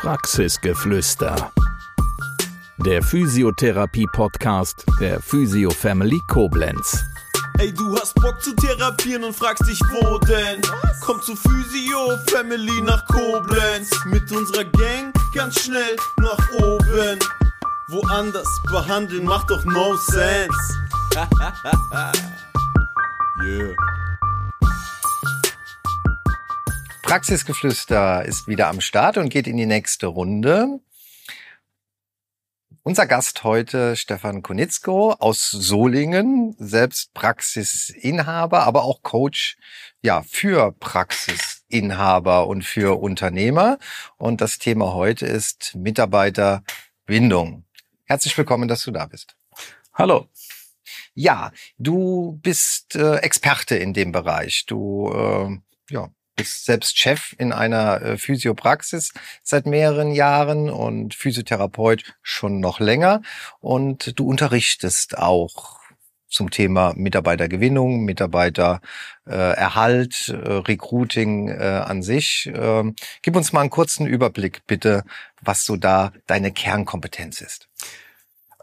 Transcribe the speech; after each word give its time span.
Praxisgeflüster. 0.00 1.52
Der 2.78 3.02
Physiotherapie-Podcast 3.02 4.86
der 4.98 5.20
Physio 5.20 5.68
Family 5.68 6.18
Koblenz. 6.26 7.04
Ey, 7.58 7.70
du 7.70 7.94
hast 7.94 8.14
Bock 8.14 8.40
zu 8.40 8.56
therapieren 8.56 9.24
und 9.24 9.36
fragst 9.36 9.68
dich, 9.68 9.78
wo 9.90 10.16
denn? 10.20 10.62
Komm 11.02 11.20
zu 11.20 11.36
Physio 11.36 12.16
Family 12.28 12.80
nach 12.80 13.04
Koblenz. 13.08 13.90
Mit 14.06 14.32
unserer 14.32 14.64
Gang 14.64 15.12
ganz 15.34 15.60
schnell 15.60 15.96
nach 16.16 16.50
oben. 16.52 17.18
Woanders 17.88 18.48
behandeln 18.70 19.26
macht 19.26 19.50
doch 19.50 19.66
no 19.66 19.96
sense. 19.96 20.48
yeah. 23.44 23.74
Praxisgeflüster 27.10 28.24
ist 28.24 28.46
wieder 28.46 28.68
am 28.68 28.80
Start 28.80 29.16
und 29.16 29.30
geht 29.30 29.48
in 29.48 29.56
die 29.56 29.66
nächste 29.66 30.06
Runde. 30.06 30.78
Unser 32.84 33.08
Gast 33.08 33.42
heute 33.42 33.96
Stefan 33.96 34.44
Konitzko 34.44 35.14
aus 35.14 35.50
Solingen, 35.50 36.54
selbst 36.60 37.12
Praxisinhaber, 37.12 38.62
aber 38.62 38.84
auch 38.84 39.02
Coach 39.02 39.56
ja 40.02 40.22
für 40.22 40.70
Praxisinhaber 40.70 42.46
und 42.46 42.64
für 42.64 43.00
Unternehmer. 43.00 43.80
Und 44.16 44.40
das 44.40 44.58
Thema 44.58 44.94
heute 44.94 45.26
ist 45.26 45.74
Mitarbeiterbindung. 45.74 47.64
Herzlich 48.04 48.38
willkommen, 48.38 48.68
dass 48.68 48.84
du 48.84 48.92
da 48.92 49.06
bist. 49.06 49.34
Hallo. 49.94 50.28
Ja, 51.14 51.50
du 51.76 52.38
bist 52.40 52.94
äh, 52.94 53.16
Experte 53.16 53.74
in 53.74 53.94
dem 53.94 54.12
Bereich. 54.12 54.64
Du 54.66 55.10
äh, 55.12 55.58
ja, 55.92 56.08
bist 56.36 56.64
selbst 56.64 56.98
Chef 56.98 57.34
in 57.38 57.52
einer 57.52 58.02
äh, 58.02 58.18
Physiopraxis 58.18 59.12
seit 59.42 59.66
mehreren 59.66 60.12
Jahren 60.12 60.70
und 60.70 61.14
Physiotherapeut 61.14 62.04
schon 62.22 62.60
noch 62.60 62.78
länger. 62.80 63.22
Und 63.60 64.18
du 64.18 64.26
unterrichtest 64.26 65.18
auch 65.18 65.78
zum 66.28 66.50
Thema 66.50 66.94
Mitarbeitergewinnung, 66.96 68.04
Mitarbeitererhalt, 68.04 70.28
äh, 70.28 70.32
äh, 70.32 70.56
Recruiting 70.58 71.50
an 71.50 72.02
sich. 72.02 72.50
Ähm, 72.54 72.94
gib 73.22 73.36
uns 73.36 73.52
mal 73.52 73.60
einen 73.62 73.70
kurzen 73.70 74.06
Überblick 74.06 74.62
bitte, 74.66 75.04
was 75.40 75.64
so 75.64 75.76
da 75.76 76.12
deine 76.26 76.52
Kernkompetenz 76.52 77.40
ist. 77.40 77.68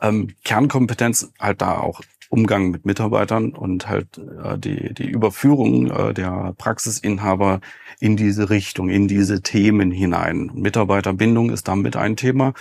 Ähm, 0.02 0.36
Kernkompetenz 0.44 1.32
halt 1.40 1.62
da 1.62 1.80
auch 1.80 2.02
Umgang 2.30 2.72
mit 2.72 2.86
Mitarbeitern 2.86 3.52
und 3.52 3.88
halt 3.88 4.18
äh, 4.18 4.58
die, 4.58 4.94
die 4.94 5.10
Überführung 5.10 5.90
äh, 5.90 6.14
der 6.14 6.54
Praxisinhaber 6.58 7.62
in 8.00 8.18
diese 8.18 8.50
Richtung, 8.50 8.90
in 8.90 9.08
diese 9.08 9.42
Themen 9.42 9.92
hinein. 9.92 10.52
Mitarbeiterbindung 10.54 11.50
ist 11.50 11.68
damit 11.68 11.96
ein 11.96 12.16
Thema, 12.16 12.54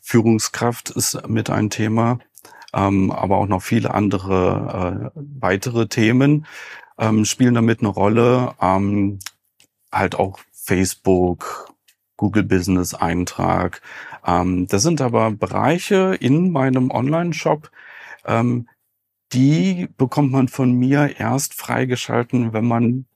Führungskraft 0.00 0.90
ist 0.90 1.28
mit 1.28 1.50
ein 1.50 1.70
Thema, 1.70 2.18
ähm, 2.72 3.10
aber 3.10 3.38
auch 3.38 3.46
noch 3.46 3.62
viele 3.62 3.92
andere 3.92 5.12
äh, 5.14 5.20
weitere 5.40 5.88
Themen 5.88 6.46
ähm, 6.98 7.24
spielen 7.24 7.54
damit 7.54 7.80
eine 7.80 7.88
Rolle. 7.88 8.54
Ähm, 8.60 9.18
halt 9.92 10.14
auch 10.14 10.38
Facebook, 10.52 11.74
Google 12.16 12.44
Business 12.44 12.94
Eintrag. 12.94 13.80
Ähm, 14.26 14.66
das 14.68 14.82
sind 14.82 15.00
aber 15.00 15.30
Bereiche 15.30 16.16
in 16.20 16.52
meinem 16.52 16.90
Online-Shop, 16.90 17.70
ähm, 18.26 18.68
die 19.32 19.88
bekommt 19.96 20.32
man 20.32 20.48
von 20.48 20.72
mir 20.72 21.18
erst 21.18 21.54
freigeschalten, 21.54 22.52
wenn 22.52 22.66
man 22.66 23.06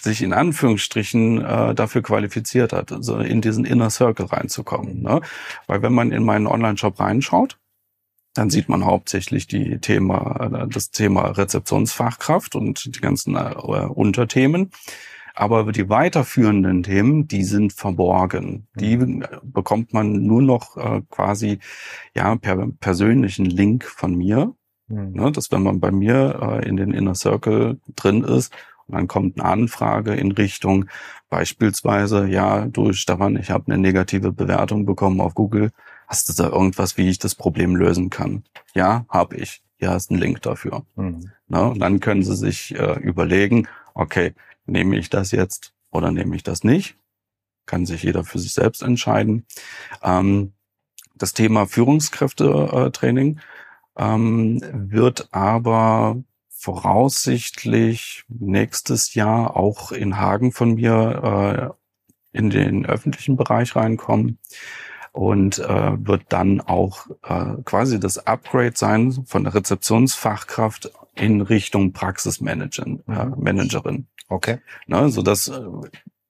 sich 0.00 0.22
in 0.22 0.32
Anführungsstrichen 0.32 1.44
äh, 1.44 1.74
dafür 1.74 2.02
qualifiziert 2.02 2.72
hat, 2.72 2.92
also 2.92 3.18
in 3.18 3.40
diesen 3.40 3.64
Inner 3.64 3.90
Circle 3.90 4.26
reinzukommen. 4.26 5.02
Ne? 5.02 5.20
Weil 5.66 5.82
wenn 5.82 5.92
man 5.92 6.12
in 6.12 6.24
meinen 6.24 6.46
Online-Shop 6.46 7.00
reinschaut, 7.00 7.58
dann 8.34 8.50
sieht 8.50 8.68
man 8.68 8.84
hauptsächlich 8.84 9.46
die 9.46 9.78
Thema, 9.78 10.64
äh, 10.64 10.68
das 10.68 10.90
Thema 10.90 11.30
Rezeptionsfachkraft 11.30 12.54
und 12.54 12.96
die 12.96 13.00
ganzen 13.00 13.36
äh, 13.36 13.54
Unterthemen. 13.54 14.70
Aber 15.34 15.70
die 15.70 15.90
weiterführenden 15.90 16.82
Themen, 16.82 17.28
die 17.28 17.44
sind 17.44 17.74
verborgen. 17.74 18.68
Die 18.74 18.96
bekommt 19.42 19.92
man 19.92 20.24
nur 20.24 20.40
noch 20.40 20.76
äh, 20.78 21.02
quasi 21.10 21.58
ja 22.14 22.36
per 22.36 22.68
persönlichen 22.80 23.44
Link 23.44 23.84
von 23.84 24.14
mir 24.14 24.54
Mhm. 24.88 25.12
Ne, 25.12 25.32
dass 25.32 25.50
wenn 25.50 25.62
man 25.62 25.80
bei 25.80 25.90
mir 25.90 26.38
äh, 26.40 26.68
in 26.68 26.76
den 26.76 26.92
Inner 26.92 27.14
Circle 27.14 27.80
drin 27.96 28.22
ist 28.22 28.52
und 28.86 28.94
dann 28.94 29.08
kommt 29.08 29.40
eine 29.40 29.48
Anfrage 29.48 30.14
in 30.14 30.32
Richtung 30.32 30.86
beispielsweise, 31.28 32.26
ja, 32.26 32.66
du 32.66 32.92
Stefan, 32.92 33.36
ich 33.36 33.50
habe 33.50 33.66
eine 33.66 33.78
negative 33.78 34.32
Bewertung 34.32 34.86
bekommen 34.86 35.20
auf 35.20 35.34
Google. 35.34 35.70
Hast 36.06 36.28
du 36.28 36.32
da 36.40 36.50
irgendwas, 36.50 36.96
wie 36.96 37.08
ich 37.08 37.18
das 37.18 37.34
Problem 37.34 37.74
lösen 37.74 38.10
kann? 38.10 38.44
Ja, 38.74 39.06
habe 39.08 39.36
ich. 39.36 39.62
Hier 39.78 39.94
ist 39.94 40.10
ein 40.10 40.18
Link 40.18 40.40
dafür. 40.42 40.86
Mhm. 40.94 41.32
Ne, 41.48 41.68
und 41.68 41.80
dann 41.80 42.00
können 42.00 42.22
Sie 42.22 42.36
sich 42.36 42.74
äh, 42.76 42.98
überlegen, 43.00 43.66
okay, 43.94 44.34
nehme 44.66 44.96
ich 44.96 45.10
das 45.10 45.32
jetzt 45.32 45.72
oder 45.90 46.12
nehme 46.12 46.36
ich 46.36 46.42
das 46.42 46.62
nicht? 46.64 46.96
Kann 47.66 47.86
sich 47.86 48.04
jeder 48.04 48.22
für 48.22 48.38
sich 48.38 48.52
selbst 48.52 48.82
entscheiden. 48.82 49.46
Ähm, 50.02 50.52
das 51.16 51.32
Thema 51.32 51.66
Führungskräftetraining 51.66 53.40
ähm, 53.96 54.60
wird 54.72 55.28
aber 55.32 56.16
voraussichtlich 56.48 58.24
nächstes 58.28 59.14
Jahr 59.14 59.56
auch 59.56 59.92
in 59.92 60.18
Hagen 60.18 60.52
von 60.52 60.74
mir 60.74 61.74
äh, 62.34 62.38
in 62.38 62.50
den 62.50 62.86
öffentlichen 62.86 63.36
Bereich 63.36 63.76
reinkommen 63.76 64.38
und 65.12 65.58
äh, 65.58 65.92
wird 66.06 66.24
dann 66.28 66.60
auch 66.60 67.06
äh, 67.22 67.62
quasi 67.64 67.98
das 67.98 68.26
Upgrade 68.26 68.74
sein 68.74 69.24
von 69.26 69.44
der 69.44 69.54
Rezeptionsfachkraft 69.54 70.90
in 71.14 71.40
Richtung 71.40 71.92
Praxismanagerin. 71.92 73.02
Äh. 73.08 73.26
Managerin. 73.36 74.06
Okay. 74.28 74.58
Ne, 74.86 75.08
so 75.08 75.22
dass 75.22 75.48
äh, 75.48 75.60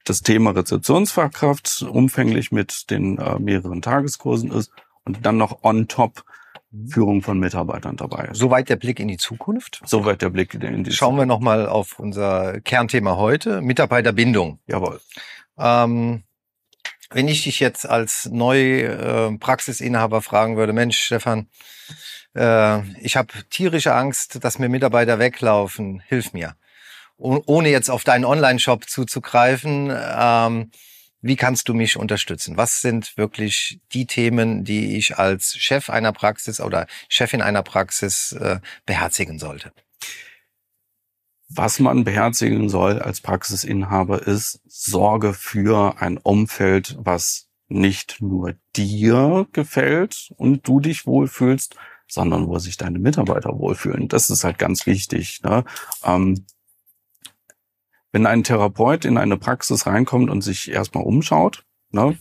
das 0.04 0.22
Thema 0.22 0.52
Rezeptionsfachkraft 0.52 1.82
umfänglich 1.82 2.52
mit 2.52 2.90
den 2.90 3.18
äh, 3.18 3.38
mehreren 3.40 3.82
Tageskursen 3.82 4.52
ist 4.52 4.70
und 5.04 5.26
dann 5.26 5.36
noch 5.36 5.64
on 5.64 5.88
top. 5.88 6.24
Führung 6.88 7.22
von 7.22 7.38
Mitarbeitern 7.38 7.96
dabei 7.96 8.28
Soweit 8.32 8.68
der 8.68 8.76
Blick 8.76 9.00
in 9.00 9.08
die 9.08 9.16
Zukunft. 9.16 9.80
Soweit 9.84 10.20
der 10.20 10.30
Blick 10.30 10.54
in 10.54 10.60
die 10.60 10.66
Zukunft. 10.66 10.92
Schauen 10.94 11.16
wir 11.16 11.26
nochmal 11.26 11.68
auf 11.68 11.98
unser 11.98 12.60
Kernthema 12.60 13.16
heute, 13.16 13.62
Mitarbeiterbindung. 13.62 14.58
Jawohl. 14.66 15.00
Ähm, 15.58 16.24
wenn 17.10 17.28
ich 17.28 17.44
dich 17.44 17.60
jetzt 17.60 17.88
als 17.88 18.26
neu 18.26 18.80
äh, 18.80 19.38
Praxisinhaber 19.38 20.22
fragen 20.22 20.56
würde, 20.56 20.72
Mensch, 20.72 20.98
Stefan, 20.98 21.48
äh, 22.34 22.82
ich 23.00 23.16
habe 23.16 23.32
tierische 23.48 23.94
Angst, 23.94 24.44
dass 24.44 24.58
mir 24.58 24.68
Mitarbeiter 24.68 25.18
weglaufen, 25.18 26.02
hilf 26.06 26.32
mir. 26.32 26.56
Oh, 27.16 27.40
ohne 27.46 27.70
jetzt 27.70 27.90
auf 27.90 28.04
deinen 28.04 28.24
Online-Shop 28.24 28.88
zuzugreifen, 28.88 29.90
ähm, 29.92 30.70
wie 31.26 31.36
kannst 31.36 31.68
du 31.68 31.74
mich 31.74 31.96
unterstützen? 31.96 32.56
Was 32.56 32.80
sind 32.80 33.16
wirklich 33.16 33.80
die 33.92 34.06
Themen, 34.06 34.64
die 34.64 34.96
ich 34.96 35.18
als 35.18 35.56
Chef 35.56 35.90
einer 35.90 36.12
Praxis 36.12 36.60
oder 36.60 36.86
Chefin 37.08 37.42
einer 37.42 37.62
Praxis 37.62 38.32
äh, 38.32 38.60
beherzigen 38.84 39.38
sollte? 39.38 39.72
Was 41.48 41.78
man 41.78 42.04
beherzigen 42.04 42.68
soll 42.68 43.00
als 43.00 43.20
Praxisinhaber 43.20 44.26
ist 44.26 44.60
Sorge 44.66 45.32
für 45.32 46.00
ein 46.00 46.18
Umfeld, 46.18 46.96
was 46.98 47.48
nicht 47.68 48.20
nur 48.20 48.54
dir 48.74 49.46
gefällt 49.52 50.32
und 50.36 50.66
du 50.66 50.80
dich 50.80 51.06
wohlfühlst, 51.06 51.76
sondern 52.08 52.48
wo 52.48 52.58
sich 52.58 52.76
deine 52.76 52.98
Mitarbeiter 52.98 53.58
wohlfühlen. 53.58 54.08
Das 54.08 54.30
ist 54.30 54.44
halt 54.44 54.58
ganz 54.58 54.86
wichtig. 54.86 55.40
Ne? 55.42 55.64
Ähm, 56.04 56.46
wenn 58.16 58.24
ein 58.24 58.44
Therapeut 58.44 59.04
in 59.04 59.18
eine 59.18 59.36
Praxis 59.36 59.86
reinkommt 59.86 60.30
und 60.30 60.40
sich 60.40 60.70
erstmal 60.70 61.04
umschaut, 61.04 61.66
ne, 61.90 62.16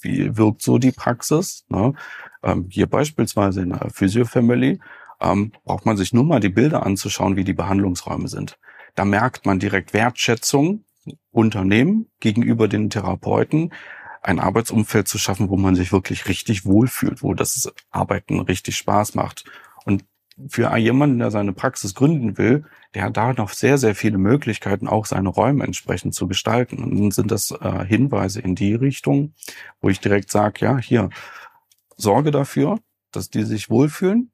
wie 0.00 0.36
wirkt 0.36 0.60
so 0.60 0.78
die 0.78 0.90
Praxis? 0.90 1.64
Ne? 1.68 1.94
Ähm, 2.42 2.66
hier 2.68 2.88
beispielsweise 2.88 3.62
in 3.62 3.68
der 3.68 3.90
Physio-Family 3.90 4.80
ähm, 5.20 5.52
braucht 5.62 5.86
man 5.86 5.96
sich 5.96 6.12
nur 6.12 6.24
mal 6.24 6.40
die 6.40 6.48
Bilder 6.48 6.84
anzuschauen, 6.84 7.36
wie 7.36 7.44
die 7.44 7.52
Behandlungsräume 7.52 8.26
sind. 8.26 8.58
Da 8.96 9.04
merkt 9.04 9.46
man 9.46 9.60
direkt 9.60 9.94
Wertschätzung, 9.94 10.84
Unternehmen 11.30 12.10
gegenüber 12.18 12.66
den 12.66 12.90
Therapeuten, 12.90 13.72
ein 14.20 14.40
Arbeitsumfeld 14.40 15.06
zu 15.06 15.18
schaffen, 15.18 15.48
wo 15.48 15.56
man 15.56 15.76
sich 15.76 15.92
wirklich 15.92 16.26
richtig 16.26 16.64
wohlfühlt, 16.64 17.22
wo 17.22 17.34
das 17.34 17.72
Arbeiten 17.92 18.40
richtig 18.40 18.76
Spaß 18.78 19.14
macht. 19.14 19.44
Für 20.48 20.76
jemanden, 20.76 21.20
der 21.20 21.30
seine 21.30 21.52
Praxis 21.52 21.94
gründen 21.94 22.38
will, 22.38 22.64
der 22.94 23.04
hat 23.04 23.16
da 23.16 23.32
noch 23.32 23.50
sehr, 23.50 23.78
sehr 23.78 23.94
viele 23.94 24.18
Möglichkeiten, 24.18 24.88
auch 24.88 25.06
seine 25.06 25.28
Räume 25.28 25.64
entsprechend 25.64 26.14
zu 26.14 26.26
gestalten. 26.26 26.82
Und 26.82 26.98
dann 26.98 27.10
sind 27.12 27.30
das 27.30 27.52
äh, 27.52 27.84
Hinweise 27.84 28.40
in 28.40 28.54
die 28.54 28.74
Richtung, 28.74 29.34
wo 29.80 29.90
ich 29.90 30.00
direkt 30.00 30.30
sage, 30.30 30.64
ja, 30.64 30.78
hier, 30.78 31.10
sorge 31.96 32.32
dafür, 32.32 32.78
dass 33.12 33.30
die 33.30 33.44
sich 33.44 33.70
wohlfühlen. 33.70 34.32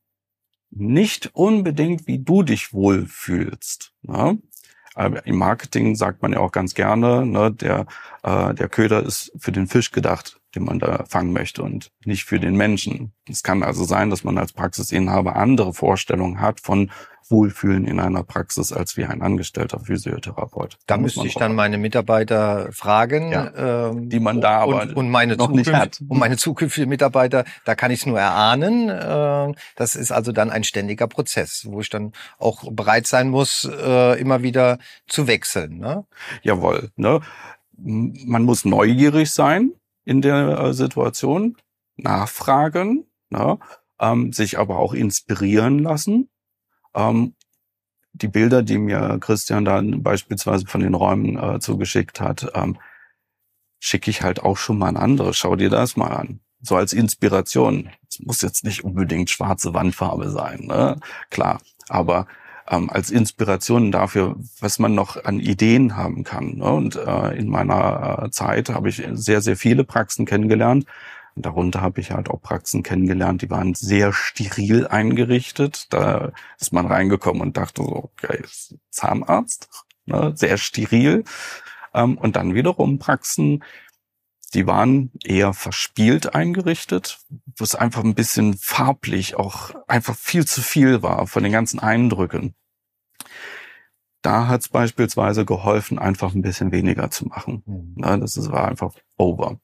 Nicht 0.70 1.34
unbedingt, 1.34 2.06
wie 2.06 2.18
du 2.18 2.42
dich 2.42 2.72
wohlfühlst. 2.72 3.92
Ne? 4.02 4.38
Aber 4.94 5.26
Im 5.26 5.36
Marketing 5.36 5.94
sagt 5.96 6.22
man 6.22 6.32
ja 6.32 6.40
auch 6.40 6.52
ganz 6.52 6.74
gerne, 6.74 7.24
ne, 7.26 7.52
der, 7.52 7.86
äh, 8.22 8.54
der 8.54 8.68
Köder 8.68 9.02
ist 9.04 9.32
für 9.38 9.52
den 9.52 9.66
Fisch 9.66 9.92
gedacht, 9.92 10.39
den 10.54 10.64
man 10.64 10.78
da 10.78 11.04
fangen 11.08 11.32
möchte 11.32 11.62
und 11.62 11.90
nicht 12.04 12.24
für 12.24 12.40
den 12.40 12.56
Menschen. 12.56 13.12
Es 13.28 13.42
kann 13.42 13.62
also 13.62 13.84
sein, 13.84 14.10
dass 14.10 14.24
man 14.24 14.38
als 14.38 14.52
Praxisinhaber 14.52 15.36
andere 15.36 15.72
Vorstellungen 15.72 16.40
hat 16.40 16.60
von 16.60 16.90
Wohlfühlen 17.30 17.86
in 17.86 18.00
einer 18.00 18.24
Praxis 18.24 18.72
als 18.72 18.96
wie 18.96 19.04
ein 19.04 19.22
angestellter 19.22 19.80
Physiotherapeut. 19.80 20.74
Da, 20.86 20.96
da 20.96 21.00
müsste 21.00 21.26
ich 21.26 21.34
dann 21.34 21.54
meine 21.54 21.78
Mitarbeiter 21.78 22.70
fragen, 22.72 23.30
ja, 23.30 23.88
ähm, 23.90 24.08
die 24.08 24.20
man 24.20 24.40
da 24.40 24.60
aber 24.60 24.82
und, 24.82 24.96
und 24.96 25.10
meine 25.10 25.36
noch 25.36 25.50
nicht 25.50 25.72
hat. 25.72 26.00
Und 26.08 26.18
meine 26.18 26.36
zukünftigen 26.36 26.88
Mitarbeiter, 26.88 27.44
da 27.64 27.74
kann 27.74 27.90
ich 27.90 28.00
es 28.00 28.06
nur 28.06 28.18
erahnen. 28.18 28.88
Äh, 28.88 29.54
das 29.76 29.94
ist 29.94 30.10
also 30.10 30.32
dann 30.32 30.50
ein 30.50 30.64
ständiger 30.64 31.06
Prozess, 31.06 31.66
wo 31.68 31.80
ich 31.80 31.90
dann 31.90 32.12
auch 32.38 32.64
bereit 32.72 33.06
sein 33.06 33.28
muss, 33.28 33.64
äh, 33.64 34.20
immer 34.20 34.42
wieder 34.42 34.78
zu 35.06 35.26
wechseln. 35.26 35.78
Ne? 35.78 36.04
Jawohl. 36.42 36.90
Ne? 36.96 37.20
Man 37.76 38.42
muss 38.42 38.64
neugierig 38.64 39.30
sein 39.30 39.72
in 40.04 40.22
der 40.22 40.58
äh, 40.58 40.72
Situation, 40.72 41.56
nachfragen, 41.96 43.06
ne? 43.30 43.58
ähm, 44.00 44.32
sich 44.32 44.58
aber 44.58 44.78
auch 44.78 44.94
inspirieren 44.94 45.78
lassen. 45.78 46.30
Ähm, 46.94 47.34
die 48.12 48.28
Bilder, 48.28 48.62
die 48.62 48.78
mir 48.78 49.18
Christian 49.20 49.64
dann 49.64 50.02
beispielsweise 50.02 50.66
von 50.66 50.80
den 50.80 50.94
Räumen 50.94 51.38
äh, 51.38 51.60
zugeschickt 51.60 52.20
hat, 52.20 52.50
ähm, 52.54 52.78
schicke 53.78 54.10
ich 54.10 54.22
halt 54.22 54.42
auch 54.42 54.56
schon 54.56 54.78
mal 54.78 54.88
an 54.88 54.96
andere. 54.96 55.32
Schau 55.32 55.56
dir 55.56 55.70
das 55.70 55.96
mal 55.96 56.08
an. 56.08 56.40
So 56.60 56.76
als 56.76 56.92
Inspiration. 56.92 57.90
Es 58.08 58.20
muss 58.20 58.42
jetzt 58.42 58.64
nicht 58.64 58.84
unbedingt 58.84 59.30
schwarze 59.30 59.72
Wandfarbe 59.72 60.30
sein, 60.30 60.66
ne? 60.66 60.98
Klar. 61.30 61.60
Aber 61.88 62.26
ähm, 62.70 62.88
als 62.88 63.10
Inspiration 63.10 63.90
dafür, 63.90 64.36
was 64.60 64.78
man 64.78 64.94
noch 64.94 65.24
an 65.24 65.40
Ideen 65.40 65.96
haben 65.96 66.24
kann. 66.24 66.58
Ne? 66.58 66.64
Und 66.64 66.96
äh, 66.96 67.36
in 67.36 67.48
meiner 67.48 68.22
äh, 68.24 68.30
Zeit 68.30 68.70
habe 68.70 68.88
ich 68.88 69.02
sehr, 69.12 69.40
sehr 69.40 69.56
viele 69.56 69.84
Praxen 69.84 70.24
kennengelernt. 70.24 70.86
Darunter 71.36 71.80
habe 71.80 72.00
ich 72.00 72.12
halt 72.12 72.28
auch 72.30 72.40
Praxen 72.40 72.82
kennengelernt, 72.82 73.42
die 73.42 73.50
waren 73.50 73.74
sehr 73.74 74.12
steril 74.12 74.86
eingerichtet. 74.86 75.86
Da 75.90 76.32
ist 76.58 76.72
man 76.72 76.86
reingekommen 76.86 77.42
und 77.42 77.56
dachte 77.56 77.82
so, 77.82 78.10
okay, 78.16 78.42
Zahnarzt, 78.90 79.68
ne? 80.06 80.32
sehr 80.36 80.56
steril. 80.56 81.24
Ähm, 81.92 82.18
und 82.18 82.36
dann 82.36 82.54
wiederum 82.54 82.98
Praxen, 82.98 83.64
die 84.54 84.66
waren 84.66 85.12
eher 85.24 85.54
verspielt 85.54 86.34
eingerichtet, 86.34 87.20
wo 87.56 87.64
es 87.64 87.74
einfach 87.74 88.02
ein 88.02 88.14
bisschen 88.14 88.56
farblich 88.56 89.36
auch 89.36 89.72
einfach 89.86 90.16
viel 90.16 90.44
zu 90.44 90.60
viel 90.60 91.02
war 91.02 91.26
von 91.26 91.42
den 91.42 91.52
ganzen 91.52 91.78
Eindrücken. 91.78 92.54
Da 94.22 94.48
hat 94.48 94.60
es 94.60 94.68
beispielsweise 94.68 95.44
geholfen, 95.44 95.98
einfach 95.98 96.34
ein 96.34 96.42
bisschen 96.42 96.72
weniger 96.72 97.10
zu 97.10 97.26
machen. 97.26 97.62
Mhm. 97.66 97.94
Ja, 98.02 98.16
das 98.16 98.50
war 98.50 98.68
einfach 98.68 98.94
over. 99.16 99.58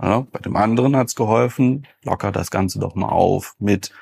Ja, 0.00 0.20
bei 0.20 0.40
dem 0.40 0.56
anderen 0.56 0.96
hat 0.96 1.08
es 1.08 1.14
geholfen, 1.14 1.86
locker 2.02 2.32
das 2.32 2.50
Ganze 2.50 2.78
doch 2.78 2.94
mal 2.94 3.08
auf 3.08 3.54
mit 3.58 3.92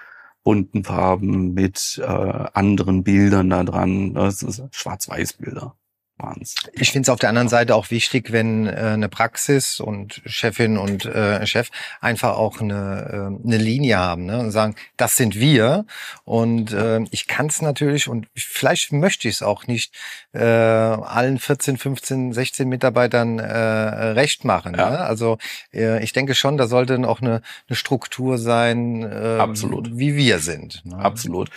bunten 0.43 0.85
Farben, 0.85 1.53
mit 1.53 2.01
äh, 2.03 2.05
anderen 2.07 3.05
Bildern 3.05 3.51
da 3.51 3.63
dran. 3.63 4.15
Das 4.15 4.43
ist 4.43 4.63
Schwarz-Weiß-Bilder 4.71 5.77
waren's. 6.23 6.55
Ich 6.73 6.93
finde 6.93 7.07
es 7.07 7.09
auf 7.09 7.19
der 7.19 7.29
anderen 7.29 7.49
Seite 7.49 7.75
auch 7.75 7.91
wichtig, 7.91 8.33
wenn 8.33 8.67
äh, 8.67 8.71
eine 8.71 9.09
Praxis 9.09 9.81
und 9.81 10.23
Chefin 10.27 10.79
und 10.79 11.05
äh, 11.05 11.47
Chef 11.47 11.71
einfach 12.01 12.37
auch 12.37 12.61
eine, 12.61 13.39
äh, 13.43 13.47
eine 13.47 13.57
Linie 13.57 13.99
haben 13.99 14.27
ne? 14.27 14.39
und 14.39 14.51
sagen, 14.51 14.75
das 14.97 15.17
sind 15.17 15.35
wir. 15.37 15.87
Und 16.25 16.73
äh, 16.73 17.01
ich 17.11 17.27
kann 17.27 17.47
es 17.47 17.63
natürlich 17.63 18.09
und 18.09 18.27
vielleicht 18.35 18.93
möchte 18.93 19.29
ich 19.29 19.37
es 19.37 19.43
auch 19.43 19.67
nicht 19.67 19.95
äh, 20.33 20.41
allen 20.41 21.39
14, 21.39 21.77
15, 21.77 22.33
16 22.33 22.69
Mitarbeitern 22.69 23.39
äh, 23.39 23.45
recht 23.53 24.45
machen. 24.45 24.75
Ja. 24.77 24.91
Ne? 24.91 24.99
Also 24.99 25.39
äh, 25.73 26.03
ich 26.03 26.13
denke 26.13 26.35
schon, 26.35 26.57
da 26.57 26.67
sollte 26.67 26.91
auch 27.09 27.21
eine, 27.21 27.43
eine 27.69 27.77
Struktur 27.77 28.39
sein, 28.39 29.03
äh, 29.03 29.39
Absolut. 29.39 29.97
wie 29.97 30.17
wir 30.17 30.39
sind. 30.39 30.85
Ne? 30.85 30.97
Absolut 30.97 31.51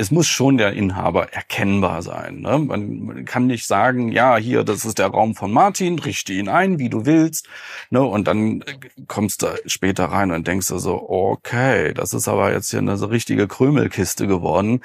es 0.00 0.10
muss 0.10 0.26
schon 0.26 0.56
der 0.56 0.72
Inhaber 0.72 1.34
erkennbar 1.34 2.00
sein. 2.00 2.40
Ne? 2.40 2.58
Man, 2.58 3.26
kann 3.26 3.46
nicht 3.46 3.66
sagen, 3.66 4.10
ja, 4.10 4.38
hier, 4.38 4.64
das 4.64 4.86
ist 4.86 4.98
der 4.98 5.08
Raum 5.08 5.34
von 5.34 5.52
Martin, 5.52 5.98
richte 5.98 6.32
ihn 6.32 6.48
ein, 6.48 6.78
wie 6.78 6.88
du 6.88 7.04
willst. 7.04 7.48
Ne? 7.90 8.00
Und 8.00 8.26
dann 8.26 8.64
kommst 9.08 9.42
du 9.42 9.48
später 9.66 10.06
rein 10.06 10.30
und 10.30 10.46
denkst 10.46 10.68
du 10.68 10.78
so, 10.78 11.06
okay, 11.10 11.92
das 11.92 12.14
ist 12.14 12.28
aber 12.28 12.50
jetzt 12.50 12.70
hier 12.70 12.78
eine 12.78 12.96
so 12.96 13.06
richtige 13.06 13.46
Krümelkiste 13.46 14.26
geworden. 14.26 14.80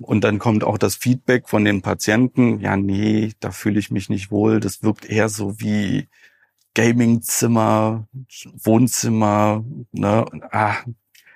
Und 0.00 0.24
dann 0.24 0.38
kommt 0.38 0.62
auch 0.62 0.76
das 0.76 0.96
Feedback 0.96 1.48
von 1.48 1.64
den 1.64 1.80
Patienten, 1.80 2.60
ja, 2.60 2.76
nee, 2.76 3.32
da 3.40 3.52
fühle 3.52 3.78
ich 3.78 3.90
mich 3.90 4.10
nicht 4.10 4.30
wohl. 4.30 4.60
Das 4.60 4.82
wirkt 4.82 5.06
eher 5.06 5.30
so 5.30 5.60
wie 5.60 6.08
Gamingzimmer, 6.74 8.06
Wohnzimmer, 8.52 9.64
ne? 9.92 10.26
Ah, 10.50 10.76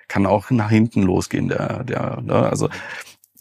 kann 0.07 0.25
auch 0.25 0.49
nach 0.51 0.69
hinten 0.69 1.03
losgehen, 1.03 1.49
der, 1.49 1.83
der, 1.83 2.21
ne? 2.21 2.35
also 2.35 2.69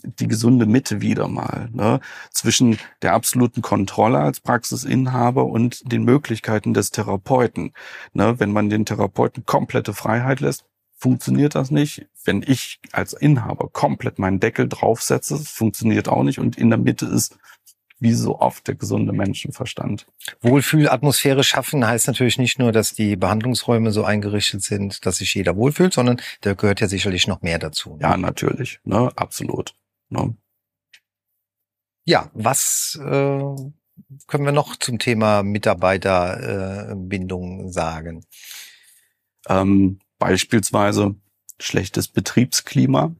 die 0.04 0.28
gesunde 0.28 0.66
Mitte 0.66 1.00
wieder 1.00 1.28
mal 1.28 1.68
ne? 1.72 2.00
zwischen 2.30 2.78
der 3.02 3.14
absoluten 3.14 3.62
Kontrolle 3.62 4.18
als 4.18 4.40
Praxisinhaber 4.40 5.46
und 5.46 5.90
den 5.90 6.04
Möglichkeiten 6.04 6.74
des 6.74 6.90
Therapeuten. 6.90 7.72
Ne? 8.12 8.38
Wenn 8.38 8.52
man 8.52 8.68
den 8.68 8.84
Therapeuten 8.84 9.44
komplette 9.46 9.94
Freiheit 9.94 10.40
lässt, 10.40 10.64
funktioniert 10.96 11.54
das 11.54 11.70
nicht. 11.70 12.06
Wenn 12.24 12.42
ich 12.46 12.80
als 12.92 13.12
Inhaber 13.12 13.68
komplett 13.68 14.18
meinen 14.18 14.40
Deckel 14.40 14.68
draufsetze, 14.68 15.38
funktioniert 15.38 16.08
auch 16.08 16.22
nicht. 16.22 16.38
Und 16.38 16.56
in 16.56 16.70
der 16.70 16.78
Mitte 16.78 17.06
ist 17.06 17.38
wie 18.02 18.12
so 18.12 18.38
oft 18.40 18.66
der 18.66 18.74
gesunde 18.74 19.12
Menschenverstand. 19.12 20.06
Wohlfühlatmosphäre 20.40 21.44
schaffen 21.44 21.86
heißt 21.86 22.08
natürlich 22.08 22.36
nicht 22.36 22.58
nur, 22.58 22.72
dass 22.72 22.94
die 22.94 23.14
Behandlungsräume 23.14 23.92
so 23.92 24.02
eingerichtet 24.04 24.62
sind, 24.62 25.06
dass 25.06 25.18
sich 25.18 25.32
jeder 25.34 25.54
wohlfühlt, 25.56 25.92
sondern 25.92 26.20
da 26.40 26.54
gehört 26.54 26.80
ja 26.80 26.88
sicherlich 26.88 27.28
noch 27.28 27.42
mehr 27.42 27.60
dazu. 27.60 27.94
Ne? 27.94 28.00
Ja, 28.02 28.16
natürlich, 28.16 28.80
ne, 28.84 29.12
absolut. 29.14 29.76
Ne? 30.08 30.36
Ja, 32.04 32.28
was 32.34 32.98
äh, 33.00 33.38
können 34.26 34.44
wir 34.44 34.50
noch 34.50 34.74
zum 34.76 34.98
Thema 34.98 35.44
Mitarbeiterbindung 35.44 37.68
äh, 37.68 37.72
sagen? 37.72 38.26
Ähm, 39.48 40.00
beispielsweise 40.18 41.14
schlechtes 41.60 42.08
Betriebsklima. 42.08 43.14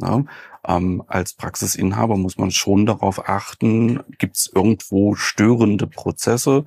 Ne? 0.00 0.24
Ähm, 0.66 1.02
als 1.06 1.34
Praxisinhaber 1.34 2.16
muss 2.16 2.36
man 2.36 2.50
schon 2.50 2.84
darauf 2.86 3.28
achten, 3.28 4.00
gibt 4.18 4.36
es 4.36 4.50
irgendwo 4.54 5.14
störende 5.14 5.86
Prozesse. 5.86 6.64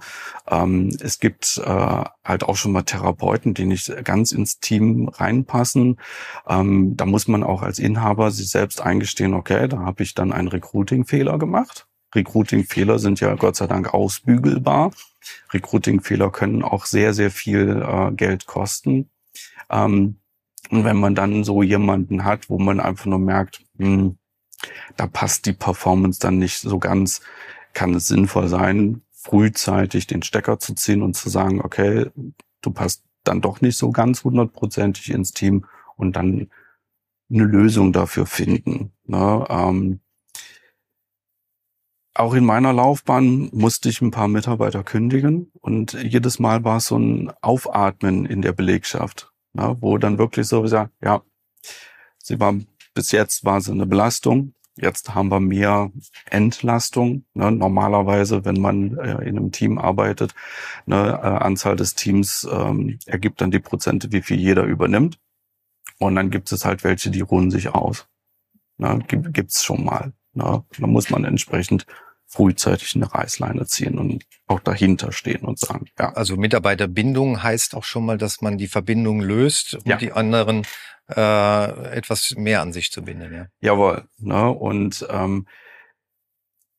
Ähm, 0.50 0.90
es 1.00 1.20
gibt 1.20 1.62
äh, 1.64 2.04
halt 2.24 2.44
auch 2.44 2.56
schon 2.56 2.72
mal 2.72 2.84
Therapeuten, 2.84 3.54
die 3.54 3.66
nicht 3.66 3.94
ganz 4.04 4.32
ins 4.32 4.60
Team 4.60 5.10
reinpassen. 5.10 6.00
Ähm, 6.48 6.98
da 6.98 7.06
muss 7.06 7.28
man 7.28 7.44
auch 7.44 7.62
als 7.62 7.80
Inhaber 7.80 8.32
sich 8.32 8.50
selbst 8.50 8.82
eingestehen, 8.82 9.34
okay, 9.34 9.68
da 9.68 9.80
habe 9.80 10.04
ich 10.04 10.16
dann 10.16 10.32
einen 10.32 10.48
Recruiting-Fehler 10.48 11.38
gemacht. 11.38 11.88
Recruiting-Fehler 12.16 13.00
sind 13.00 13.20
ja 13.20 13.34
Gott 13.36 13.56
sei 13.56 13.68
Dank 13.68 13.94
ausbügelbar. 13.94 14.92
Recruiting-Fehler 15.52 16.32
können 16.32 16.64
auch 16.64 16.86
sehr, 16.86 17.14
sehr 17.14 17.32
viel 17.32 17.82
äh, 17.82 18.12
Geld 18.12 18.46
kosten. 18.46 19.10
Ähm, 19.70 20.20
und 20.74 20.86
wenn 20.86 20.98
man 20.98 21.14
dann 21.14 21.44
so 21.44 21.62
jemanden 21.62 22.24
hat, 22.24 22.50
wo 22.50 22.58
man 22.58 22.80
einfach 22.80 23.06
nur 23.06 23.20
merkt, 23.20 23.64
hm, 23.78 24.18
da 24.98 25.06
passt 25.06 25.46
die 25.46 25.54
Performance 25.54 26.20
dann 26.20 26.40
nicht 26.40 26.58
so 26.62 26.80
ganz, 26.80 27.22
kann 27.74 27.94
es 27.94 28.08
sinnvoll 28.08 28.48
sein, 28.48 29.04
frühzeitig 29.12 30.08
den 30.08 30.24
Stecker 30.24 30.58
zu 30.58 30.74
ziehen 30.74 31.04
und 31.04 31.16
zu 31.16 31.30
sagen, 31.30 31.62
okay, 31.62 32.08
du 32.62 32.72
passt 32.72 33.04
dann 33.24 33.40
doch 33.40 33.62
nicht 33.62 33.78
so 33.78 33.92
ganz 33.92 34.24
hundertprozentig 34.24 35.12
ins 35.12 35.32
Team 35.32 35.66
und 35.96 36.16
dann 36.16 36.50
eine 37.32 37.44
Lösung 37.44 37.94
dafür 37.94 38.26
finden. 38.26 38.94
Ne? 39.06 39.46
Ähm, 39.50 40.00
auch 42.16 42.34
in 42.34 42.46
meiner 42.46 42.74
Laufbahn 42.74 43.52
musste 43.54 43.90
ich 43.90 44.02
ein 44.02 44.10
paar 44.10 44.28
Mitarbeiter 44.28 44.84
kündigen 44.84 45.52
und 45.62 45.94
jedes 45.94 46.40
Mal 46.40 46.64
war 46.64 46.78
es 46.78 46.88
so 46.88 46.98
ein 46.98 47.32
Aufatmen 47.42 48.26
in 48.26 48.42
der 48.42 48.54
Belegschaft 48.54 49.33
ne, 49.54 49.78
wo 49.80 49.98
dann 49.98 50.18
wirklich 50.18 50.48
so 50.48 50.62
gesagt, 50.62 50.92
ja, 51.02 51.22
sie 52.18 52.40
war 52.40 52.56
bis 52.94 53.12
jetzt 53.12 53.44
war 53.44 53.62
sie 53.62 53.72
eine 53.72 53.86
Belastung. 53.86 54.54
Jetzt 54.76 55.14
haben 55.14 55.30
wir 55.30 55.40
mehr 55.40 55.92
Entlastung. 56.26 57.26
Ne? 57.34 57.52
Normalerweise, 57.52 58.44
wenn 58.44 58.60
man 58.60 58.98
äh, 58.98 59.24
in 59.28 59.38
einem 59.38 59.52
Team 59.52 59.78
arbeitet, 59.78 60.34
ne, 60.86 60.96
äh, 60.96 61.44
Anzahl 61.44 61.76
des 61.76 61.96
Teams 61.96 62.48
ähm, 62.52 62.98
ergibt 63.06 63.42
dann 63.42 63.52
die 63.52 63.60
Prozente, 63.60 64.12
wie 64.12 64.22
viel 64.22 64.40
jeder 64.40 64.64
übernimmt. 64.64 65.20
Und 66.00 66.16
dann 66.16 66.32
gibt 66.32 66.52
es 66.52 66.66
halt 66.66 66.84
welche, 66.84 67.12
die 67.12 67.22
ruhen 67.22 67.52
sich 67.52 67.70
aus. 67.70 68.08
Ne? 68.78 69.00
Gibt 69.08 69.52
es 69.52 69.64
schon 69.64 69.84
mal. 69.86 70.14
Ne? 70.34 70.64
Da 70.80 70.88
muss 70.88 71.12
man 71.12 71.24
entsprechend 71.24 71.86
frühzeitig 72.34 72.96
eine 72.96 73.14
Reißleine 73.14 73.68
ziehen 73.68 74.00
und 74.00 74.26
auch 74.48 74.60
dahinter 74.60 75.12
stehen 75.12 75.44
und 75.44 75.60
sagen, 75.60 75.86
ja. 76.00 76.14
Also 76.14 76.36
Mitarbeiterbindung 76.36 77.44
heißt 77.44 77.76
auch 77.76 77.84
schon 77.84 78.06
mal, 78.06 78.18
dass 78.18 78.42
man 78.42 78.58
die 78.58 78.68
Verbindung 78.68 79.22
löst, 79.22 79.76
um 79.76 79.82
ja. 79.86 79.98
die 79.98 80.12
anderen 80.12 80.64
äh, 81.10 81.96
etwas 81.96 82.34
mehr 82.36 82.62
an 82.62 82.74
sich 82.74 82.92
zu 82.92 83.04
binden. 83.04 83.34
Ja. 83.34 83.48
Jawohl. 83.62 84.06
Ne? 84.18 84.50
Und 84.50 85.06
ähm, 85.12 85.48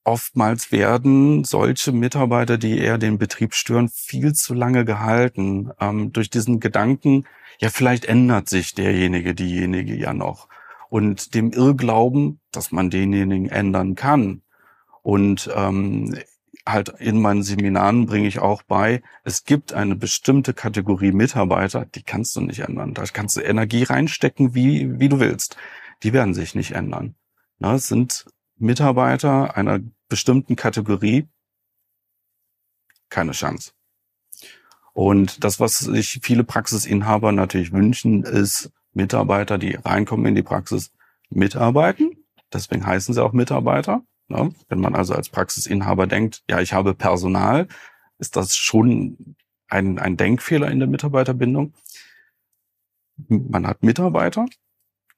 oftmals 0.03 0.73
werden 0.73 1.45
solche 1.45 1.93
Mitarbeiter, 1.93 2.59
die 2.59 2.79
eher 2.79 2.99
den 2.99 3.19
Betrieb 3.19 3.55
stören, 3.55 3.89
viel 3.89 4.33
zu 4.33 4.55
lange 4.55 4.85
gehalten. 4.85 5.71
Ähm, 5.81 6.13
durch 6.13 6.31
diesen 6.31 6.59
Gedanken, 6.59 7.27
ja, 7.61 7.71
vielleicht 7.71 8.07
ändert 8.07 8.49
sich 8.49 8.75
derjenige, 8.75 9.35
diejenige 9.35 9.95
ja 9.95 10.13
noch. 10.13 10.49
Und 10.91 11.35
dem 11.35 11.53
Irrglauben, 11.53 12.41
dass 12.51 12.73
man 12.73 12.91
denjenigen 12.91 13.49
ändern 13.49 13.95
kann. 13.95 14.43
Und 15.05 15.51
ähm, 15.55 16.17
halt 16.67 16.89
in 16.99 17.21
meinen 17.21 17.43
Seminaren 17.43 18.07
bringe 18.07 18.27
ich 18.27 18.39
auch 18.39 18.63
bei, 18.63 19.03
es 19.23 19.45
gibt 19.45 19.75
eine 19.75 19.97
bestimmte 19.97 20.55
Kategorie 20.55 21.13
Mitarbeiter, 21.13 21.85
die 21.85 22.03
kannst 22.03 22.35
du 22.37 22.41
nicht 22.41 22.61
ändern. 22.61 22.95
Da 22.95 23.05
kannst 23.05 23.37
du 23.37 23.43
Energie 23.43 23.83
reinstecken, 23.83 24.55
wie, 24.55 24.99
wie 24.99 25.11
du 25.11 25.21
willst. 25.21 25.59
Die 26.03 26.15
werden 26.15 26.33
sich 26.33 26.55
nicht 26.55 26.73
ändern. 26.73 27.17
Na, 27.59 27.75
es 27.75 27.87
sind 27.89 28.25
Mitarbeiter 28.57 29.59
einer 29.59 29.81
bestimmten 30.09 30.57
Kategorie, 30.57 31.29
keine 33.11 33.33
Chance. 33.33 33.73
Und 34.95 35.45
das, 35.45 35.61
was 35.61 35.81
sich 35.81 36.21
viele 36.23 36.45
Praxisinhaber 36.45 37.33
natürlich 37.33 37.73
wünschen, 37.73 38.23
ist 38.23 38.73
Mitarbeiter, 38.95 39.59
die 39.59 39.75
reinkommen 39.75 40.25
in 40.25 40.35
die 40.35 40.43
Praxis, 40.43 40.93
mitarbeiten. 41.29 42.25
Deswegen 42.51 42.87
heißen 42.87 43.13
sie 43.13 43.23
auch 43.23 43.33
Mitarbeiter. 43.33 44.03
Ne? 44.29 44.53
Wenn 44.69 44.81
man 44.81 44.95
also 44.95 45.15
als 45.15 45.29
Praxisinhaber 45.29 46.07
denkt, 46.07 46.43
ja, 46.49 46.61
ich 46.61 46.73
habe 46.73 46.95
Personal, 46.95 47.69
ist 48.19 48.37
das 48.37 48.57
schon 48.57 49.37
ein, 49.69 49.99
ein 49.99 50.17
Denkfehler 50.17 50.71
in 50.71 50.79
der 50.79 50.89
Mitarbeiterbindung. 50.89 51.75
Man 53.29 53.67
hat 53.67 53.83
Mitarbeiter. 53.83 54.47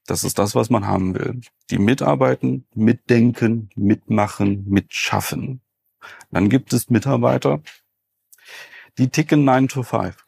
Das 0.06 0.22
ist 0.22 0.38
das, 0.38 0.54
was 0.54 0.70
man 0.70 0.86
haben 0.86 1.14
will. 1.14 1.40
Die 1.70 1.78
mitarbeiten, 1.78 2.66
mitdenken, 2.74 3.70
mitmachen, 3.74 4.64
mitschaffen. 4.68 5.60
Dann 6.30 6.48
gibt 6.48 6.72
es 6.72 6.90
Mitarbeiter, 6.90 7.60
die 8.98 9.08
ticken 9.08 9.44
9 9.44 9.68
to 9.68 9.82
5. 9.82 10.25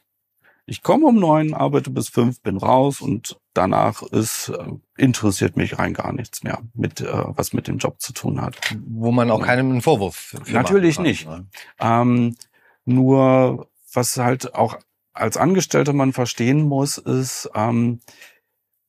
Ich 0.69 0.83
komme 0.83 1.07
um 1.07 1.19
neun, 1.19 1.55
arbeite 1.55 1.89
bis 1.89 2.11
fünf, 2.11 2.43
bin 2.43 2.59
raus 2.59 3.01
und 3.01 3.39
danach 3.55 4.03
ist 4.03 4.51
äh, 4.51 4.73
interessiert 4.99 5.57
mich 5.57 5.79
rein 5.79 5.95
gar 5.95 6.13
nichts 6.13 6.43
mehr, 6.43 6.61
mit 6.75 7.01
äh, 7.01 7.07
was 7.11 7.55
mit 7.55 7.69
dem 7.69 7.79
Job 7.79 8.03
zu 8.03 8.13
tun 8.13 8.43
hat. 8.43 8.59
Wo 8.87 9.11
man 9.11 9.31
auch 9.31 9.41
keinem 9.41 9.71
einen 9.71 9.81
Vorwurf. 9.81 10.37
Natürlich 10.47 10.97
kann, 10.97 11.05
nicht. 11.05 11.27
Ne? 11.27 11.47
Ähm, 11.81 12.37
nur 12.85 13.71
was 13.95 14.19
halt 14.19 14.55
auch 14.55 14.79
als 15.15 15.39
Angestellter 15.39 15.95
man 15.95 16.13
verstehen 16.13 16.69
muss, 16.69 16.99
ist, 16.99 17.49
ähm, 17.55 18.01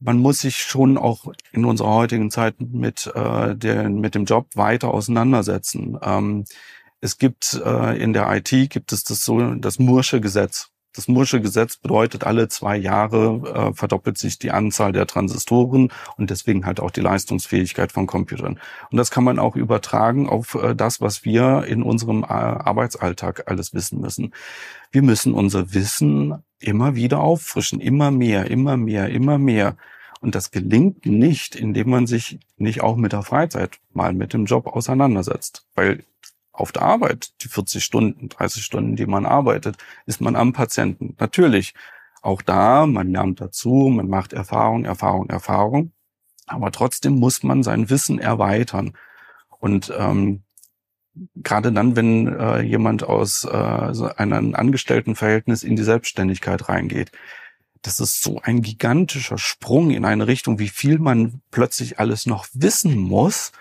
man 0.02 0.18
muss 0.18 0.40
sich 0.40 0.58
schon 0.58 0.98
auch 0.98 1.28
in 1.54 1.64
unserer 1.64 1.94
heutigen 1.94 2.30
Zeit 2.30 2.60
mit, 2.60 3.08
äh, 3.16 3.56
der, 3.56 3.90
mit 3.90 4.16
dem 4.16 4.26
Job 4.26 4.48
weiter 4.56 4.94
auseinandersetzen. 4.94 5.98
Ähm, 6.02 6.44
es 7.00 7.18
gibt 7.18 7.54
äh, 7.64 7.98
in 8.04 8.12
der 8.12 8.30
IT 8.36 8.70
gibt 8.70 8.92
es 8.92 9.06
das 9.06 9.24
so 9.24 9.56
das 9.56 9.80
Mursche 9.80 10.20
Gesetz. 10.20 10.72
Das 10.94 11.08
Mursche 11.08 11.40
Gesetz 11.40 11.78
bedeutet, 11.78 12.24
alle 12.24 12.48
zwei 12.48 12.76
Jahre 12.76 13.70
äh, 13.72 13.74
verdoppelt 13.76 14.18
sich 14.18 14.40
die 14.40 14.50
Anzahl 14.50 14.92
der 14.92 15.06
Transistoren 15.06 15.92
und 16.18 16.32
deswegen 16.32 16.66
halt 16.66 16.80
auch 16.80 16.90
die 16.90 17.02
Leistungsfähigkeit 17.02 17.92
von 17.92 18.08
Computern. 18.08 18.60
Und 18.90 18.98
das 18.98 19.12
kann 19.12 19.24
man 19.24 19.38
auch 19.38 19.56
übertragen 19.56 20.28
auf 20.28 20.56
äh, 20.56 20.74
das, 20.76 21.00
was 21.00 21.24
wir 21.26 21.66
in 21.66 21.84
unserem 21.84 22.24
äh, 22.24 22.28
Arbeitsalltag 22.28 23.44
alles 23.46 23.74
wissen 23.74 24.02
müssen. 24.02 24.34
Wir 24.92 25.04
müssen 25.04 25.36
unser 25.36 25.74
Wissen 25.76 26.44
immer 26.60 26.96
wieder 26.96 27.20
auffrischen, 27.20 27.80
immer 27.80 28.10
mehr, 28.10 28.50
immer 28.50 28.76
mehr, 28.76 29.10
immer 29.10 29.38
mehr. 29.38 29.78
Und 30.22 30.36
das 30.36 30.50
gelingt 30.52 31.06
nicht, 31.06 31.56
indem 31.56 31.92
man 31.92 32.08
sich 32.08 32.40
nicht 32.58 32.82
auch 32.82 32.98
mit 32.98 33.14
der 33.14 33.22
Freizeit 33.22 33.80
mal 33.94 34.14
mit 34.14 34.34
dem 34.34 34.46
Job 34.46 34.68
auseinandersetzt. 34.68 35.66
Weil 35.76 36.04
auf 36.52 36.72
der 36.72 36.84
Arbeit, 36.84 37.32
die 37.42 37.48
40 37.48 37.84
Stunden, 37.84 38.30
30 38.30 38.64
Stunden, 38.64 38.96
die 38.96 39.06
man 39.06 39.26
arbeitet, 39.26 39.78
ist 40.06 40.22
man 40.22 40.36
am 40.36 40.54
Patienten. 40.54 41.16
Natürlich, 41.20 41.74
auch 42.22 42.42
da, 42.42 42.86
man 42.86 43.12
lernt 43.12 43.40
dazu, 43.40 43.90
man 43.94 44.08
macht 44.08 44.34
Erfahrung, 44.34 44.86
Erfahrung, 44.86 45.30
Erfahrung. 45.30 45.94
Aber 46.48 46.72
trotzdem 46.72 47.14
muss 47.14 47.44
man 47.44 47.64
sein 47.64 47.90
Wissen 47.90 48.20
erweitern. 48.20 48.94
Und 49.60 49.94
ähm, 49.98 50.44
gerade 51.36 51.72
dann, 51.72 51.96
wenn 51.96 52.28
äh, 52.28 52.62
jemand 52.62 53.04
aus 53.04 53.44
äh, 53.46 53.94
so 53.94 54.08
einem 54.08 54.56
Angestelltenverhältnis 54.56 55.64
in 55.64 55.76
die 55.76 55.84
Selbstständigkeit 55.84 56.68
reingeht, 56.70 57.12
das 57.82 58.00
ist 58.00 58.22
so 58.22 58.42
ein 58.44 58.62
gigantischer 58.62 59.38
Sprung 59.38 59.92
in 59.92 60.04
eine 60.04 60.28
Richtung, 60.28 60.60
wie 60.60 60.68
viel 60.68 61.00
man 61.00 61.42
plötzlich 61.52 62.00
alles 62.00 62.26
noch 62.26 62.48
wissen 62.54 62.98
muss, 62.98 63.52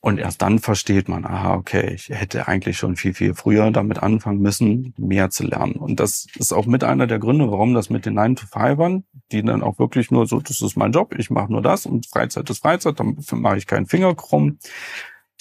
und 0.00 0.18
erst 0.18 0.42
dann 0.42 0.60
versteht 0.60 1.08
man, 1.08 1.24
aha, 1.24 1.54
okay, 1.54 1.92
ich 1.92 2.08
hätte 2.10 2.46
eigentlich 2.46 2.78
schon 2.78 2.94
viel, 2.94 3.14
viel 3.14 3.34
früher 3.34 3.68
damit 3.72 4.00
anfangen 4.00 4.40
müssen, 4.40 4.94
mehr 4.96 5.30
zu 5.30 5.44
lernen. 5.44 5.74
Und 5.74 5.98
das 5.98 6.26
ist 6.36 6.52
auch 6.52 6.66
mit 6.66 6.84
einer 6.84 7.08
der 7.08 7.18
Gründe, 7.18 7.50
warum 7.50 7.74
das 7.74 7.90
mit 7.90 8.06
den 8.06 8.16
9-to-5ern, 8.16 9.02
die 9.32 9.42
dann 9.42 9.62
auch 9.62 9.80
wirklich 9.80 10.12
nur 10.12 10.26
so, 10.26 10.40
das 10.40 10.62
ist 10.62 10.76
mein 10.76 10.92
Job, 10.92 11.16
ich 11.18 11.30
mache 11.30 11.50
nur 11.50 11.62
das 11.62 11.84
und 11.84 12.06
Freizeit 12.06 12.48
ist 12.48 12.60
Freizeit, 12.60 13.00
dann 13.00 13.18
mache 13.32 13.58
ich 13.58 13.66
keinen 13.66 13.86
Finger 13.86 14.14
krumm. 14.14 14.58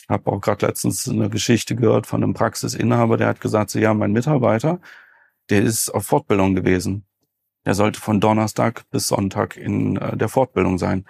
Ich 0.02 0.10
habe 0.10 0.32
auch 0.32 0.42
gerade 0.42 0.66
letztens 0.66 1.08
eine 1.08 1.30
Geschichte 1.30 1.76
gehört 1.76 2.08
von 2.08 2.24
einem 2.24 2.34
Praxisinhaber, 2.34 3.18
der 3.18 3.28
hat 3.28 3.42
gesagt, 3.42 3.70
so, 3.70 3.78
ja, 3.78 3.94
mein 3.94 4.12
Mitarbeiter, 4.12 4.80
der 5.52 5.62
ist 5.62 5.90
auf 5.90 6.06
Fortbildung 6.06 6.56
gewesen. 6.56 7.06
Der 7.66 7.76
sollte 7.76 8.00
von 8.00 8.20
Donnerstag 8.20 8.90
bis 8.90 9.08
Sonntag 9.10 9.58
in 9.58 9.98
äh, 9.98 10.18
der 10.18 10.30
Fortbildung 10.30 10.78
sein. 10.78 11.06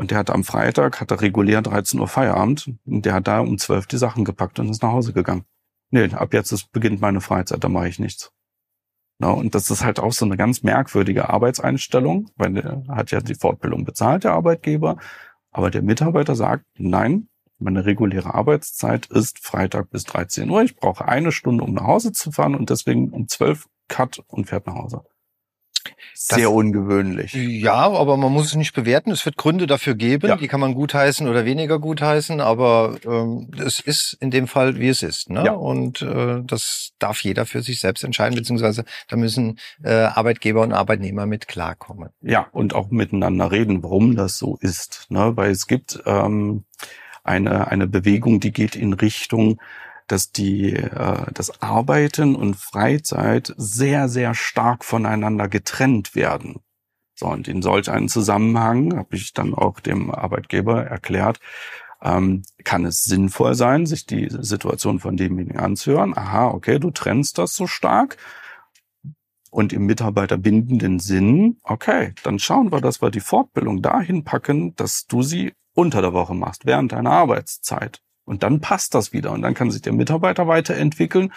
Und 0.00 0.12
der 0.12 0.16
hat 0.16 0.30
am 0.30 0.44
Freitag, 0.44 0.98
hat 1.02 1.10
er 1.10 1.20
regulär 1.20 1.60
13 1.60 2.00
Uhr 2.00 2.08
Feierabend. 2.08 2.72
Und 2.86 3.04
der 3.04 3.12
hat 3.12 3.28
da 3.28 3.40
um 3.40 3.58
12 3.58 3.84
die 3.84 3.98
Sachen 3.98 4.24
gepackt 4.24 4.58
und 4.58 4.70
ist 4.70 4.82
nach 4.82 4.92
Hause 4.92 5.12
gegangen. 5.12 5.44
Nee, 5.90 6.10
ab 6.14 6.32
jetzt 6.32 6.52
ist, 6.52 6.72
beginnt 6.72 7.02
meine 7.02 7.20
Freizeit, 7.20 7.62
da 7.62 7.68
mache 7.68 7.88
ich 7.88 7.98
nichts. 7.98 8.32
Na, 9.18 9.28
und 9.28 9.54
das 9.54 9.70
ist 9.70 9.84
halt 9.84 10.00
auch 10.00 10.14
so 10.14 10.24
eine 10.24 10.38
ganz 10.38 10.62
merkwürdige 10.62 11.28
Arbeitseinstellung, 11.28 12.30
weil 12.36 12.54
der 12.54 12.82
hat 12.88 13.10
ja 13.10 13.20
die 13.20 13.34
Fortbildung 13.34 13.84
bezahlt, 13.84 14.24
der 14.24 14.32
Arbeitgeber. 14.32 14.96
Aber 15.50 15.70
der 15.70 15.82
Mitarbeiter 15.82 16.34
sagt, 16.34 16.64
nein, 16.78 17.28
meine 17.58 17.84
reguläre 17.84 18.32
Arbeitszeit 18.32 19.04
ist 19.04 19.38
Freitag 19.40 19.90
bis 19.90 20.04
13 20.04 20.48
Uhr. 20.48 20.62
Ich 20.62 20.76
brauche 20.76 21.06
eine 21.08 21.30
Stunde, 21.30 21.62
um 21.62 21.74
nach 21.74 21.84
Hause 21.84 22.12
zu 22.12 22.32
fahren 22.32 22.54
und 22.54 22.70
deswegen 22.70 23.10
um 23.10 23.28
12 23.28 23.68
Cut 23.88 24.24
und 24.28 24.46
fährt 24.46 24.66
nach 24.66 24.76
Hause. 24.76 25.02
Sehr 26.14 26.44
das, 26.44 26.46
ungewöhnlich. 26.48 27.32
Ja, 27.32 27.74
aber 27.74 28.16
man 28.16 28.32
muss 28.32 28.46
es 28.46 28.54
nicht 28.54 28.74
bewerten. 28.74 29.10
Es 29.10 29.24
wird 29.24 29.36
Gründe 29.36 29.66
dafür 29.66 29.94
geben, 29.94 30.28
ja. 30.28 30.36
die 30.36 30.48
kann 30.48 30.60
man 30.60 30.74
gutheißen 30.74 31.26
oder 31.28 31.44
weniger 31.44 31.78
gutheißen, 31.78 32.40
aber 32.40 32.96
ähm, 33.06 33.50
es 33.58 33.80
ist 33.80 34.16
in 34.20 34.30
dem 34.30 34.46
Fall, 34.46 34.78
wie 34.78 34.88
es 34.88 35.02
ist. 35.02 35.30
Ne? 35.30 35.44
Ja. 35.44 35.52
Und 35.52 36.02
äh, 36.02 36.42
das 36.44 36.90
darf 36.98 37.22
jeder 37.22 37.46
für 37.46 37.62
sich 37.62 37.80
selbst 37.80 38.04
entscheiden, 38.04 38.36
beziehungsweise 38.36 38.84
da 39.08 39.16
müssen 39.16 39.58
äh, 39.82 39.92
Arbeitgeber 39.92 40.62
und 40.62 40.72
Arbeitnehmer 40.72 41.26
mit 41.26 41.48
klarkommen. 41.48 42.10
Ja, 42.20 42.48
und 42.52 42.74
auch 42.74 42.90
miteinander 42.90 43.50
reden, 43.50 43.82
warum 43.82 44.16
das 44.16 44.36
so 44.36 44.58
ist. 44.60 45.06
Ne? 45.08 45.32
Weil 45.36 45.50
es 45.50 45.66
gibt 45.66 46.02
ähm, 46.06 46.64
eine, 47.24 47.68
eine 47.68 47.86
Bewegung, 47.86 48.40
die 48.40 48.52
geht 48.52 48.76
in 48.76 48.92
Richtung, 48.92 49.60
dass 50.10 50.32
die 50.32 50.74
äh, 50.74 51.26
das 51.32 51.62
Arbeiten 51.62 52.34
und 52.34 52.56
Freizeit 52.56 53.54
sehr 53.56 54.08
sehr 54.08 54.34
stark 54.34 54.84
voneinander 54.84 55.48
getrennt 55.48 56.14
werden. 56.14 56.60
So 57.14 57.26
und 57.26 57.48
in 57.48 57.62
solch 57.62 57.90
einem 57.90 58.08
Zusammenhang 58.08 58.96
habe 58.96 59.16
ich 59.16 59.32
dann 59.34 59.54
auch 59.54 59.80
dem 59.80 60.10
Arbeitgeber 60.10 60.84
erklärt, 60.86 61.38
ähm, 62.02 62.42
kann 62.64 62.84
es 62.84 63.04
sinnvoll 63.04 63.54
sein, 63.54 63.86
sich 63.86 64.06
die 64.06 64.28
Situation 64.30 65.00
von 65.00 65.16
demjenigen 65.16 65.58
anzuhören. 65.58 66.16
Aha, 66.16 66.48
okay, 66.48 66.78
du 66.78 66.90
trennst 66.90 67.38
das 67.38 67.54
so 67.54 67.66
stark. 67.66 68.16
Und 69.50 69.72
im 69.72 69.84
mitarbeiterbindenden 69.84 71.00
Sinn, 71.00 71.58
okay, 71.64 72.14
dann 72.22 72.38
schauen 72.38 72.70
wir, 72.70 72.80
dass 72.80 73.02
wir 73.02 73.10
die 73.10 73.20
Fortbildung 73.20 73.82
dahin 73.82 74.22
packen, 74.22 74.76
dass 74.76 75.06
du 75.06 75.22
sie 75.22 75.52
unter 75.74 76.00
der 76.02 76.12
Woche 76.12 76.34
machst, 76.34 76.66
während 76.66 76.92
deiner 76.92 77.10
Arbeitszeit. 77.10 78.00
Und 78.30 78.44
dann 78.44 78.60
passt 78.60 78.94
das 78.94 79.12
wieder 79.12 79.32
und 79.32 79.42
dann 79.42 79.54
kann 79.54 79.72
sich 79.72 79.82
der 79.82 79.92
Mitarbeiter 79.92 80.46
weiterentwickeln 80.46 81.32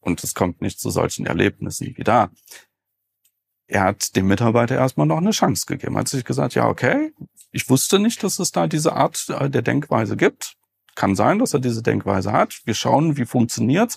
und 0.00 0.22
es 0.22 0.34
kommt 0.34 0.60
nicht 0.60 0.78
zu 0.78 0.90
solchen 0.90 1.24
Erlebnissen 1.24 1.94
wie 1.96 2.04
da. 2.04 2.30
Er 3.66 3.84
hat 3.84 4.14
dem 4.16 4.26
Mitarbeiter 4.26 4.74
erstmal 4.74 5.06
noch 5.06 5.16
eine 5.16 5.30
Chance 5.30 5.64
gegeben. 5.64 5.96
Er 5.96 6.00
hat 6.00 6.08
sich 6.08 6.26
gesagt, 6.26 6.54
ja, 6.54 6.68
okay, 6.68 7.14
ich 7.52 7.70
wusste 7.70 7.98
nicht, 7.98 8.22
dass 8.22 8.38
es 8.38 8.52
da 8.52 8.66
diese 8.66 8.92
Art 8.92 9.30
äh, 9.30 9.48
der 9.48 9.62
Denkweise 9.62 10.18
gibt. 10.18 10.58
Kann 10.94 11.16
sein, 11.16 11.38
dass 11.38 11.54
er 11.54 11.60
diese 11.60 11.82
Denkweise 11.82 12.32
hat. 12.32 12.60
Wir 12.66 12.74
schauen, 12.74 13.16
wie 13.16 13.24
funktioniert's. 13.24 13.96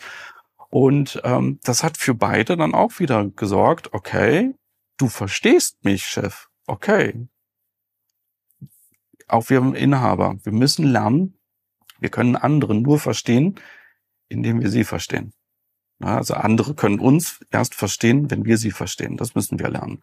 Und 0.69 1.19
ähm, 1.25 1.59
das 1.63 1.83
hat 1.83 1.97
für 1.97 2.13
beide 2.13 2.55
dann 2.55 2.73
auch 2.73 2.99
wieder 2.99 3.27
gesorgt, 3.31 3.93
okay, 3.93 4.55
du 4.95 5.09
verstehst 5.09 5.83
mich, 5.83 6.05
Chef. 6.05 6.47
Okay. 6.67 7.27
Auch 9.27 9.49
wir 9.49 9.75
Inhaber, 9.75 10.37
wir 10.41 10.53
müssen 10.53 10.85
lernen, 10.85 11.38
wir 11.99 12.09
können 12.09 12.35
andere 12.35 12.75
nur 12.75 12.99
verstehen, 12.99 13.55
indem 14.27 14.61
wir 14.61 14.69
sie 14.69 14.83
verstehen. 14.83 15.33
Also 15.99 16.33
andere 16.33 16.75
können 16.75 16.99
uns 16.99 17.39
erst 17.51 17.75
verstehen, 17.75 18.31
wenn 18.31 18.45
wir 18.45 18.57
sie 18.57 18.71
verstehen. 18.71 19.17
Das 19.17 19.35
müssen 19.35 19.59
wir 19.59 19.69
lernen. 19.69 20.01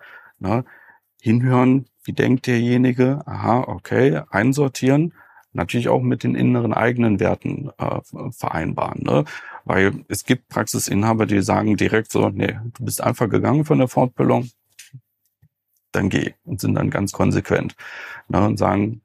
Hinhören, 1.20 1.86
wie 2.04 2.12
denkt 2.12 2.46
derjenige? 2.46 3.22
Aha, 3.26 3.60
okay, 3.66 4.22
einsortieren, 4.30 5.14
natürlich 5.52 5.88
auch 5.88 6.02
mit 6.02 6.22
den 6.22 6.34
inneren 6.34 6.74
eigenen 6.74 7.18
Werten 7.18 7.70
äh, 7.78 8.00
vereinbaren. 8.30 9.02
Ne? 9.02 9.24
Weil 9.64 10.04
es 10.08 10.24
gibt 10.24 10.48
Praxisinhaber, 10.48 11.26
die 11.26 11.42
sagen 11.42 11.76
direkt 11.76 12.12
so, 12.12 12.28
nee, 12.28 12.58
du 12.74 12.84
bist 12.84 13.02
einfach 13.02 13.28
gegangen 13.28 13.64
von 13.64 13.78
der 13.78 13.88
Fortbildung, 13.88 14.50
dann 15.92 16.10
geh 16.10 16.34
und 16.44 16.60
sind 16.60 16.74
dann 16.74 16.90
ganz 16.90 17.12
konsequent 17.12 17.74
ne? 18.28 18.46
und 18.46 18.58
sagen, 18.58 19.00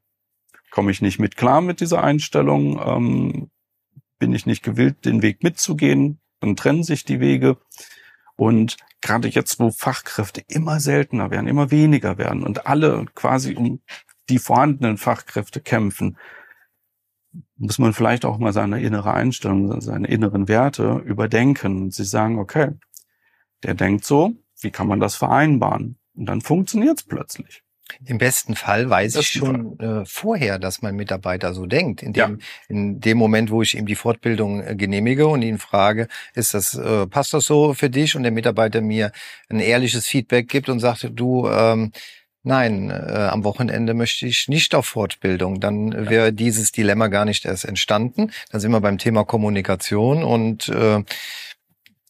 komme 0.72 0.90
ich 0.90 1.02
nicht 1.02 1.20
mit 1.20 1.36
klar 1.36 1.60
mit 1.60 1.80
dieser 1.80 2.02
Einstellung, 2.02 2.80
ähm, 2.84 3.50
bin 4.18 4.34
ich 4.34 4.46
nicht 4.46 4.64
gewillt, 4.64 5.04
den 5.04 5.22
Weg 5.22 5.44
mitzugehen, 5.44 6.20
dann 6.40 6.56
trennen 6.56 6.82
sich 6.82 7.04
die 7.04 7.20
Wege. 7.20 7.58
Und 8.36 8.78
gerade 9.00 9.28
jetzt, 9.28 9.60
wo 9.60 9.70
Fachkräfte 9.70 10.42
immer 10.48 10.80
seltener 10.80 11.30
werden, 11.30 11.46
immer 11.46 11.70
weniger 11.70 12.18
werden 12.18 12.42
und 12.42 12.66
alle 12.66 13.04
quasi 13.14 13.54
um 13.54 13.80
die 14.28 14.38
vorhandenen 14.38 14.96
Fachkräfte 14.96 15.60
kämpfen, 15.60 16.16
muss 17.56 17.78
man 17.78 17.92
vielleicht 17.92 18.24
auch 18.24 18.38
mal 18.38 18.52
seine 18.52 18.80
innere 18.80 19.12
Einstellung, 19.12 19.80
seine 19.80 20.08
inneren 20.08 20.48
Werte 20.48 21.02
überdenken 21.04 21.82
und 21.82 21.94
sich 21.94 22.08
sagen, 22.08 22.38
okay, 22.38 22.72
der 23.62 23.74
denkt 23.74 24.04
so, 24.04 24.32
wie 24.60 24.70
kann 24.70 24.88
man 24.88 25.00
das 25.00 25.16
vereinbaren? 25.16 25.98
Und 26.14 26.26
dann 26.26 26.40
funktioniert 26.40 26.98
es 26.98 27.04
plötzlich. 27.04 27.62
Im 28.04 28.18
besten 28.18 28.54
Fall 28.54 28.88
weiß 28.88 29.16
ich 29.16 29.28
schon 29.28 29.78
äh, 29.78 30.04
vorher, 30.04 30.58
dass 30.58 30.82
mein 30.82 30.96
Mitarbeiter 30.96 31.54
so 31.54 31.66
denkt. 31.66 32.02
In 32.02 32.12
dem, 32.12 32.38
ja. 32.38 32.46
in 32.68 33.00
dem 33.00 33.18
Moment, 33.18 33.50
wo 33.50 33.62
ich 33.62 33.76
ihm 33.76 33.86
die 33.86 33.94
Fortbildung 33.94 34.62
äh, 34.62 34.74
genehmige 34.76 35.26
und 35.26 35.42
ihn 35.42 35.58
frage, 35.58 36.08
ist 36.34 36.54
das, 36.54 36.74
äh, 36.74 37.06
passt 37.06 37.34
das 37.34 37.46
so 37.46 37.74
für 37.74 37.90
dich? 37.90 38.16
Und 38.16 38.22
der 38.22 38.32
Mitarbeiter 38.32 38.80
mir 38.80 39.12
ein 39.48 39.60
ehrliches 39.60 40.06
Feedback 40.06 40.48
gibt 40.48 40.68
und 40.68 40.80
sagt, 40.80 41.08
du, 41.14 41.48
ähm, 41.48 41.92
nein, 42.42 42.90
äh, 42.90 43.28
am 43.30 43.44
Wochenende 43.44 43.94
möchte 43.94 44.26
ich 44.26 44.48
nicht 44.48 44.74
auf 44.74 44.86
Fortbildung. 44.86 45.60
Dann 45.60 46.08
wäre 46.08 46.32
dieses 46.32 46.72
Dilemma 46.72 47.08
gar 47.08 47.24
nicht 47.24 47.44
erst 47.44 47.64
entstanden. 47.64 48.30
Dann 48.50 48.60
sind 48.60 48.72
wir 48.72 48.80
beim 48.80 48.98
Thema 48.98 49.24
Kommunikation 49.24 50.24
und 50.24 50.68
äh, 50.68 51.02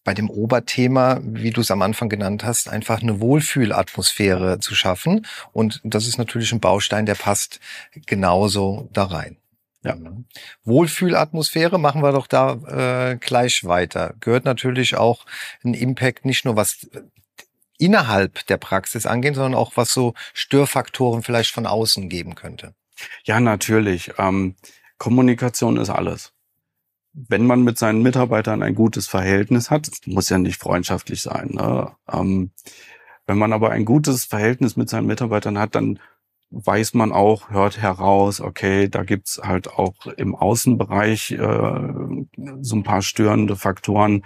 bei 0.04 0.14
dem 0.14 0.30
Oberthema, 0.30 1.20
wie 1.22 1.50
du 1.50 1.60
es 1.60 1.70
am 1.70 1.82
Anfang 1.82 2.08
genannt 2.08 2.44
hast, 2.44 2.68
einfach 2.68 3.02
eine 3.02 3.20
Wohlfühlatmosphäre 3.20 4.58
zu 4.58 4.74
schaffen. 4.74 5.26
Und 5.52 5.80
das 5.84 6.06
ist 6.06 6.18
natürlich 6.18 6.52
ein 6.52 6.60
Baustein, 6.60 7.06
der 7.06 7.14
passt 7.14 7.60
genauso 8.06 8.88
da 8.92 9.04
rein. 9.04 9.36
Ja. 9.84 9.96
Wohlfühlatmosphäre 10.64 11.78
machen 11.78 12.02
wir 12.02 12.12
doch 12.12 12.26
da 12.26 13.12
äh, 13.12 13.16
gleich 13.16 13.64
weiter. 13.64 14.14
Gehört 14.20 14.44
natürlich 14.44 14.96
auch 14.96 15.26
ein 15.64 15.74
Impact, 15.74 16.24
nicht 16.24 16.44
nur 16.44 16.56
was 16.56 16.88
innerhalb 17.78 18.46
der 18.46 18.58
Praxis 18.58 19.06
angeht, 19.06 19.34
sondern 19.34 19.54
auch 19.54 19.72
was 19.74 19.92
so 19.92 20.14
Störfaktoren 20.34 21.22
vielleicht 21.22 21.50
von 21.50 21.66
außen 21.66 22.08
geben 22.08 22.36
könnte. 22.36 22.74
Ja, 23.24 23.40
natürlich. 23.40 24.12
Ähm, 24.18 24.54
Kommunikation 24.98 25.76
ist 25.78 25.90
alles 25.90 26.31
wenn 27.12 27.46
man 27.46 27.62
mit 27.62 27.78
seinen 27.78 28.02
Mitarbeitern 28.02 28.62
ein 28.62 28.74
gutes 28.74 29.06
Verhältnis 29.06 29.70
hat, 29.70 29.88
muss 30.06 30.28
ja 30.28 30.38
nicht 30.38 30.58
freundschaftlich 30.58 31.22
sein. 31.22 31.50
Ne? 31.52 31.92
Ähm, 32.10 32.52
wenn 33.26 33.38
man 33.38 33.52
aber 33.52 33.70
ein 33.70 33.84
gutes 33.84 34.24
Verhältnis 34.24 34.76
mit 34.76 34.88
seinen 34.88 35.06
Mitarbeitern 35.06 35.58
hat, 35.58 35.74
dann 35.74 35.98
weiß 36.50 36.94
man 36.94 37.12
auch, 37.12 37.50
hört 37.50 37.80
heraus, 37.80 38.40
okay, 38.40 38.88
da 38.88 39.04
gibt's 39.04 39.40
halt 39.42 39.68
auch 39.68 40.06
im 40.16 40.34
Außenbereich 40.34 41.32
äh, 41.32 41.80
so 42.60 42.76
ein 42.76 42.82
paar 42.82 43.02
störende 43.02 43.56
Faktoren. 43.56 44.22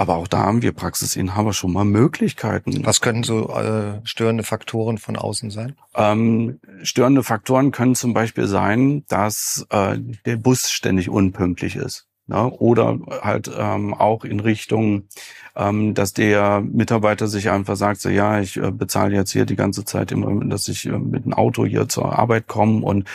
Aber 0.00 0.14
auch 0.14 0.28
da 0.28 0.44
haben 0.44 0.62
wir 0.62 0.70
Praxisinhaber 0.70 1.52
schon 1.52 1.72
mal 1.72 1.84
Möglichkeiten. 1.84 2.86
Was 2.86 3.00
können 3.00 3.24
so 3.24 3.48
äh, 3.48 4.00
störende 4.04 4.44
Faktoren 4.44 4.96
von 4.96 5.16
außen 5.16 5.50
sein? 5.50 5.74
Ähm, 5.96 6.60
störende 6.84 7.24
Faktoren 7.24 7.72
können 7.72 7.96
zum 7.96 8.14
Beispiel 8.14 8.46
sein, 8.46 9.02
dass 9.08 9.66
äh, 9.70 9.98
der 10.24 10.36
Bus 10.36 10.70
ständig 10.70 11.10
unpünktlich 11.10 11.74
ist. 11.74 12.06
Ne? 12.28 12.48
Oder 12.48 12.96
halt 13.22 13.50
ähm, 13.52 13.92
auch 13.92 14.24
in 14.24 14.38
Richtung, 14.38 15.08
ähm, 15.56 15.94
dass 15.94 16.12
der 16.12 16.60
Mitarbeiter 16.60 17.26
sich 17.26 17.50
einfach 17.50 17.74
sagt, 17.74 18.00
so 18.00 18.08
ja, 18.08 18.38
ich 18.38 18.56
äh, 18.56 18.70
bezahle 18.70 19.16
jetzt 19.16 19.32
hier 19.32 19.46
die 19.46 19.56
ganze 19.56 19.84
Zeit 19.84 20.12
immer, 20.12 20.44
dass 20.44 20.68
ich 20.68 20.86
äh, 20.86 20.96
mit 20.96 21.24
dem 21.24 21.32
Auto 21.32 21.66
hier 21.66 21.88
zur 21.88 22.16
Arbeit 22.16 22.46
komme 22.46 22.84
und 22.84 23.08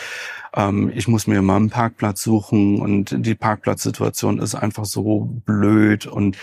ähm, 0.54 0.92
ich 0.94 1.08
muss 1.08 1.28
mir 1.28 1.42
mal 1.42 1.56
einen 1.56 1.70
Parkplatz 1.70 2.24
suchen 2.24 2.82
und 2.82 3.26
die 3.26 3.36
Parkplatzsituation 3.36 4.40
ist 4.40 4.56
einfach 4.56 4.86
so 4.86 5.30
blöd 5.46 6.08
und 6.08 6.38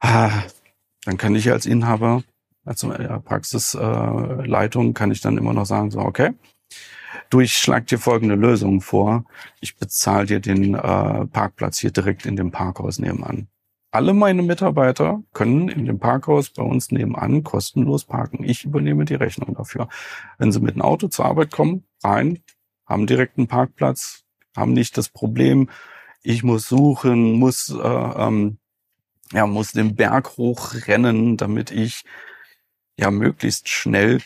ah, 0.00 0.42
dann 1.04 1.16
kann 1.16 1.34
ich 1.34 1.50
als 1.50 1.66
Inhaber, 1.66 2.22
als 2.64 2.86
Praxisleitung, 3.24 4.94
kann 4.94 5.10
ich 5.10 5.20
dann 5.20 5.38
immer 5.38 5.52
noch 5.52 5.66
sagen, 5.66 5.90
so, 5.90 6.00
okay, 6.00 6.32
du, 7.30 7.40
ich 7.40 7.54
schlag 7.54 7.86
dir 7.86 7.98
folgende 7.98 8.34
Lösung 8.34 8.80
vor. 8.80 9.24
Ich 9.60 9.76
bezahle 9.76 10.26
dir 10.26 10.40
den 10.40 10.74
äh, 10.74 11.26
Parkplatz 11.26 11.78
hier 11.78 11.90
direkt 11.90 12.26
in 12.26 12.36
dem 12.36 12.50
Parkhaus 12.50 12.98
nebenan. 12.98 13.48
Alle 13.92 14.14
meine 14.14 14.42
Mitarbeiter 14.42 15.22
können 15.32 15.68
in 15.68 15.84
dem 15.84 15.98
Parkhaus 15.98 16.50
bei 16.50 16.62
uns 16.62 16.92
nebenan 16.92 17.42
kostenlos 17.42 18.04
parken. 18.04 18.44
Ich 18.44 18.64
übernehme 18.64 19.04
die 19.04 19.16
Rechnung 19.16 19.54
dafür. 19.54 19.88
Wenn 20.38 20.52
sie 20.52 20.60
mit 20.60 20.76
dem 20.76 20.82
Auto 20.82 21.08
zur 21.08 21.24
Arbeit 21.24 21.50
kommen, 21.50 21.84
rein, 22.04 22.38
haben 22.86 23.08
direkt 23.08 23.36
einen 23.36 23.48
Parkplatz, 23.48 24.22
haben 24.56 24.74
nicht 24.74 24.96
das 24.96 25.08
Problem, 25.08 25.70
ich 26.22 26.44
muss 26.44 26.68
suchen, 26.68 27.32
muss 27.32 27.70
äh, 27.70 27.78
ähm, 27.78 28.58
ja, 29.32 29.46
muss 29.46 29.72
den 29.72 29.94
Berg 29.94 30.36
hochrennen, 30.36 31.36
damit 31.36 31.70
ich 31.70 32.04
ja 32.96 33.10
möglichst 33.10 33.68
schnell 33.68 34.20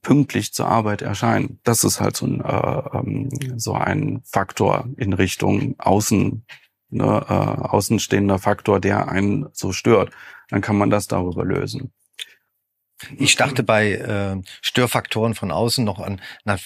pünktlich 0.00 0.52
zur 0.52 0.66
Arbeit 0.68 1.02
erscheine. 1.02 1.58
Das 1.64 1.84
ist 1.84 2.00
halt 2.00 2.16
so 2.16 2.26
ein, 2.26 2.40
äh, 2.40 2.98
ähm, 2.98 3.58
so 3.58 3.74
ein 3.74 4.22
Faktor 4.24 4.88
in 4.96 5.12
Richtung 5.12 5.74
Außen, 5.78 6.46
ne, 6.90 7.26
äh, 7.28 7.32
außenstehender 7.32 8.38
Faktor, 8.38 8.80
der 8.80 9.08
einen 9.08 9.48
so 9.52 9.72
stört. 9.72 10.12
Dann 10.48 10.60
kann 10.60 10.76
man 10.76 10.90
das 10.90 11.06
darüber 11.06 11.44
lösen. 11.44 11.92
Ich 13.16 13.36
dachte 13.36 13.62
bei 13.62 13.92
äh, 13.92 14.40
Störfaktoren 14.60 15.34
von 15.34 15.50
außen 15.50 15.84
noch 15.84 15.98
an 15.98 16.20
einer 16.44 16.58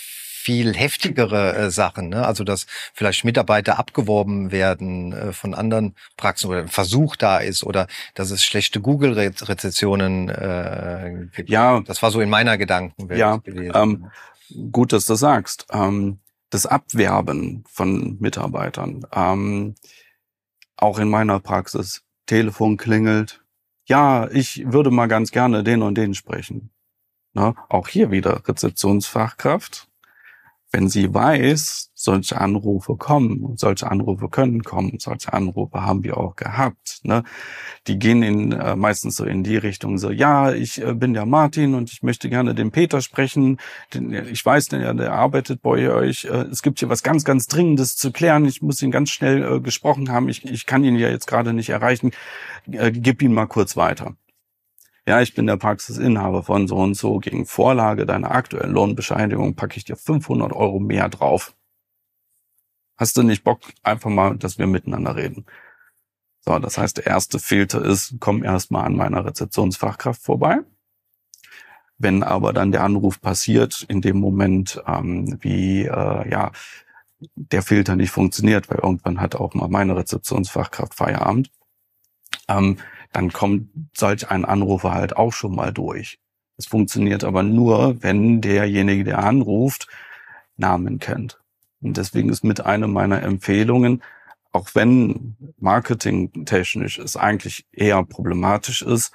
viel 0.46 0.76
heftigere 0.76 1.56
äh, 1.56 1.70
Sachen, 1.72 2.10
ne? 2.10 2.24
also 2.24 2.44
dass 2.44 2.68
vielleicht 2.94 3.24
Mitarbeiter 3.24 3.80
abgeworben 3.80 4.52
werden 4.52 5.12
äh, 5.12 5.32
von 5.32 5.54
anderen 5.54 5.96
Praxen 6.16 6.48
oder 6.48 6.60
ein 6.60 6.68
Versuch 6.68 7.16
da 7.16 7.38
ist 7.38 7.64
oder 7.64 7.88
dass 8.14 8.30
es 8.30 8.44
schlechte 8.44 8.80
Google-Rezessionen 8.80 10.28
äh, 10.28 11.26
gibt. 11.34 11.50
Ja, 11.50 11.80
das 11.80 12.00
war 12.00 12.12
so 12.12 12.20
in 12.20 12.30
meiner 12.30 12.58
Gedankenwelt 12.58 13.18
ja, 13.18 13.38
gewesen. 13.38 13.72
Ähm, 13.74 14.70
gut, 14.70 14.92
dass 14.92 15.04
du 15.06 15.16
sagst. 15.16 15.66
Ähm, 15.72 16.20
das 16.50 16.64
Abwerben 16.64 17.64
von 17.68 18.16
Mitarbeitern, 18.20 19.04
ähm, 19.12 19.74
auch 20.76 21.00
in 21.00 21.10
meiner 21.10 21.40
Praxis, 21.40 22.04
Telefon 22.26 22.76
klingelt, 22.76 23.42
ja, 23.86 24.30
ich 24.30 24.62
würde 24.64 24.92
mal 24.92 25.08
ganz 25.08 25.32
gerne 25.32 25.64
den 25.64 25.82
und 25.82 25.96
den 25.96 26.14
sprechen. 26.14 26.70
Na, 27.32 27.56
auch 27.68 27.88
hier 27.88 28.12
wieder 28.12 28.46
Rezeptionsfachkraft, 28.46 29.88
wenn 30.72 30.88
sie 30.88 31.12
weiß, 31.12 31.90
solche 31.94 32.40
Anrufe 32.40 32.96
kommen, 32.96 33.56
solche 33.56 33.90
Anrufe 33.90 34.28
können 34.28 34.62
kommen, 34.62 34.98
solche 34.98 35.32
Anrufe 35.32 35.80
haben 35.80 36.04
wir 36.04 36.18
auch 36.18 36.36
gehabt. 36.36 37.00
Ne? 37.02 37.22
Die 37.86 37.98
gehen 37.98 38.22
in, 38.22 38.52
äh, 38.52 38.76
meistens 38.76 39.16
so 39.16 39.24
in 39.24 39.42
die 39.42 39.56
Richtung 39.56 39.96
so, 39.98 40.10
ja, 40.10 40.52
ich 40.52 40.82
äh, 40.82 40.92
bin 40.92 41.14
der 41.14 41.24
Martin 41.24 41.74
und 41.74 41.90
ich 41.92 42.02
möchte 42.02 42.28
gerne 42.28 42.54
den 42.54 42.70
Peter 42.70 43.00
sprechen. 43.00 43.58
Den, 43.94 44.12
ich 44.12 44.44
weiß, 44.44 44.68
der, 44.68 44.92
der 44.94 45.12
arbeitet 45.12 45.62
bei 45.62 45.90
euch. 45.90 46.24
Äh, 46.26 46.46
es 46.50 46.62
gibt 46.62 46.80
hier 46.80 46.88
was 46.88 47.02
ganz, 47.02 47.24
ganz 47.24 47.46
Dringendes 47.46 47.96
zu 47.96 48.12
klären. 48.12 48.44
Ich 48.44 48.60
muss 48.60 48.82
ihn 48.82 48.90
ganz 48.90 49.10
schnell 49.10 49.42
äh, 49.42 49.60
gesprochen 49.60 50.10
haben. 50.10 50.28
Ich, 50.28 50.44
ich 50.44 50.66
kann 50.66 50.84
ihn 50.84 50.96
ja 50.96 51.08
jetzt 51.08 51.26
gerade 51.26 51.52
nicht 51.52 51.70
erreichen. 51.70 52.10
Äh, 52.70 52.92
gib 52.92 53.22
ihn 53.22 53.32
mal 53.32 53.46
kurz 53.46 53.76
weiter 53.76 54.16
ja, 55.06 55.20
ich 55.20 55.34
bin 55.34 55.46
der 55.46 55.56
Praxisinhaber 55.56 56.42
von 56.42 56.66
so 56.66 56.76
und 56.76 56.94
so, 56.94 57.18
gegen 57.18 57.46
Vorlage 57.46 58.06
deiner 58.06 58.32
aktuellen 58.32 58.72
Lohnbescheinigung 58.72 59.54
packe 59.54 59.76
ich 59.76 59.84
dir 59.84 59.96
500 59.96 60.52
Euro 60.52 60.80
mehr 60.80 61.08
drauf. 61.08 61.54
Hast 62.96 63.16
du 63.16 63.22
nicht 63.22 63.44
Bock, 63.44 63.60
einfach 63.82 64.10
mal, 64.10 64.36
dass 64.36 64.58
wir 64.58 64.66
miteinander 64.66 65.14
reden? 65.16 65.46
So, 66.40 66.58
das 66.58 66.78
heißt, 66.78 66.98
der 66.98 67.06
erste 67.06 67.38
Filter 67.38 67.84
ist, 67.84 68.16
komm 68.20 68.42
erstmal 68.42 68.84
an 68.86 68.96
meiner 68.96 69.24
Rezeptionsfachkraft 69.24 70.22
vorbei. 70.22 70.60
Wenn 71.98 72.22
aber 72.22 72.52
dann 72.52 72.72
der 72.72 72.82
Anruf 72.82 73.20
passiert, 73.20 73.84
in 73.88 74.00
dem 74.00 74.18
Moment, 74.18 74.82
ähm, 74.86 75.38
wie 75.40 75.82
äh, 75.84 76.30
ja 76.30 76.52
der 77.34 77.62
Filter 77.62 77.96
nicht 77.96 78.10
funktioniert, 78.10 78.68
weil 78.68 78.78
irgendwann 78.78 79.20
hat 79.20 79.34
auch 79.34 79.54
mal 79.54 79.68
meine 79.68 79.96
Rezeptionsfachkraft 79.96 80.94
Feierabend, 80.94 81.50
ähm, 82.48 82.78
dann 83.16 83.32
kommt 83.32 83.70
solch 83.96 84.30
ein 84.30 84.44
Anrufer 84.44 84.92
halt 84.92 85.16
auch 85.16 85.32
schon 85.32 85.54
mal 85.54 85.72
durch. 85.72 86.18
Es 86.58 86.66
funktioniert 86.66 87.24
aber 87.24 87.42
nur, 87.42 88.02
wenn 88.02 88.42
derjenige, 88.42 89.04
der 89.04 89.20
anruft, 89.20 89.88
Namen 90.58 90.98
kennt. 90.98 91.40
Und 91.80 91.96
deswegen 91.96 92.28
ist 92.28 92.44
mit 92.44 92.60
einer 92.60 92.88
meiner 92.88 93.22
Empfehlungen, 93.22 94.02
auch 94.52 94.68
wenn 94.74 95.34
marketingtechnisch 95.58 96.98
es 96.98 97.16
eigentlich 97.16 97.64
eher 97.72 98.04
problematisch 98.04 98.82
ist, 98.82 99.12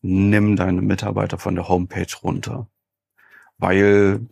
nimm 0.00 0.56
deine 0.56 0.80
Mitarbeiter 0.80 1.36
von 1.36 1.56
der 1.56 1.68
Homepage 1.68 2.16
runter. 2.22 2.68
Weil 3.58 4.26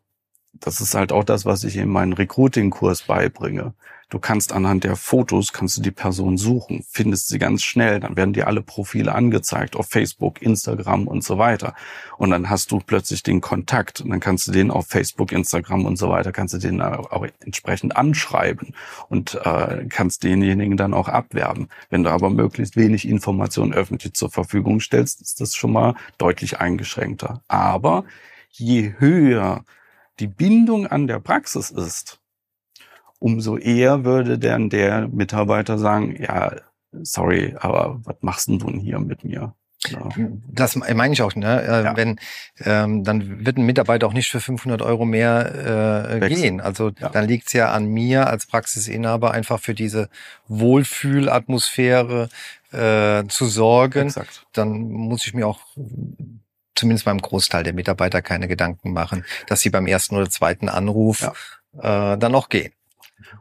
das 0.55 0.81
ist 0.81 0.95
halt 0.95 1.13
auch 1.13 1.25
das, 1.25 1.45
was 1.45 1.63
ich 1.63 1.77
in 1.77 1.91
meinem 1.91 2.15
Recruiting-Kurs 2.15 3.03
beibringe. 3.03 3.75
Du 4.11 4.19
kannst 4.19 4.53
anhand 4.53 4.85
der 4.85 4.97
Fotos, 4.97 5.53
kannst 5.53 5.77
du 5.77 5.83
die 5.83 5.91
Person 5.91 6.37
suchen, 6.37 6.85
findest 6.89 7.29
sie 7.29 7.39
ganz 7.39 7.63
schnell, 7.63 8.01
dann 8.01 8.17
werden 8.17 8.33
dir 8.33 8.47
alle 8.47 8.63
Profile 8.63 9.15
angezeigt 9.15 9.77
auf 9.77 9.89
Facebook, 9.89 10.43
Instagram 10.43 11.09
und 11.09 11.25
so 11.25 11.39
weiter. 11.39 11.75
Und 12.19 12.31
dann 12.31 12.51
hast 12.51 12.71
du 12.71 12.79
plötzlich 12.79 13.23
den 13.23 13.41
Kontakt 13.41 14.01
und 14.01 14.11
dann 14.11 14.21
kannst 14.21 14.47
du 14.47 14.53
den 14.53 14.71
auf 14.71 14.87
Facebook, 14.87 15.33
Instagram 15.33 15.85
und 15.85 15.97
so 15.97 16.09
weiter, 16.09 16.33
kannst 16.33 16.55
du 16.55 16.59
den 16.59 16.81
auch 16.81 17.27
entsprechend 17.41 17.97
anschreiben 17.97 18.75
und 19.09 19.35
äh, 19.45 19.87
kannst 19.89 20.25
denjenigen 20.25 20.77
dann 20.77 20.95
auch 20.95 21.09
abwerben. 21.09 21.69
Wenn 21.91 22.05
du 22.05 22.11
aber 22.11 22.31
möglichst 22.31 22.77
wenig 22.77 23.09
Informationen 23.09 23.73
öffentlich 23.73 24.15
zur 24.15 24.31
Verfügung 24.31 24.81
stellst, 24.81 25.21
ist 25.23 25.41
das 25.41 25.55
schon 25.55 25.73
mal 25.73 25.95
deutlich 26.19 26.61
eingeschränkter. 26.61 27.43
Aber 27.49 28.05
je 28.51 28.95
höher 28.99 29.65
die 30.21 30.29
Bindung 30.29 30.87
an 30.87 31.07
der 31.07 31.19
Praxis 31.19 31.71
ist, 31.71 32.21
umso 33.25 33.57
eher 33.57 34.05
würde 34.05 34.39
dann 34.39 34.69
der 34.69 35.09
Mitarbeiter 35.09 35.79
sagen, 35.79 36.15
ja, 36.23 36.57
sorry, 36.93 37.57
aber 37.59 37.99
was 38.05 38.17
machst 38.21 38.49
denn 38.49 38.59
du 38.59 38.67
denn 38.67 38.81
hier 38.81 38.99
mit 38.99 39.25
mir? 39.25 39.55
Ja. 39.89 40.09
Das 40.49 40.77
meine 40.77 41.15
ich 41.15 41.23
auch, 41.23 41.35
ne? 41.35 41.63
Äh, 41.63 41.85
ja. 41.85 41.97
Wenn 41.97 42.21
ähm, 42.61 43.03
dann 43.03 43.47
wird 43.47 43.57
ein 43.57 43.65
Mitarbeiter 43.65 44.07
auch 44.07 44.13
nicht 44.13 44.29
für 44.29 44.41
500 44.41 44.83
Euro 44.83 45.07
mehr 45.07 46.21
äh, 46.21 46.29
gehen. 46.29 46.61
Also 46.61 46.91
ja. 46.99 47.09
dann 47.09 47.27
liegt 47.27 47.47
es 47.47 47.55
ja 47.55 47.73
an 47.73 47.87
mir 47.87 48.27
als 48.27 48.45
Praxisinhaber 48.45 49.31
einfach 49.31 49.59
für 49.59 49.75
diese 49.75 50.11
Wohlfühlatmosphäre 50.49 52.29
äh, 52.73 53.25
zu 53.29 53.47
sorgen. 53.47 54.09
Exakt. 54.09 54.45
Dann 54.53 54.91
muss 54.91 55.27
ich 55.27 55.33
mir 55.33 55.47
auch 55.47 55.61
zumindest 56.75 57.07
beim 57.07 57.23
Großteil 57.23 57.63
der 57.65 57.73
Mitarbeiter 57.73 58.21
keine 58.21 58.49
Gedanken 58.49 58.93
machen, 58.93 59.25
dass 59.47 59.61
sie 59.61 59.71
beim 59.71 59.87
ersten 59.87 60.15
oder 60.15 60.29
zweiten 60.29 60.69
Anruf 60.69 61.23
äh, 61.79 62.19
dann 62.19 62.35
auch 62.35 62.51
gehen. 62.51 62.73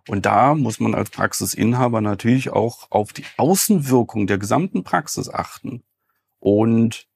Und 0.07 0.25
da 0.25 0.55
muss 0.55 0.79
man 0.79 0.95
als 0.95 1.09
Praxisinhaber 1.09 2.01
natürlich 2.01 2.51
auch 2.51 2.91
auf 2.91 3.13
die 3.13 3.25
Außenwirkung 3.37 4.27
der 4.27 4.37
gesamten 4.37 4.83
Praxis 4.83 5.29
achten. 5.29 5.83
Und 6.39 7.07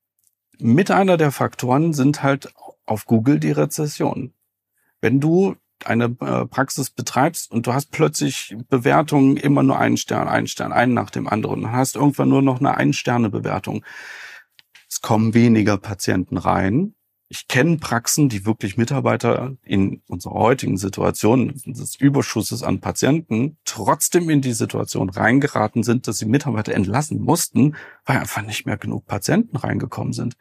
mit 0.60 0.92
einer 0.92 1.18
der 1.18 1.32
Faktoren 1.32 1.94
sind 1.94 2.24
halt 2.24 2.54
auf 2.86 3.06
Google 3.06 3.40
die 3.40 3.52
Rezession. 3.52 4.34
Wenn 5.02 5.20
du 5.20 5.56
eine 5.86 6.06
äh, 6.22 6.46
Praxis 6.46 6.90
betreibst 6.90 7.52
und 7.52 7.68
du 7.68 7.74
hast 7.74 7.92
plötzlich 7.92 8.56
Bewertungen 8.68 9.38
immer 9.38 9.62
nur 9.62 9.78
einen 9.78 9.98
Stern, 9.98 10.28
einen 10.28 10.48
Stern, 10.48 10.74
einen 10.74 10.94
nach 10.94 11.12
dem 11.12 11.28
anderen, 11.28 11.62
dann 11.62 11.72
hast 11.72 11.96
irgendwann 11.96 12.30
nur 12.30 12.42
noch 12.42 12.60
eine 12.60 12.76
Ein-Sterne-Bewertung. 12.76 13.86
Es 14.90 15.02
kommen 15.02 15.34
weniger 15.36 15.78
Patienten 15.78 16.38
rein 16.38 16.96
ich 17.30 17.48
kenne 17.48 17.78
Praxen, 17.78 18.30
die 18.30 18.46
wirklich 18.46 18.78
Mitarbeiter 18.78 19.58
in 19.64 20.02
unserer 20.08 20.36
heutigen 20.36 20.78
Situation 20.78 21.54
des 21.66 21.96
Überschusses 21.96 22.64
an 22.64 22.80
Patienten 22.80 23.58
trotzdem 23.66 24.30
in 24.30 24.42
die 24.42 24.54
Situation 24.54 25.10
reingeraten 25.10 25.84
sind, 25.84 26.08
dass 26.08 26.20
sie 26.20 26.26
Mitarbeiter 26.26 26.74
entlassen 26.74 27.22
mussten, 27.22 27.76
weil 28.06 28.20
einfach 28.20 28.44
nicht 28.44 28.66
mehr 28.66 28.78
genug 28.78 29.06
Patienten 29.06 29.58
reingekommen 29.58 30.14
sind. 30.14 30.38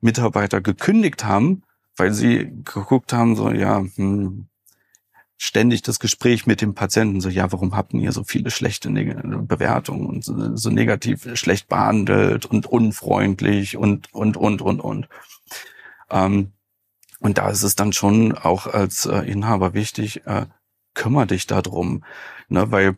Mitarbeiter 0.00 0.60
gekündigt 0.60 1.24
haben, 1.24 1.62
weil 1.96 2.12
sie 2.12 2.52
geguckt 2.64 3.12
haben, 3.12 3.34
so, 3.34 3.50
ja, 3.50 3.84
hm, 3.96 4.46
ständig 5.36 5.82
das 5.82 5.98
Gespräch 5.98 6.46
mit 6.46 6.60
dem 6.60 6.74
Patienten, 6.74 7.20
so, 7.20 7.28
ja, 7.28 7.50
warum 7.50 7.74
habt 7.74 7.92
ihr 7.94 8.12
so 8.12 8.22
viele 8.24 8.50
schlechte 8.50 8.90
Bewertungen 8.90 10.06
und 10.06 10.22
so, 10.22 10.54
so 10.54 10.70
negativ 10.70 11.28
schlecht 11.36 11.66
behandelt 11.68 12.46
und 12.46 12.66
unfreundlich 12.66 13.76
und, 13.76 14.12
und, 14.12 14.36
und, 14.36 14.62
und, 14.62 14.80
und. 14.80 15.08
Ähm, 16.10 16.52
und 17.20 17.38
da 17.38 17.50
ist 17.50 17.62
es 17.62 17.76
dann 17.76 17.92
schon 17.92 18.36
auch 18.36 18.66
als 18.66 19.06
äh, 19.06 19.18
Inhaber 19.20 19.74
wichtig, 19.74 20.26
äh, 20.26 20.46
kümmere 20.94 21.26
dich 21.26 21.46
darum, 21.46 22.04
ne, 22.48 22.70
weil 22.72 22.96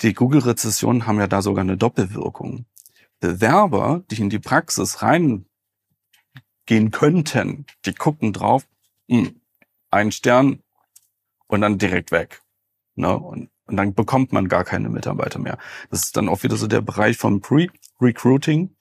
die 0.00 0.14
Google-Rezessionen 0.14 1.06
haben 1.06 1.20
ja 1.20 1.26
da 1.26 1.42
sogar 1.42 1.62
eine 1.62 1.76
Doppelwirkung. 1.76 2.66
Bewerber, 3.20 4.02
die 4.10 4.20
in 4.20 4.30
die 4.30 4.40
Praxis 4.40 5.02
reingehen 5.02 5.46
könnten, 6.90 7.66
die 7.84 7.94
gucken 7.94 8.32
drauf, 8.32 8.66
mh, 9.08 9.18
hm, 9.28 9.40
ein 9.90 10.10
Stern 10.10 10.62
und 11.46 11.60
dann 11.60 11.78
direkt 11.78 12.10
weg. 12.10 12.42
Ne? 12.96 13.16
Und, 13.16 13.50
und 13.66 13.76
dann 13.76 13.94
bekommt 13.94 14.32
man 14.32 14.48
gar 14.48 14.64
keine 14.64 14.88
Mitarbeiter 14.88 15.38
mehr. 15.38 15.58
Das 15.90 16.02
ist 16.02 16.16
dann 16.16 16.28
auch 16.28 16.42
wieder 16.42 16.56
so 16.56 16.66
der 16.66 16.80
Bereich 16.80 17.16
vom 17.16 17.40
Pre-Recruiting. 17.40 18.74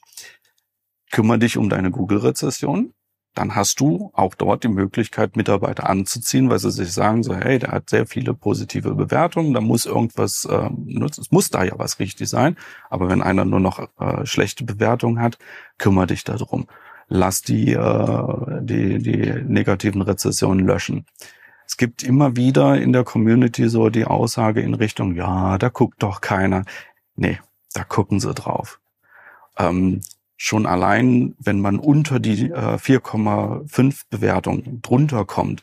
Kümmere 1.11 1.39
dich 1.39 1.57
um 1.57 1.69
deine 1.69 1.91
Google-Rezession 1.91 2.93
dann 3.33 3.55
hast 3.55 3.79
du 3.79 4.11
auch 4.13 4.35
dort 4.35 4.63
die 4.63 4.69
Möglichkeit, 4.69 5.37
Mitarbeiter 5.37 5.89
anzuziehen, 5.89 6.49
weil 6.49 6.59
sie 6.59 6.71
sich 6.71 6.91
sagen, 6.91 7.23
so, 7.23 7.33
hey, 7.33 7.59
der 7.59 7.71
hat 7.71 7.89
sehr 7.89 8.05
viele 8.05 8.33
positive 8.33 8.93
Bewertungen, 8.93 9.53
da 9.53 9.61
muss 9.61 9.85
irgendwas, 9.85 10.45
äh, 10.45 10.69
es 11.09 11.31
muss 11.31 11.49
da 11.49 11.63
ja 11.63 11.73
was 11.77 11.99
richtig 11.99 12.27
sein. 12.27 12.57
Aber 12.89 13.07
wenn 13.07 13.21
einer 13.21 13.45
nur 13.45 13.61
noch 13.61 13.87
äh, 13.99 14.25
schlechte 14.25 14.65
Bewertungen 14.65 15.21
hat, 15.21 15.37
kümmere 15.77 16.07
dich 16.07 16.23
darum. 16.25 16.67
Lass 17.07 17.41
die, 17.41 17.71
äh, 17.71 18.61
die, 18.61 18.99
die 18.99 19.43
negativen 19.45 20.01
Rezessionen 20.01 20.65
löschen. 20.65 21.05
Es 21.65 21.77
gibt 21.77 22.03
immer 22.03 22.35
wieder 22.35 22.81
in 22.81 22.91
der 22.91 23.05
Community 23.05 23.69
so 23.69 23.89
die 23.89 24.05
Aussage 24.05 24.59
in 24.59 24.73
Richtung, 24.73 25.15
ja, 25.15 25.57
da 25.57 25.69
guckt 25.69 26.03
doch 26.03 26.19
keiner. 26.19 26.65
Nee, 27.15 27.39
da 27.73 27.85
gucken 27.85 28.19
sie 28.19 28.33
drauf. 28.33 28.81
Ähm, 29.57 30.01
schon 30.43 30.65
allein, 30.65 31.35
wenn 31.37 31.61
man 31.61 31.77
unter 31.77 32.19
die 32.19 32.49
äh, 32.49 32.77
4,5 32.77 34.05
Bewertung 34.09 34.81
drunter 34.81 35.23
kommt, 35.23 35.61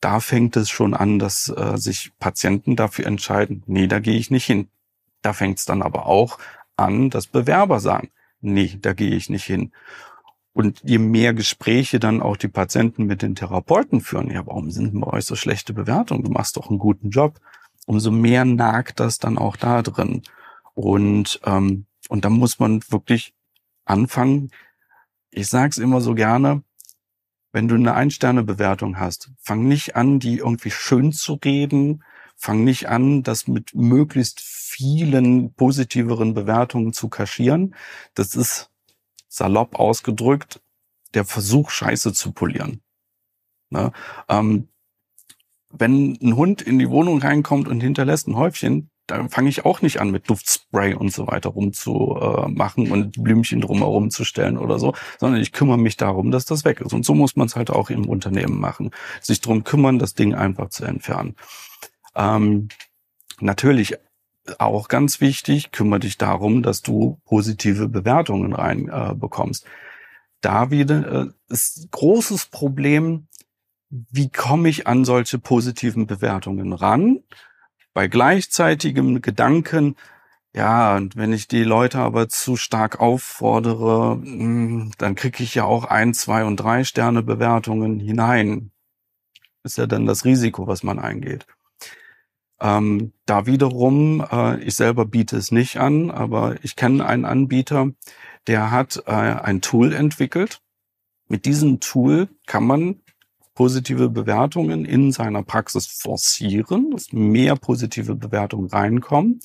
da 0.00 0.18
fängt 0.18 0.56
es 0.56 0.68
schon 0.68 0.94
an, 0.94 1.20
dass 1.20 1.48
äh, 1.48 1.76
sich 1.76 2.10
Patienten 2.18 2.74
dafür 2.74 3.06
entscheiden, 3.06 3.62
nee, 3.66 3.86
da 3.86 4.00
gehe 4.00 4.16
ich 4.16 4.32
nicht 4.32 4.46
hin. 4.46 4.66
Da 5.22 5.32
fängt 5.32 5.58
es 5.58 5.64
dann 5.64 5.80
aber 5.80 6.06
auch 6.06 6.38
an, 6.76 7.10
dass 7.10 7.28
Bewerber 7.28 7.78
sagen, 7.78 8.10
nee, 8.40 8.76
da 8.82 8.94
gehe 8.94 9.14
ich 9.14 9.30
nicht 9.30 9.44
hin. 9.44 9.70
Und 10.54 10.80
je 10.82 10.98
mehr 10.98 11.32
Gespräche 11.32 12.00
dann 12.00 12.20
auch 12.20 12.36
die 12.36 12.48
Patienten 12.48 13.04
mit 13.04 13.22
den 13.22 13.36
Therapeuten 13.36 14.00
führen, 14.00 14.28
ja, 14.28 14.44
warum 14.44 14.72
sind 14.72 15.00
bei 15.00 15.06
euch 15.06 15.24
so 15.24 15.36
schlechte 15.36 15.72
Bewertungen? 15.72 16.24
Du 16.24 16.32
machst 16.32 16.56
doch 16.56 16.68
einen 16.68 16.80
guten 16.80 17.10
Job. 17.10 17.38
Umso 17.86 18.10
mehr 18.10 18.44
nagt 18.44 18.98
das 18.98 19.20
dann 19.20 19.38
auch 19.38 19.54
da 19.54 19.82
drin. 19.82 20.22
Und, 20.74 21.40
ähm, 21.44 21.86
und 22.08 22.24
da 22.24 22.30
muss 22.30 22.58
man 22.58 22.80
wirklich 22.88 23.34
anfangen. 23.90 24.50
Ich 25.30 25.48
sage 25.48 25.70
es 25.70 25.78
immer 25.78 26.00
so 26.00 26.14
gerne, 26.14 26.62
wenn 27.52 27.68
du 27.68 27.74
eine 27.74 27.94
Ein-Sterne-Bewertung 27.94 28.98
hast, 28.98 29.30
fang 29.38 29.66
nicht 29.66 29.96
an, 29.96 30.20
die 30.20 30.38
irgendwie 30.38 30.70
schön 30.70 31.12
zu 31.12 31.34
reden, 31.34 32.04
fang 32.36 32.64
nicht 32.64 32.88
an, 32.88 33.22
das 33.22 33.48
mit 33.48 33.74
möglichst 33.74 34.40
vielen 34.40 35.52
positiveren 35.54 36.32
Bewertungen 36.32 36.92
zu 36.92 37.08
kaschieren. 37.08 37.74
Das 38.14 38.34
ist 38.34 38.70
salopp 39.28 39.78
ausgedrückt 39.78 40.60
der 41.14 41.24
Versuch, 41.24 41.70
Scheiße 41.70 42.12
zu 42.12 42.32
polieren. 42.32 42.82
Ne? 43.70 43.92
Ähm, 44.28 44.68
wenn 45.70 46.18
ein 46.20 46.36
Hund 46.36 46.62
in 46.62 46.78
die 46.78 46.90
Wohnung 46.90 47.20
reinkommt 47.20 47.68
und 47.68 47.80
hinterlässt 47.80 48.28
ein 48.28 48.36
Häufchen, 48.36 48.90
da 49.10 49.28
fange 49.28 49.48
ich 49.48 49.64
auch 49.64 49.82
nicht 49.82 50.00
an 50.00 50.10
mit 50.10 50.28
Duftspray 50.30 50.94
und 50.94 51.12
so 51.12 51.26
weiter 51.26 51.50
rumzumachen 51.50 52.86
äh, 52.86 52.90
und 52.90 53.22
Blümchen 53.22 53.60
drumherum 53.60 54.10
zu 54.10 54.24
stellen 54.24 54.58
oder 54.58 54.78
so, 54.78 54.94
sondern 55.18 55.40
ich 55.40 55.52
kümmere 55.52 55.78
mich 55.78 55.96
darum, 55.96 56.30
dass 56.30 56.44
das 56.44 56.64
weg 56.64 56.80
ist. 56.80 56.92
Und 56.92 57.04
so 57.04 57.14
muss 57.14 57.36
man 57.36 57.46
es 57.46 57.56
halt 57.56 57.70
auch 57.70 57.90
im 57.90 58.08
Unternehmen 58.08 58.60
machen. 58.60 58.90
Sich 59.20 59.40
darum 59.40 59.64
kümmern, 59.64 59.98
das 59.98 60.14
Ding 60.14 60.34
einfach 60.34 60.68
zu 60.70 60.84
entfernen. 60.84 61.36
Ähm, 62.14 62.68
natürlich 63.40 63.96
auch 64.58 64.88
ganz 64.88 65.20
wichtig, 65.20 65.70
kümmere 65.72 66.00
dich 66.00 66.18
darum, 66.18 66.62
dass 66.62 66.82
du 66.82 67.20
positive 67.24 67.88
Bewertungen 67.88 68.52
rein 68.52 68.88
äh. 68.88 69.14
Da 70.40 70.70
wieder 70.70 71.22
äh, 71.22 71.26
ist 71.48 71.88
großes 71.90 72.46
Problem, 72.46 73.28
wie 73.90 74.30
komme 74.30 74.68
ich 74.68 74.86
an 74.86 75.04
solche 75.04 75.38
positiven 75.38 76.06
Bewertungen 76.06 76.72
ran? 76.72 77.22
Bei 77.92 78.08
gleichzeitigem 78.08 79.22
Gedanken, 79.22 79.96
ja, 80.54 80.96
und 80.96 81.16
wenn 81.16 81.32
ich 81.32 81.46
die 81.46 81.62
Leute 81.62 81.98
aber 81.98 82.28
zu 82.28 82.56
stark 82.56 83.00
auffordere, 83.00 84.20
hm, 84.22 84.92
dann 84.98 85.14
kriege 85.14 85.42
ich 85.44 85.54
ja 85.54 85.64
auch 85.64 85.84
ein, 85.84 86.12
zwei 86.14 86.44
und 86.44 86.56
drei 86.56 86.84
Sterne 86.84 87.22
Bewertungen 87.22 88.00
hinein. 88.00 88.72
Ist 89.62 89.78
ja 89.78 89.86
dann 89.86 90.06
das 90.06 90.24
Risiko, 90.24 90.66
was 90.66 90.82
man 90.82 90.98
eingeht. 90.98 91.46
Ähm, 92.60 93.12
da 93.26 93.46
wiederum, 93.46 94.26
äh, 94.30 94.60
ich 94.62 94.74
selber 94.74 95.06
biete 95.06 95.36
es 95.36 95.52
nicht 95.52 95.78
an, 95.78 96.10
aber 96.10 96.56
ich 96.62 96.76
kenne 96.76 97.06
einen 97.06 97.24
Anbieter, 97.24 97.90
der 98.46 98.70
hat 98.70 99.02
äh, 99.06 99.10
ein 99.12 99.60
Tool 99.62 99.92
entwickelt. 99.92 100.60
Mit 101.28 101.46
diesem 101.46 101.80
Tool 101.80 102.28
kann 102.46 102.64
man 102.64 103.02
positive 103.60 104.08
Bewertungen 104.08 104.86
in 104.86 105.12
seiner 105.12 105.42
Praxis 105.42 105.86
forcieren, 105.86 106.92
dass 106.92 107.12
mehr 107.12 107.56
positive 107.56 108.14
Bewertungen 108.14 108.70
reinkommen. 108.70 109.40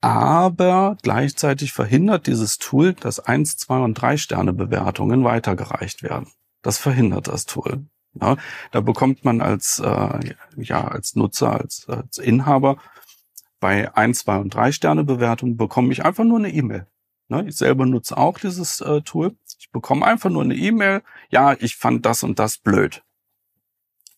Aber 0.00 0.96
gleichzeitig 1.00 1.72
verhindert 1.72 2.26
dieses 2.26 2.58
Tool, 2.58 2.92
dass 2.92 3.20
eins, 3.20 3.56
zwei 3.56 3.78
und 3.78 3.94
drei 3.94 4.16
Sterne 4.16 4.52
Bewertungen 4.52 5.22
weitergereicht 5.22 6.02
werden. 6.02 6.26
Das 6.62 6.78
verhindert 6.78 7.28
das 7.28 7.46
Tool. 7.46 7.84
Ja, 8.20 8.36
da 8.72 8.80
bekommt 8.80 9.24
man 9.24 9.40
als, 9.40 9.78
äh, 9.78 10.34
ja, 10.56 10.88
als 10.88 11.14
Nutzer, 11.14 11.52
als, 11.52 11.88
als 11.88 12.18
Inhaber 12.18 12.78
bei 13.60 13.94
ein, 13.96 14.12
zwei 14.12 14.38
und 14.38 14.52
drei 14.52 14.72
Sterne 14.72 15.04
Bewertung 15.04 15.56
bekomme 15.56 15.92
ich 15.92 16.04
einfach 16.04 16.24
nur 16.24 16.38
eine 16.40 16.52
E-Mail. 16.52 16.88
Ne, 17.28 17.44
ich 17.46 17.56
selber 17.56 17.86
nutze 17.86 18.16
auch 18.16 18.40
dieses 18.40 18.80
äh, 18.80 19.02
Tool. 19.02 19.36
Ich 19.60 19.70
bekomme 19.70 20.04
einfach 20.04 20.30
nur 20.30 20.42
eine 20.42 20.56
E-Mail. 20.56 21.02
Ja, 21.28 21.54
ich 21.60 21.76
fand 21.76 22.04
das 22.04 22.24
und 22.24 22.40
das 22.40 22.58
blöd. 22.58 23.04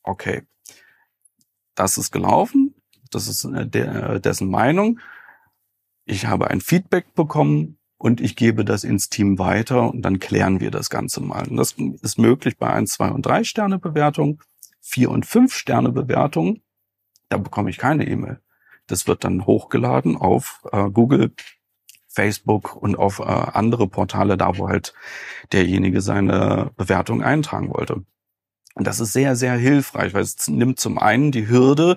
Okay. 0.02 0.42
Das 1.74 1.98
ist 1.98 2.10
gelaufen. 2.10 2.74
Das 3.10 3.28
ist 3.28 3.44
äh, 3.44 3.66
der, 3.66 4.18
dessen 4.20 4.50
Meinung. 4.50 5.00
Ich 6.04 6.26
habe 6.26 6.48
ein 6.48 6.60
Feedback 6.60 7.14
bekommen 7.14 7.78
und 7.96 8.20
ich 8.20 8.34
gebe 8.34 8.64
das 8.64 8.82
ins 8.82 9.08
Team 9.08 9.38
weiter 9.38 9.90
und 9.90 10.02
dann 10.02 10.18
klären 10.18 10.60
wir 10.60 10.72
das 10.72 10.90
Ganze 10.90 11.20
mal. 11.20 11.46
Und 11.46 11.56
das 11.56 11.76
ist 12.02 12.18
möglich 12.18 12.58
bei 12.58 12.68
ein, 12.68 12.86
zwei 12.86 13.10
und 13.10 13.24
drei 13.24 13.44
Sterne 13.44 13.78
Bewertung, 13.78 14.42
vier 14.80 15.10
und 15.10 15.24
fünf 15.24 15.54
Sterne 15.54 15.92
Bewertung. 15.92 16.60
Da 17.28 17.36
bekomme 17.36 17.70
ich 17.70 17.78
keine 17.78 18.08
E-Mail. 18.08 18.40
Das 18.88 19.06
wird 19.06 19.22
dann 19.22 19.46
hochgeladen 19.46 20.16
auf 20.16 20.62
äh, 20.72 20.90
Google, 20.90 21.32
Facebook 22.08 22.74
und 22.74 22.98
auf 22.98 23.20
äh, 23.20 23.22
andere 23.22 23.86
Portale, 23.86 24.36
da 24.36 24.58
wo 24.58 24.68
halt 24.68 24.92
derjenige 25.52 26.00
seine 26.00 26.72
Bewertung 26.76 27.22
eintragen 27.22 27.70
wollte. 27.70 28.04
Und 28.74 28.86
das 28.86 29.00
ist 29.00 29.12
sehr, 29.12 29.36
sehr 29.36 29.54
hilfreich, 29.54 30.14
weil 30.14 30.22
es 30.22 30.48
nimmt 30.48 30.80
zum 30.80 30.98
einen 30.98 31.30
die 31.30 31.48
Hürde, 31.48 31.96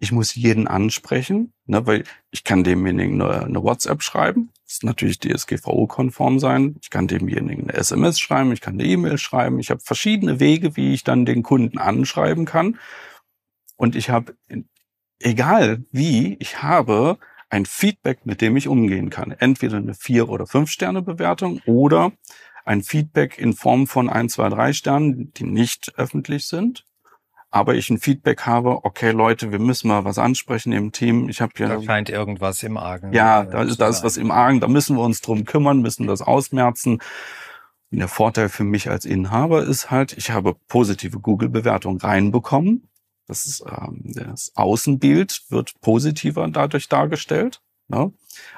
ich 0.00 0.12
muss 0.12 0.34
jeden 0.34 0.68
ansprechen, 0.68 1.52
ne, 1.66 1.86
weil 1.86 2.04
ich 2.30 2.44
kann 2.44 2.62
demjenigen 2.62 3.20
eine, 3.20 3.44
eine 3.44 3.62
WhatsApp 3.62 4.02
schreiben. 4.02 4.50
Das 4.64 4.74
ist 4.74 4.84
natürlich 4.84 5.18
DSGVO-konform 5.18 6.38
sein. 6.38 6.76
Ich 6.82 6.90
kann 6.90 7.08
demjenigen 7.08 7.64
eine 7.64 7.74
SMS 7.74 8.20
schreiben, 8.20 8.52
ich 8.52 8.60
kann 8.60 8.74
eine 8.74 8.84
E-Mail 8.84 9.18
schreiben. 9.18 9.58
Ich 9.58 9.70
habe 9.70 9.80
verschiedene 9.80 10.40
Wege, 10.40 10.76
wie 10.76 10.94
ich 10.94 11.04
dann 11.04 11.24
den 11.24 11.42
Kunden 11.42 11.78
anschreiben 11.78 12.44
kann. 12.44 12.78
Und 13.76 13.96
ich 13.96 14.10
habe, 14.10 14.36
egal 15.20 15.84
wie, 15.90 16.36
ich 16.38 16.62
habe 16.62 17.18
ein 17.50 17.66
Feedback, 17.66 18.24
mit 18.24 18.40
dem 18.40 18.56
ich 18.56 18.68
umgehen 18.68 19.10
kann. 19.10 19.32
Entweder 19.32 19.78
eine 19.78 19.94
vier 19.94 20.28
oder 20.28 20.46
fünf 20.46 20.70
Sterne 20.70 21.02
Bewertung 21.02 21.60
oder 21.64 22.12
ein 22.68 22.82
Feedback 22.82 23.38
in 23.38 23.54
Form 23.54 23.86
von 23.86 24.08
ein, 24.08 24.28
zwei, 24.28 24.48
drei 24.48 24.72
Sternen, 24.72 25.32
die 25.34 25.44
nicht 25.44 25.92
öffentlich 25.96 26.46
sind 26.46 26.84
aber 27.50 27.74
ich 27.74 27.88
ein 27.88 27.98
Feedback 27.98 28.42
habe, 28.42 28.84
okay 28.84 29.10
Leute, 29.10 29.50
wir 29.50 29.58
müssen 29.58 29.88
mal 29.88 30.04
was 30.04 30.18
ansprechen 30.18 30.72
im 30.72 30.92
Team. 30.92 31.28
Ich 31.28 31.40
habe 31.40 31.52
ja 31.56 31.68
da 31.68 31.82
scheint 31.82 32.10
irgendwas 32.10 32.62
im 32.62 32.76
Argen. 32.76 33.12
Ja, 33.12 33.44
da 33.44 33.62
ist, 33.62 33.80
da 33.80 33.88
ist 33.88 34.04
was 34.04 34.16
im 34.16 34.30
Argen. 34.30 34.60
Da 34.60 34.68
müssen 34.68 34.96
wir 34.96 35.02
uns 35.02 35.20
drum 35.20 35.44
kümmern, 35.44 35.80
müssen 35.80 36.06
das 36.06 36.20
ausmerzen. 36.20 37.00
Und 37.90 37.98
der 37.98 38.08
Vorteil 38.08 38.50
für 38.50 38.64
mich 38.64 38.90
als 38.90 39.06
Inhaber 39.06 39.62
ist 39.62 39.90
halt, 39.90 40.12
ich 40.12 40.30
habe 40.30 40.56
positive 40.68 41.20
Google-Bewertungen 41.20 42.00
reinbekommen. 42.00 42.90
Das, 43.26 43.46
ist, 43.46 43.64
ähm, 43.66 44.02
das 44.04 44.52
Außenbild 44.54 45.44
wird 45.48 45.80
positiver 45.80 46.46
dadurch 46.48 46.88
dargestellt. 46.88 47.62
Ne? 47.88 48.12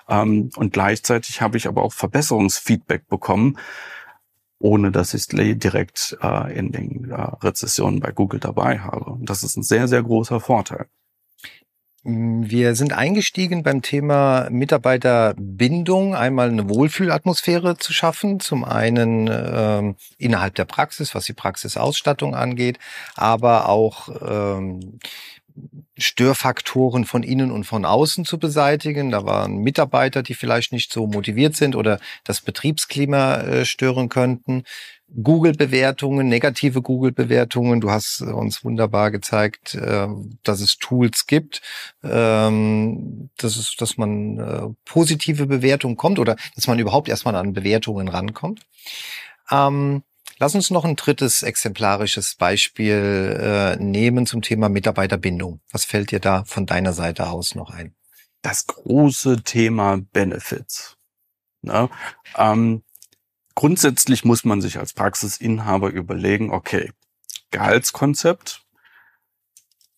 Ähm, 0.08 0.50
und 0.56 0.72
gleichzeitig 0.72 1.40
habe 1.40 1.56
ich 1.56 1.68
aber 1.68 1.82
auch 1.82 1.92
Verbesserungsfeedback 1.92 3.06
bekommen, 3.08 3.56
ohne 4.60 4.92
dass 4.92 5.14
ich 5.14 5.22
es 5.22 5.26
direkt 5.58 6.16
äh, 6.22 6.56
in 6.56 6.70
den 6.70 7.10
äh, 7.10 7.14
Rezessionen 7.14 7.98
bei 7.98 8.12
Google 8.12 8.38
dabei 8.38 8.78
habe. 8.78 9.10
Und 9.10 9.28
das 9.28 9.42
ist 9.42 9.56
ein 9.56 9.62
sehr, 9.62 9.88
sehr 9.88 10.02
großer 10.02 10.38
Vorteil. 10.38 10.86
Wir 12.02 12.74
sind 12.76 12.94
eingestiegen 12.94 13.62
beim 13.62 13.82
Thema 13.82 14.48
Mitarbeiterbindung, 14.50 16.14
einmal 16.14 16.48
eine 16.48 16.66
Wohlfühlatmosphäre 16.70 17.76
zu 17.76 17.92
schaffen, 17.92 18.40
zum 18.40 18.64
einen 18.64 19.28
ähm, 19.30 19.96
innerhalb 20.16 20.54
der 20.54 20.64
Praxis, 20.64 21.14
was 21.14 21.26
die 21.26 21.34
Praxisausstattung 21.34 22.34
angeht, 22.34 22.78
aber 23.16 23.68
auch 23.68 24.08
ähm, 24.26 24.98
Störfaktoren 25.98 27.04
von 27.04 27.22
innen 27.22 27.50
und 27.50 27.64
von 27.64 27.84
außen 27.84 28.24
zu 28.24 28.38
beseitigen. 28.38 29.10
Da 29.10 29.24
waren 29.24 29.58
Mitarbeiter, 29.58 30.22
die 30.22 30.34
vielleicht 30.34 30.72
nicht 30.72 30.92
so 30.92 31.06
motiviert 31.06 31.56
sind 31.56 31.76
oder 31.76 31.98
das 32.24 32.40
Betriebsklima 32.40 33.36
äh, 33.38 33.64
stören 33.64 34.08
könnten. 34.08 34.64
Google-Bewertungen, 35.22 36.28
negative 36.28 36.82
Google-Bewertungen. 36.82 37.80
Du 37.80 37.90
hast 37.90 38.22
uns 38.22 38.64
wunderbar 38.64 39.10
gezeigt, 39.10 39.74
äh, 39.74 40.06
dass 40.42 40.60
es 40.60 40.78
Tools 40.78 41.26
gibt, 41.26 41.62
ähm, 42.02 43.30
dass, 43.36 43.56
es, 43.56 43.74
dass 43.76 43.96
man 43.96 44.38
äh, 44.38 44.68
positive 44.84 45.46
Bewertungen 45.46 45.96
kommt 45.96 46.18
oder 46.18 46.36
dass 46.54 46.66
man 46.66 46.78
überhaupt 46.78 47.08
erstmal 47.08 47.34
an 47.34 47.52
Bewertungen 47.52 48.08
rankommt. 48.08 48.62
Ähm, 49.50 50.02
Lass 50.42 50.54
uns 50.54 50.70
noch 50.70 50.86
ein 50.86 50.96
drittes 50.96 51.42
exemplarisches 51.42 52.34
Beispiel 52.34 53.36
äh, 53.38 53.76
nehmen 53.76 54.24
zum 54.24 54.40
Thema 54.40 54.70
Mitarbeiterbindung. 54.70 55.60
Was 55.70 55.84
fällt 55.84 56.12
dir 56.12 56.18
da 56.18 56.44
von 56.44 56.64
deiner 56.64 56.94
Seite 56.94 57.28
aus 57.28 57.54
noch 57.54 57.68
ein? 57.68 57.94
Das 58.40 58.66
große 58.66 59.42
Thema 59.42 59.98
Benefits. 59.98 60.96
Ne? 61.60 61.90
Ähm, 62.36 62.82
grundsätzlich 63.54 64.24
muss 64.24 64.44
man 64.44 64.62
sich 64.62 64.78
als 64.78 64.94
Praxisinhaber 64.94 65.90
überlegen, 65.90 66.50
okay, 66.52 66.90
Gehaltskonzept, 67.50 68.64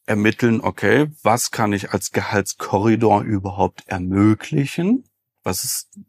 ermitteln, 0.07 0.61
okay, 0.61 1.12
was 1.22 1.52
kann 1.52 1.72
ich 1.72 1.92
als 1.92 2.11
Gehaltskorridor 2.11 3.22
überhaupt 3.22 3.85
ermöglichen? 3.87 5.05
Was 5.44 5.62
ist, 5.62 6.00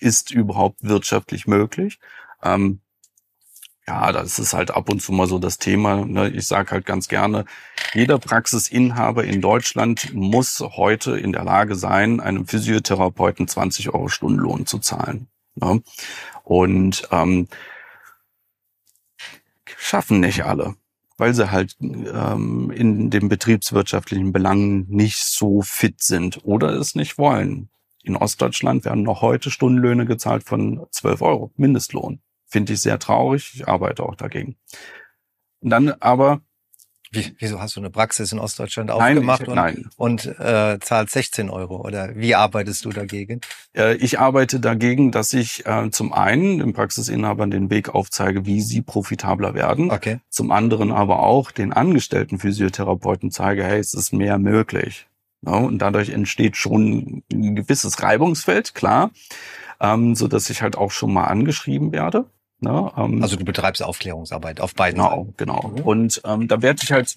ist 0.00 0.30
überhaupt 0.32 0.82
wirtschaftlich 0.82 1.46
möglich? 1.46 1.98
Ähm, 2.42 2.82
ja, 3.88 4.10
das 4.10 4.38
ist 4.38 4.52
halt 4.52 4.72
ab 4.72 4.90
und 4.90 5.00
zu 5.00 5.12
mal 5.12 5.28
so 5.28 5.38
das 5.38 5.58
Thema. 5.58 6.04
Ne? 6.04 6.28
Ich 6.30 6.46
sage 6.46 6.72
halt 6.72 6.86
ganz 6.86 7.08
gerne, 7.08 7.44
jeder 7.94 8.18
Praxisinhaber 8.18 9.24
in 9.24 9.40
Deutschland 9.40 10.12
muss 10.12 10.60
heute 10.60 11.16
in 11.18 11.32
der 11.32 11.44
Lage 11.44 11.76
sein, 11.76 12.20
einem 12.20 12.46
Physiotherapeuten 12.46 13.46
20 13.46 13.94
Euro 13.94 14.08
Stundenlohn 14.08 14.66
zu 14.66 14.80
zahlen. 14.80 15.28
Ne? 15.54 15.82
Und 16.42 17.08
ähm, 17.12 17.46
schaffen 19.76 20.18
nicht 20.18 20.44
alle, 20.44 20.74
weil 21.16 21.32
sie 21.32 21.52
halt 21.52 21.76
ähm, 21.80 22.72
in 22.72 23.10
den 23.10 23.28
betriebswirtschaftlichen 23.28 24.32
Belangen 24.32 24.86
nicht 24.88 25.18
so 25.18 25.62
fit 25.62 26.02
sind 26.02 26.40
oder 26.44 26.70
es 26.70 26.96
nicht 26.96 27.18
wollen. 27.18 27.68
In 28.02 28.16
Ostdeutschland 28.16 28.84
werden 28.84 29.04
noch 29.04 29.20
heute 29.20 29.50
Stundenlöhne 29.50 30.06
gezahlt 30.06 30.42
von 30.44 30.86
12 30.90 31.22
Euro, 31.22 31.52
Mindestlohn. 31.56 32.20
Finde 32.46 32.72
ich 32.72 32.80
sehr 32.80 32.98
traurig. 32.98 33.52
Ich 33.54 33.68
arbeite 33.68 34.02
auch 34.02 34.14
dagegen. 34.14 34.56
Und 35.60 35.70
dann 35.70 35.90
aber 36.00 36.40
wie, 37.12 37.34
wieso 37.38 37.60
hast 37.60 37.76
du 37.76 37.80
eine 37.80 37.90
Praxis 37.90 38.32
in 38.32 38.38
Ostdeutschland 38.38 38.90
aufgemacht 38.90 39.46
nein, 39.46 39.76
ich, 39.78 39.98
und, 39.98 40.26
und 40.26 40.40
äh, 40.40 40.78
zahlst 40.80 41.14
16 41.14 41.50
Euro? 41.50 41.80
Oder 41.80 42.16
wie 42.16 42.34
arbeitest 42.34 42.84
du 42.84 42.90
dagegen? 42.90 43.40
Äh, 43.76 43.94
ich 43.96 44.18
arbeite 44.18 44.60
dagegen, 44.60 45.12
dass 45.12 45.32
ich 45.32 45.64
äh, 45.66 45.90
zum 45.90 46.12
einen 46.12 46.58
den 46.58 46.72
Praxisinhabern 46.72 47.50
den 47.50 47.70
Weg 47.70 47.94
aufzeige, 47.94 48.44
wie 48.44 48.60
sie 48.60 48.82
profitabler 48.82 49.54
werden. 49.54 49.90
Okay. 49.90 50.20
Zum 50.28 50.50
anderen 50.50 50.90
aber 50.90 51.20
auch 51.20 51.52
den 51.52 51.72
angestellten 51.72 52.38
Physiotherapeuten 52.38 53.30
zeige, 53.30 53.64
hey, 53.64 53.78
es 53.78 53.94
ist 53.94 54.12
mehr 54.12 54.38
möglich. 54.38 55.06
Ja, 55.42 55.52
und 55.52 55.78
dadurch 55.78 56.10
entsteht 56.10 56.56
schon 56.56 57.22
ein 57.32 57.54
gewisses 57.54 58.02
Reibungsfeld, 58.02 58.74
klar, 58.74 59.10
ähm, 59.80 60.16
so 60.16 60.26
dass 60.26 60.50
ich 60.50 60.60
halt 60.60 60.76
auch 60.76 60.90
schon 60.90 61.12
mal 61.12 61.24
angeschrieben 61.24 61.92
werde. 61.92 62.26
Ne? 62.60 62.92
Ähm, 62.96 63.22
also 63.22 63.36
du 63.36 63.44
betreibst 63.44 63.82
Aufklärungsarbeit 63.82 64.60
auf 64.60 64.74
beiden 64.74 64.98
genau, 64.98 65.10
Seiten. 65.10 65.34
Genau, 65.36 65.68
mhm. 65.68 65.80
Und 65.82 66.22
ähm, 66.24 66.48
da 66.48 66.62
werde 66.62 66.80
ich 66.82 66.92
halt 66.92 67.16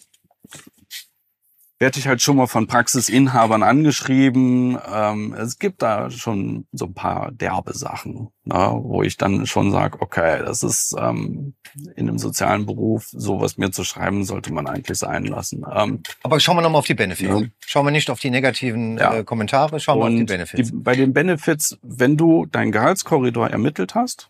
werde 1.80 1.98
ich 1.98 2.08
halt 2.08 2.22
schon 2.22 2.36
mal 2.36 2.48
von 2.48 2.68
Praxisinhabern 2.68 3.64
angeschrieben. 3.64 4.78
Ähm, 4.94 5.34
es 5.34 5.60
gibt 5.60 5.82
da 5.82 6.12
schon 6.12 6.68
so 6.74 6.86
ein 6.86 6.94
paar 6.94 7.32
derbe 7.32 7.74
Sachen, 7.74 8.30
ne, 8.44 8.72
wo 8.84 9.02
ich 9.02 9.16
dann 9.16 9.46
schon 9.48 9.72
sage, 9.72 10.02
okay, 10.02 10.40
das 10.40 10.62
ist 10.62 10.94
ähm, 11.00 11.56
in 11.96 12.10
einem 12.10 12.18
sozialen 12.18 12.66
Beruf, 12.66 13.08
sowas 13.12 13.58
mir 13.58 13.72
zu 13.72 13.86
schreiben, 13.86 14.26
sollte 14.26 14.52
man 14.52 14.68
eigentlich 14.68 14.98
sein 14.98 15.24
lassen. 15.24 15.64
Ähm, 15.74 16.04
Aber 16.22 16.42
schauen 16.42 16.58
wir 16.58 16.62
nochmal 16.62 16.80
auf 16.80 16.86
die 16.86 16.96
Benefits. 16.96 17.30
Ja. 17.30 17.48
Schauen 17.66 17.86
wir 17.86 17.92
nicht 17.92 18.10
auf 18.10 18.20
die 18.20 18.30
negativen 18.30 18.98
ja. 18.98 19.16
äh, 19.16 19.24
Kommentare, 19.24 19.80
schauen 19.80 20.00
wir 20.00 20.06
auf 20.06 20.10
die 20.10 20.24
Benefits. 20.26 20.72
Die, 20.72 20.76
bei 20.76 20.96
den 20.96 21.14
Benefits, 21.14 21.78
wenn 21.82 22.18
du 22.18 22.46
deinen 22.46 22.74
Gehaltskorridor 22.74 23.50
ermittelt 23.50 23.96
hast, 23.96 24.30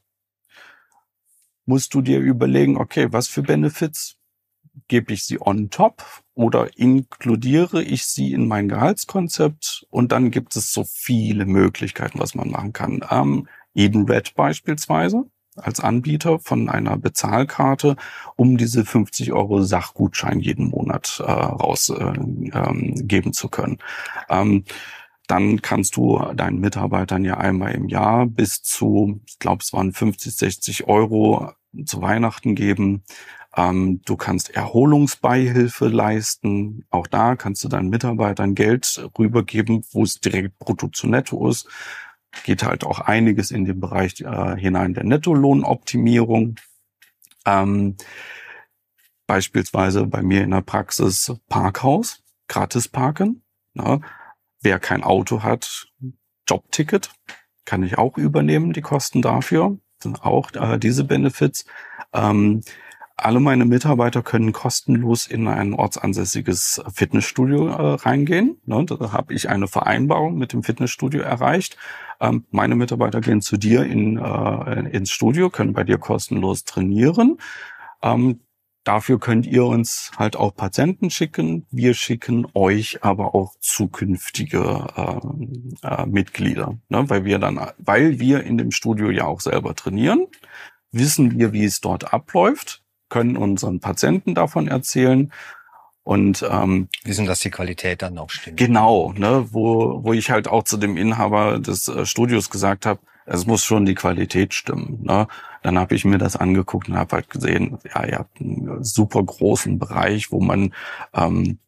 musst 1.70 1.94
du 1.94 2.02
dir 2.02 2.20
überlegen, 2.20 2.78
okay, 2.78 3.08
was 3.12 3.28
für 3.28 3.44
Benefits 3.44 4.18
gebe 4.88 5.14
ich 5.14 5.24
sie 5.24 5.40
on 5.40 5.70
top 5.70 6.04
oder 6.34 6.78
inkludiere 6.78 7.84
ich 7.84 8.06
sie 8.06 8.34
in 8.34 8.48
mein 8.48 8.70
Gehaltskonzept 8.70 9.86
und 9.92 10.12
dann 10.12 10.32
gibt 10.32 10.56
es 10.56 10.74
so 10.74 10.84
viele 10.84 11.46
Möglichkeiten, 11.46 12.20
was 12.20 12.34
man 12.34 12.50
machen 12.50 12.74
kann. 12.74 13.06
Ähm, 13.12 13.48
Edenred 13.76 14.34
beispielsweise 14.34 15.26
als 15.56 15.80
Anbieter 15.80 16.40
von 16.40 16.70
einer 16.70 16.98
Bezahlkarte, 16.98 17.98
um 18.36 18.58
diese 18.58 18.84
50 18.84 19.32
Euro 19.34 19.62
Sachgutschein 19.62 20.40
jeden 20.40 20.70
Monat 20.70 21.22
äh, 21.24 21.32
rausgeben 21.32 22.52
äh, 22.52 23.16
ähm, 23.16 23.34
zu 23.34 23.50
können. 23.50 23.78
Ähm, 24.30 24.64
dann 25.28 25.62
kannst 25.62 25.96
du 25.96 26.18
deinen 26.34 26.60
Mitarbeitern 26.60 27.24
ja 27.24 27.38
einmal 27.38 27.74
im 27.74 27.88
Jahr 27.88 28.26
bis 28.26 28.64
zu, 28.64 29.22
ich 29.28 29.38
glaube, 29.38 29.62
es 29.62 29.74
waren 29.74 29.94
50, 29.94 30.36
60 30.36 30.88
Euro 30.88 31.52
zu 31.86 32.02
Weihnachten 32.02 32.56
geben, 32.56 33.04
Ähm, 33.56 34.02
du 34.06 34.16
kannst 34.16 34.52
Erholungsbeihilfe 34.56 35.88
leisten. 35.88 36.86
Auch 36.92 37.08
da 37.08 37.36
kannst 37.36 37.64
du 37.64 37.68
deinen 37.68 37.90
Mitarbeitern 37.90 38.54
Geld 38.56 39.04
rübergeben, 39.18 39.84
wo 39.92 40.04
es 40.04 40.20
direkt 40.20 40.60
brutto 40.60 40.88
zu 40.90 41.08
netto 41.08 41.50
ist. 41.50 41.68
Geht 42.44 42.64
halt 42.64 42.84
auch 42.84 43.00
einiges 43.00 43.50
in 43.52 43.66
den 43.66 43.80
Bereich 43.80 44.22
äh, 44.22 44.56
hinein 44.56 44.94
der 44.94 45.04
Nettolohnoptimierung. 45.04 46.58
Ähm, 47.46 47.98
beispielsweise 49.28 50.06
bei 50.06 50.22
mir 50.22 50.44
in 50.44 50.52
der 50.52 50.62
Praxis 50.62 51.34
Parkhaus, 51.50 52.22
gratis 52.48 52.88
parken. 52.88 53.42
Ne? 53.74 54.02
Wer 54.62 54.80
kein 54.80 55.04
Auto 55.04 55.42
hat, 55.42 55.88
Jobticket, 56.48 57.10
kann 57.66 57.82
ich 57.84 57.98
auch 57.98 58.18
übernehmen, 58.18 58.74
die 58.74 58.82
Kosten 58.82 59.22
dafür. 59.24 59.80
Auch 60.22 60.52
äh, 60.54 60.78
diese 60.78 61.04
Benefits. 61.04 61.66
Ähm, 62.14 62.62
alle 63.22 63.40
meine 63.40 63.66
Mitarbeiter 63.66 64.24
können 64.24 64.54
kostenlos 64.54 65.28
in 65.28 65.48
ein 65.48 65.74
ortsansässiges 65.74 66.82
Fitnessstudio 66.94 67.68
äh, 67.68 67.94
reingehen. 67.96 68.62
Ne, 68.66 68.86
da 68.86 69.12
habe 69.12 69.34
ich 69.34 69.50
eine 69.50 69.68
Vereinbarung 69.68 70.38
mit 70.38 70.54
dem 70.54 70.64
Fitnessstudio 70.64 71.22
erreicht. 71.22 71.78
Ähm, 72.22 72.46
meine 72.52 72.76
Mitarbeiter 72.76 73.22
gehen 73.22 73.42
zu 73.42 73.58
dir 73.58 73.84
in, 73.84 74.18
äh, 74.18 74.90
ins 74.90 75.12
Studio, 75.12 75.50
können 75.50 75.74
bei 75.74 75.84
dir 75.84 75.98
kostenlos 75.98 76.64
trainieren. 76.64 77.38
Ähm, 78.02 78.40
Dafür 78.84 79.20
könnt 79.20 79.46
ihr 79.46 79.66
uns 79.66 80.12
halt 80.18 80.36
auch 80.36 80.56
Patienten 80.56 81.10
schicken. 81.10 81.68
Wir 81.70 81.94
schicken 81.94 82.48
euch 82.54 83.04
aber 83.04 83.36
auch 83.36 83.54
zukünftige 83.60 84.88
äh, 84.96 85.88
äh, 85.88 86.06
Mitglieder, 86.06 86.78
ne? 86.88 87.10
weil 87.10 87.26
wir 87.26 87.40
dann, 87.40 87.60
weil 87.78 88.20
wir 88.20 88.44
in 88.44 88.58
dem 88.58 88.72
Studio 88.72 89.10
ja 89.10 89.26
auch 89.26 89.42
selber 89.42 89.76
trainieren, 89.76 90.28
wissen 90.92 91.38
wir, 91.38 91.54
wie 91.54 91.66
es 91.66 91.82
dort 91.82 92.14
abläuft, 92.14 92.84
können 93.10 93.38
unseren 93.38 93.80
Patienten 93.80 94.34
davon 94.34 94.68
erzählen 94.68 95.32
und 96.04 96.44
ähm, 96.50 96.88
wissen, 97.04 97.26
dass 97.26 97.40
die 97.40 97.52
Qualität 97.52 98.02
dann 98.02 98.18
auch 98.18 98.30
stimmt. 98.30 98.58
Genau, 98.58 99.14
ne, 99.14 99.46
wo 99.52 100.04
wo 100.04 100.14
ich 100.14 100.32
halt 100.32 100.48
auch 100.48 100.64
zu 100.64 100.78
dem 100.78 100.98
Inhaber 100.98 101.60
des 101.60 101.88
äh, 101.88 102.06
Studios 102.06 102.50
gesagt 102.50 102.86
habe, 102.86 103.02
es 103.26 103.46
muss 103.46 103.64
schon 103.64 103.86
die 103.86 103.96
Qualität 103.96 104.54
stimmen. 104.54 105.04
Ne? 105.04 105.28
Dann 105.64 105.78
habe 105.78 105.96
ich 105.96 106.06
mir 106.06 106.18
das 106.18 106.36
angeguckt 106.36 106.90
und 106.90 106.98
habe 106.98 107.18
halt 107.18 107.30
gesehen, 107.30 107.78
ja, 107.94 108.06
ihr 108.06 108.18
habt 108.20 108.40
einen 108.40 108.84
super 108.84 109.24
großen 109.24 109.80
Bereich, 109.80 110.32
wo 110.32 110.40
man 110.40 110.74
ähm, 111.14 111.60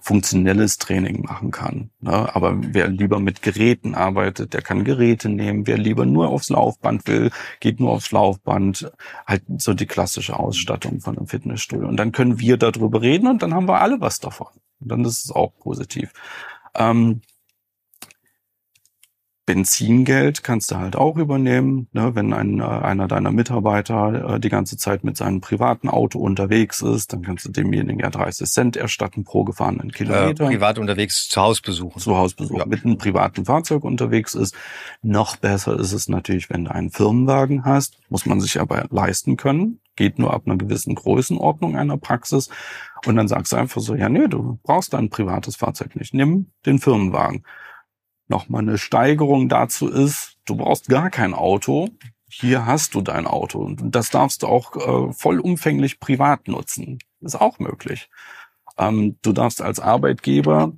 funktionelles 0.00 0.78
Training 0.78 1.22
machen 1.22 1.50
kann. 1.50 1.90
Ne? 2.00 2.12
Aber 2.34 2.54
wer 2.56 2.88
lieber 2.88 3.18
mit 3.18 3.42
Geräten 3.42 3.94
arbeitet, 3.94 4.54
der 4.54 4.62
kann 4.62 4.84
Geräte 4.84 5.28
nehmen. 5.28 5.66
Wer 5.66 5.78
lieber 5.78 6.06
nur 6.06 6.28
aufs 6.28 6.48
Laufband 6.48 7.06
will, 7.06 7.30
geht 7.58 7.80
nur 7.80 7.90
aufs 7.90 8.12
Laufband. 8.12 8.90
Halt 9.26 9.42
so 9.58 9.74
die 9.74 9.86
klassische 9.86 10.38
Ausstattung 10.38 11.00
von 11.00 11.18
einem 11.18 11.26
Fitnessstudio. 11.26 11.88
Und 11.88 11.96
dann 11.96 12.12
können 12.12 12.38
wir 12.38 12.56
darüber 12.56 13.02
reden 13.02 13.26
und 13.26 13.42
dann 13.42 13.52
haben 13.52 13.68
wir 13.68 13.80
alle 13.80 14.00
was 14.00 14.20
davon. 14.20 14.48
Und 14.80 14.90
dann 14.90 15.04
ist 15.04 15.24
es 15.24 15.32
auch 15.32 15.52
positiv. 15.58 16.12
Ähm, 16.74 17.20
Benzingeld 19.50 20.44
kannst 20.44 20.70
du 20.70 20.76
halt 20.76 20.94
auch 20.94 21.16
übernehmen, 21.16 21.88
ne? 21.90 22.14
wenn 22.14 22.32
ein, 22.32 22.60
äh, 22.60 22.62
einer 22.62 23.08
deiner 23.08 23.32
Mitarbeiter 23.32 24.36
äh, 24.36 24.40
die 24.40 24.48
ganze 24.48 24.76
Zeit 24.76 25.02
mit 25.02 25.16
seinem 25.16 25.40
privaten 25.40 25.88
Auto 25.88 26.20
unterwegs 26.20 26.82
ist, 26.82 27.12
dann 27.12 27.22
kannst 27.22 27.46
du 27.46 27.50
demjenigen 27.50 27.98
ja 27.98 28.10
30 28.10 28.48
Cent 28.48 28.76
erstatten 28.76 29.24
pro 29.24 29.42
gefahrenen 29.42 29.90
Kilometer. 29.90 30.44
Äh, 30.44 30.50
privat 30.50 30.78
unterwegs 30.78 31.28
zu 31.28 31.40
Hausbesuchen. 31.40 32.00
Zu 32.00 32.16
Hausbesuchen. 32.16 32.60
Ja. 32.60 32.66
Mit 32.66 32.84
einem 32.84 32.96
privaten 32.96 33.44
Fahrzeug 33.44 33.82
unterwegs 33.82 34.36
ist. 34.36 34.54
Noch 35.02 35.34
besser 35.34 35.76
ist 35.80 35.94
es 35.94 36.08
natürlich, 36.08 36.48
wenn 36.48 36.66
du 36.66 36.70
einen 36.72 36.92
Firmenwagen 36.92 37.64
hast, 37.64 37.98
muss 38.08 38.26
man 38.26 38.40
sich 38.40 38.60
aber 38.60 38.86
leisten 38.90 39.36
können. 39.36 39.80
Geht 39.96 40.20
nur 40.20 40.32
ab 40.32 40.42
einer 40.46 40.58
gewissen 40.58 40.94
Größenordnung 40.94 41.76
einer 41.76 41.96
Praxis. 41.96 42.50
Und 43.04 43.16
dann 43.16 43.26
sagst 43.26 43.50
du 43.50 43.56
einfach 43.56 43.80
so, 43.80 43.96
ja, 43.96 44.08
nee, 44.08 44.28
du 44.28 44.60
brauchst 44.62 44.92
dein 44.92 45.10
privates 45.10 45.56
Fahrzeug 45.56 45.96
nicht. 45.96 46.14
Nimm 46.14 46.52
den 46.66 46.78
Firmenwagen 46.78 47.42
nochmal 48.30 48.62
eine 48.62 48.78
Steigerung 48.78 49.48
dazu 49.48 49.88
ist, 49.88 50.38
du 50.46 50.56
brauchst 50.56 50.88
gar 50.88 51.10
kein 51.10 51.34
Auto. 51.34 51.90
Hier 52.28 52.64
hast 52.64 52.94
du 52.94 53.00
dein 53.00 53.26
Auto 53.26 53.58
und 53.58 53.94
das 53.94 54.10
darfst 54.10 54.42
du 54.42 54.46
auch 54.46 54.76
äh, 54.76 55.12
vollumfänglich 55.12 55.98
privat 55.98 56.46
nutzen. 56.46 57.00
Ist 57.20 57.34
auch 57.34 57.58
möglich. 57.58 58.08
Ähm, 58.78 59.18
du 59.22 59.32
darfst 59.32 59.60
als 59.60 59.80
Arbeitgeber, 59.80 60.72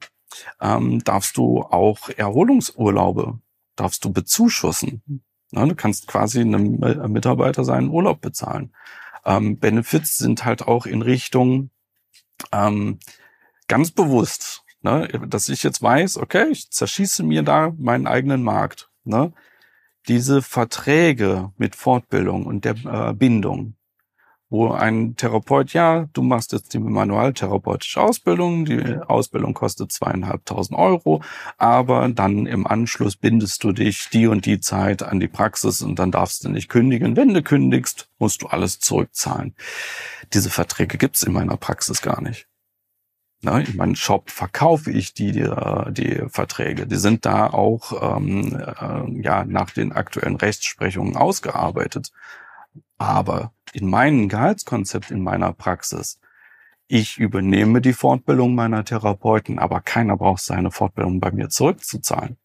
ähm, 0.61 1.05
darfst 1.05 1.37
du 1.37 1.63
auch 1.63 2.09
Erholungsurlaube, 2.09 3.39
darfst 3.77 4.05
du 4.05 4.13
bezuschussen. 4.13 5.03
Ja, 5.53 5.67
du 5.67 5.75
kannst 5.75 6.09
quasi 6.09 6.41
einem 6.41 6.81
Mitarbeiter 7.13 7.65
seinen 7.65 7.91
Urlaub 7.91 8.23
bezahlen. 8.23 8.75
Ähm, 9.27 9.59
Benefits 9.59 10.17
sind 10.17 10.47
halt 10.47 10.67
auch 10.67 10.87
in 10.87 11.03
Richtung 11.03 11.71
ähm, 12.51 12.99
ganz 13.69 13.91
bewusst 13.91 14.62
Ne? 14.83 15.09
Dass 15.29 15.49
ich 15.49 15.63
jetzt 15.63 15.83
weiß, 15.83 16.19
okay, 16.19 16.49
ich 16.51 16.71
zerschieße 16.71 17.23
mir 17.23 17.43
da 17.43 17.73
meinen 17.79 18.07
eigenen 18.07 18.43
Markt. 18.43 18.91
Ne? 19.05 19.33
Diese 20.09 20.43
Verträge 20.43 21.53
mit 21.57 21.77
Fortbildung 21.77 22.47
und 22.47 22.65
der 22.65 22.75
äh, 22.85 23.13
Bindung, 23.15 23.77
wo 24.51 24.71
ein 24.71 25.17
Therapeut, 25.17 25.73
ja, 25.73 26.09
du 26.13 26.23
machst 26.23 26.53
jetzt 26.53 26.75
die 26.75 26.79
manualtherapeutische 26.79 28.03
Ausbildung, 28.03 28.67
die 28.67 28.97
Ausbildung 29.07 29.55
kostet 29.55 29.93
zweieinhalbtausend 29.93 30.79
Euro, 30.79 31.23
aber 31.57 32.11
dann 32.11 32.45
im 32.45 32.67
Anschluss 32.67 33.17
bindest 33.17 33.65
du 33.65 33.73
dich 33.73 34.11
die 34.11 34.27
und 34.27 34.45
die 34.45 34.61
Zeit 34.61 35.03
an 35.03 35.21
die 35.21 35.29
Praxis 35.29 35.81
und 35.81 35.99
dann 35.99 36.11
darfst 36.11 36.45
du 36.45 36.51
nicht 36.51 36.69
kündigen. 36.69 37.17
Wenn 37.17 37.33
du 37.33 37.43
kündigst, 37.43 38.11
musst 38.19 38.43
du 38.43 38.49
alles 38.49 38.79
zurückzahlen. 38.79 39.55
Diese 40.35 40.51
Verträge 40.51 40.99
gibt's 40.99 41.23
in 41.23 41.33
meiner 41.33 41.57
Praxis 41.57 42.03
gar 42.03 42.21
nicht. 42.21 42.47
Ne, 43.45 43.65
in 43.65 43.77
meinem 43.77 43.97
Shop 43.97 44.31
verkaufe 44.31 44.93
ich 44.93 45.15
die, 45.15 45.33
die, 45.33 45.51
die 45.91 46.23
Verträge. 46.29 46.87
Die 46.87 46.97
sind 46.97 47.27
da 47.27 47.49
auch 47.49 48.17
ähm, 48.17 48.57
äh, 48.57 49.21
ja 49.21 49.45
nach 49.45 49.71
den 49.71 49.93
aktuellen 49.93 50.37
Rechtsprechungen 50.37 51.17
ausgearbeitet. 51.17 52.13
Aber 52.99 53.53
in 53.73 53.91
meinem 53.91 54.29
Gehaltskonzept 54.29 55.11
in 55.11 55.23
meiner 55.23 55.53
Praxis, 55.53 56.21
ich 56.87 57.19
übernehme 57.19 57.81
die 57.81 57.95
Fortbildung 57.95 58.55
meiner 58.55 58.85
Therapeuten, 58.85 59.59
aber 59.59 59.81
keiner 59.81 60.17
braucht 60.17 60.43
seine 60.43 60.71
Fortbildung 60.71 61.19
bei 61.21 61.33
mir 61.33 61.49
zurückzuzahlen 61.49 62.39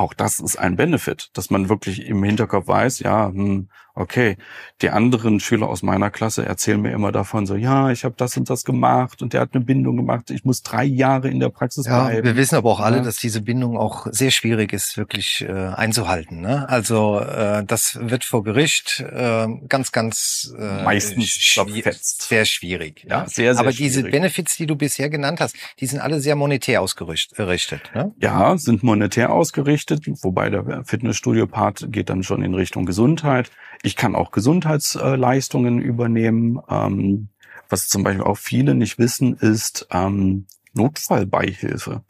auch 0.00 0.14
das 0.14 0.40
ist 0.40 0.56
ein 0.56 0.76
Benefit, 0.76 1.30
dass 1.34 1.50
man 1.50 1.68
wirklich 1.68 2.06
im 2.06 2.24
Hinterkopf 2.24 2.66
weiß, 2.68 3.00
ja, 3.00 3.28
hm, 3.28 3.68
okay, 4.00 4.36
die 4.82 4.90
anderen 4.90 5.40
Schüler 5.40 5.68
aus 5.68 5.82
meiner 5.82 6.10
Klasse 6.10 6.44
erzählen 6.44 6.80
mir 6.80 6.92
immer 6.92 7.12
davon 7.12 7.46
so, 7.46 7.54
ja, 7.54 7.90
ich 7.90 8.04
habe 8.04 8.14
das 8.16 8.36
und 8.36 8.48
das 8.48 8.64
gemacht 8.64 9.22
und 9.22 9.32
der 9.32 9.42
hat 9.42 9.50
eine 9.52 9.64
Bindung 9.64 9.96
gemacht, 9.96 10.30
ich 10.30 10.44
muss 10.44 10.62
drei 10.62 10.84
Jahre 10.84 11.28
in 11.28 11.40
der 11.40 11.50
Praxis 11.50 11.86
ja, 11.86 12.04
bleiben. 12.04 12.26
Wir 12.26 12.36
wissen 12.36 12.56
aber 12.56 12.70
auch 12.70 12.80
alle, 12.80 12.98
ja. 12.98 13.02
dass 13.02 13.16
diese 13.16 13.42
Bindung 13.42 13.76
auch 13.76 14.06
sehr 14.10 14.30
schwierig 14.30 14.72
ist, 14.72 14.96
wirklich 14.96 15.42
äh, 15.42 15.52
einzuhalten. 15.52 16.40
Ne? 16.40 16.68
Also 16.68 17.20
äh, 17.20 17.64
das 17.64 17.98
wird 18.00 18.24
vor 18.24 18.42
Gericht 18.42 19.00
äh, 19.00 19.46
ganz, 19.68 19.92
ganz 19.92 20.52
äh, 20.58 20.82
meistens 20.82 21.28
schwi 21.28 21.84
sehr 21.92 22.44
schwierig. 22.44 23.06
Ja, 23.08 23.26
sehr, 23.26 23.54
sehr 23.54 23.60
aber 23.60 23.72
diese 23.72 24.02
Benefits, 24.02 24.56
die 24.56 24.66
du 24.66 24.76
bisher 24.76 25.10
genannt 25.10 25.40
hast, 25.40 25.56
die 25.78 25.86
sind 25.86 26.00
alle 26.00 26.20
sehr 26.20 26.36
monetär 26.36 26.80
ausgerichtet. 26.80 27.90
Ne? 27.94 28.12
Ja, 28.18 28.56
sind 28.56 28.82
monetär 28.82 29.30
ausgerichtet 29.30 29.60
gerichtet, 29.64 30.04
wobei 30.22 30.50
der 30.50 30.84
Fitnessstudio-Part 30.84 31.86
geht 31.90 32.10
dann 32.10 32.22
schon 32.22 32.42
in 32.42 32.54
Richtung 32.54 32.86
Gesundheit. 32.86 33.50
Ich 33.82 33.89
kann 33.96 34.14
auch 34.14 34.30
Gesundheitsleistungen 34.30 35.80
übernehmen. 35.80 36.60
Ähm, 36.68 37.28
was 37.68 37.88
zum 37.88 38.02
Beispiel 38.02 38.24
auch 38.24 38.38
viele 38.38 38.74
nicht 38.74 38.98
wissen, 38.98 39.34
ist 39.36 39.86
ähm, 39.90 40.46
Notfallbeihilfe. 40.72 42.02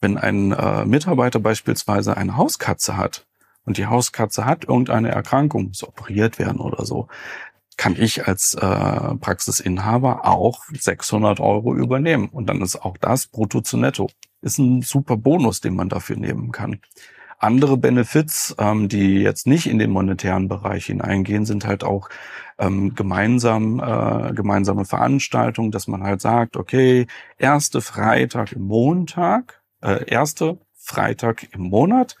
Wenn 0.00 0.18
ein 0.18 0.52
äh, 0.52 0.84
Mitarbeiter 0.84 1.40
beispielsweise 1.40 2.16
eine 2.16 2.36
Hauskatze 2.36 2.96
hat 2.96 3.26
und 3.64 3.78
die 3.78 3.86
Hauskatze 3.86 4.44
hat 4.44 4.64
irgendeine 4.64 5.10
Erkrankung, 5.10 5.68
muss 5.68 5.82
operiert 5.82 6.38
werden 6.38 6.58
oder 6.58 6.84
so, 6.84 7.08
kann 7.76 7.96
ich 7.98 8.28
als 8.28 8.54
äh, 8.54 9.14
Praxisinhaber 9.16 10.26
auch 10.26 10.64
600 10.72 11.40
Euro 11.40 11.74
übernehmen. 11.74 12.28
Und 12.28 12.46
dann 12.46 12.62
ist 12.62 12.76
auch 12.76 12.96
das 12.98 13.26
brutto 13.26 13.62
zu 13.62 13.76
netto 13.76 14.08
ist 14.44 14.58
ein 14.58 14.82
super 14.82 15.16
Bonus, 15.16 15.60
den 15.60 15.74
man 15.74 15.88
dafür 15.88 16.16
nehmen 16.16 16.52
kann. 16.52 16.80
Andere 17.44 17.76
Benefits, 17.76 18.54
ähm, 18.58 18.88
die 18.88 19.18
jetzt 19.20 19.46
nicht 19.46 19.66
in 19.66 19.78
den 19.78 19.90
monetären 19.90 20.48
Bereich 20.48 20.86
hineingehen, 20.86 21.44
sind 21.44 21.66
halt 21.66 21.84
auch 21.84 22.08
ähm, 22.58 22.94
gemeinsam 22.94 23.80
äh, 23.80 24.32
gemeinsame 24.32 24.86
Veranstaltungen, 24.86 25.70
dass 25.70 25.86
man 25.86 26.02
halt 26.02 26.22
sagt, 26.22 26.56
okay, 26.56 27.06
erste 27.36 27.82
Freitag 27.82 28.52
im 28.52 28.62
Montag, 28.62 29.62
äh, 29.82 30.08
erste 30.10 30.58
Freitag 30.72 31.52
im 31.52 31.64
Monat 31.64 32.16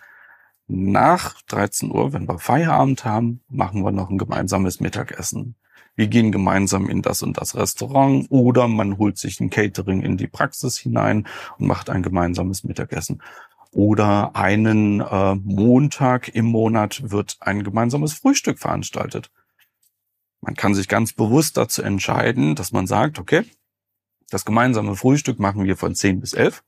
nach 0.66 1.40
13 1.48 1.90
Uhr, 1.90 2.12
wenn 2.12 2.28
wir 2.28 2.38
Feierabend 2.38 3.06
haben, 3.06 3.40
machen 3.48 3.82
wir 3.82 3.92
noch 3.92 4.10
ein 4.10 4.18
gemeinsames 4.18 4.80
Mittagessen 4.80 5.56
wir 5.96 6.08
gehen 6.08 6.32
gemeinsam 6.32 6.88
in 6.88 7.02
das 7.02 7.22
und 7.22 7.38
das 7.38 7.54
Restaurant 7.54 8.26
oder 8.30 8.68
man 8.68 8.98
holt 8.98 9.18
sich 9.18 9.40
ein 9.40 9.50
Catering 9.50 10.02
in 10.02 10.16
die 10.16 10.26
Praxis 10.26 10.76
hinein 10.76 11.26
und 11.58 11.66
macht 11.66 11.90
ein 11.90 12.02
gemeinsames 12.02 12.64
Mittagessen. 12.64 13.22
Oder 13.74 14.36
einen 14.36 15.00
äh, 15.00 15.34
Montag 15.34 16.28
im 16.28 16.46
Monat 16.46 17.10
wird 17.10 17.36
ein 17.40 17.64
gemeinsames 17.64 18.14
Frühstück 18.14 18.60
veranstaltet. 18.60 19.32
Man 20.40 20.54
kann 20.54 20.76
sich 20.76 20.86
ganz 20.86 21.12
bewusst 21.12 21.56
dazu 21.56 21.82
entscheiden, 21.82 22.54
dass 22.54 22.70
man 22.70 22.86
sagt, 22.86 23.18
okay, 23.18 23.44
das 24.30 24.44
gemeinsame 24.44 24.94
Frühstück 24.94 25.40
machen 25.40 25.64
wir 25.64 25.76
von 25.76 25.94
10 25.96 26.20
bis 26.20 26.34
11, 26.34 26.62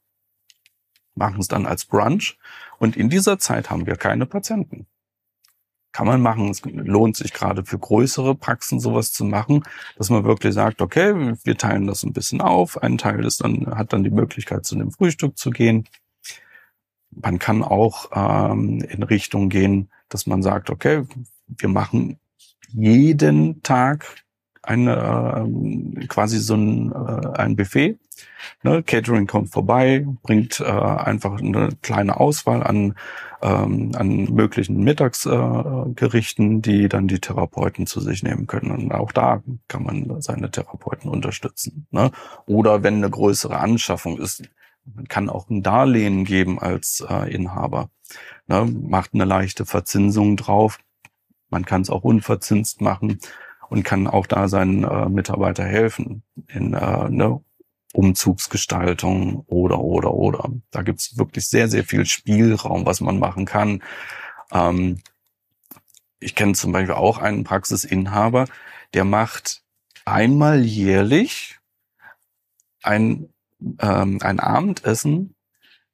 machen 1.15 1.39
es 1.39 1.47
dann 1.47 1.65
als 1.65 1.85
Brunch 1.85 2.39
und 2.79 2.97
in 2.97 3.09
dieser 3.09 3.39
Zeit 3.39 3.71
haben 3.71 3.87
wir 3.87 3.97
keine 3.97 4.27
Patienten. 4.27 4.89
Kann 5.93 6.09
man 6.09 6.21
machen. 6.21 6.51
Es 6.51 6.63
lohnt 6.65 7.17
sich 7.17 7.33
gerade 7.33 7.65
für 7.65 7.79
größere 7.79 8.35
Praxen 8.35 8.81
sowas 8.81 9.13
zu 9.13 9.25
machen, 9.25 9.63
dass 9.97 10.11
man 10.11 10.25
wirklich 10.25 10.55
sagt, 10.55 10.83
okay, 10.83 11.37
wir 11.45 11.57
teilen 11.57 11.87
das 11.87 12.03
ein 12.03 12.13
bisschen 12.13 12.41
auf. 12.41 12.83
Ein 12.83 12.99
Teil 12.99 13.25
ist 13.25 13.45
dann, 13.45 13.67
hat 13.79 13.93
dann 13.93 14.03
die 14.03 14.11
Möglichkeit, 14.11 14.67
zu 14.67 14.75
dem 14.75 14.91
Frühstück 14.91 15.39
zu 15.39 15.51
gehen. 15.51 15.89
Man 17.21 17.39
kann 17.39 17.63
auch 17.63 18.11
ähm, 18.15 18.81
in 18.81 19.03
Richtung 19.03 19.49
gehen, 19.49 19.91
dass 20.09 20.27
man 20.27 20.43
sagt, 20.43 20.71
okay, 20.71 21.05
wir 21.49 21.69
machen 21.69 22.19
jeden 22.69 23.63
Tag 23.63 24.25
eine, 24.63 25.47
äh, 26.01 26.07
quasi 26.07 26.39
so 26.39 26.55
ein, 26.55 26.93
äh, 26.93 27.39
ein 27.39 27.57
Buffet. 27.57 27.99
Ne? 28.63 28.83
Catering 28.83 29.27
kommt 29.27 29.51
vorbei, 29.51 30.07
bringt 30.23 30.61
äh, 30.61 30.65
einfach 30.65 31.39
eine 31.39 31.71
kleine 31.83 32.19
Auswahl 32.19 32.63
an, 32.63 32.95
ähm, 33.43 33.93
an 33.95 34.25
möglichen 34.35 34.83
Mittagsgerichten, 34.83 36.59
äh, 36.59 36.63
die 36.63 36.89
dann 36.89 37.09
die 37.09 37.21
Therapeuten 37.21 37.87
zu 37.87 38.01
sich 38.01 38.23
nehmen 38.23 38.47
können. 38.47 38.71
Und 38.71 38.93
auch 38.93 39.13
da 39.13 39.43
kann 39.69 39.85
man 39.85 40.21
seine 40.21 40.51
Therapeuten 40.51 41.11
unterstützen. 41.11 41.87
Ne? 41.91 42.11
Oder 42.47 42.83
wenn 42.83 42.97
eine 42.97 43.11
größere 43.11 43.59
Anschaffung 43.59 44.19
ist, 44.19 44.43
man 44.95 45.09
kann 45.09 45.29
auch 45.29 45.49
ein 45.51 45.63
Darlehen 45.63 46.25
geben 46.25 46.59
als 46.59 47.05
äh, 47.09 47.33
Inhaber. 47.33 47.91
Ne? 48.47 48.65
Macht 48.65 49.15
eine 49.15 49.25
leichte 49.25 49.67
Verzinsung 49.67 50.37
drauf. 50.37 50.79
Man 51.49 51.65
kann 51.65 51.83
es 51.83 51.91
auch 51.91 52.03
unverzinst 52.03 52.81
machen 52.81 53.19
und 53.69 53.83
kann 53.83 54.07
auch 54.07 54.27
da 54.27 54.49
seinen 54.49 54.85
äh, 54.85 55.09
Mitarbeiter 55.09 55.65
helfen 55.65 56.23
in 56.49 56.75
äh, 56.75 56.77
eine 56.77 57.41
Umzugsgestaltung 57.93 59.45
oder 59.47 59.81
oder 59.81 60.13
oder. 60.13 60.51
Da 60.71 60.83
gibt's 60.83 61.17
wirklich 61.17 61.49
sehr, 61.49 61.69
sehr 61.69 61.85
viel 61.85 62.05
Spielraum, 62.07 62.87
was 62.87 63.01
man 63.01 63.19
machen 63.19 63.47
kann. 63.47 63.83
Ähm, 64.53 65.01
ich 66.21 66.35
kenne 66.35 66.53
zum 66.55 66.73
Beispiel 66.73 66.95
auch 66.95 67.19
einen 67.19 67.45
Praxisinhaber, 67.45 68.47
der 68.95 69.05
macht 69.05 69.63
einmal 70.05 70.65
jährlich 70.65 71.59
ein, 72.83 73.29
ähm, 73.81 74.19
ein 74.23 74.41
Abendessen 74.41 75.35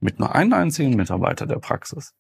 mit 0.01 0.19
nur 0.19 0.35
einem 0.35 0.53
einzigen 0.53 0.97
Mitarbeiter 0.97 1.47
der 1.47 1.59
Praxis. 1.59 2.15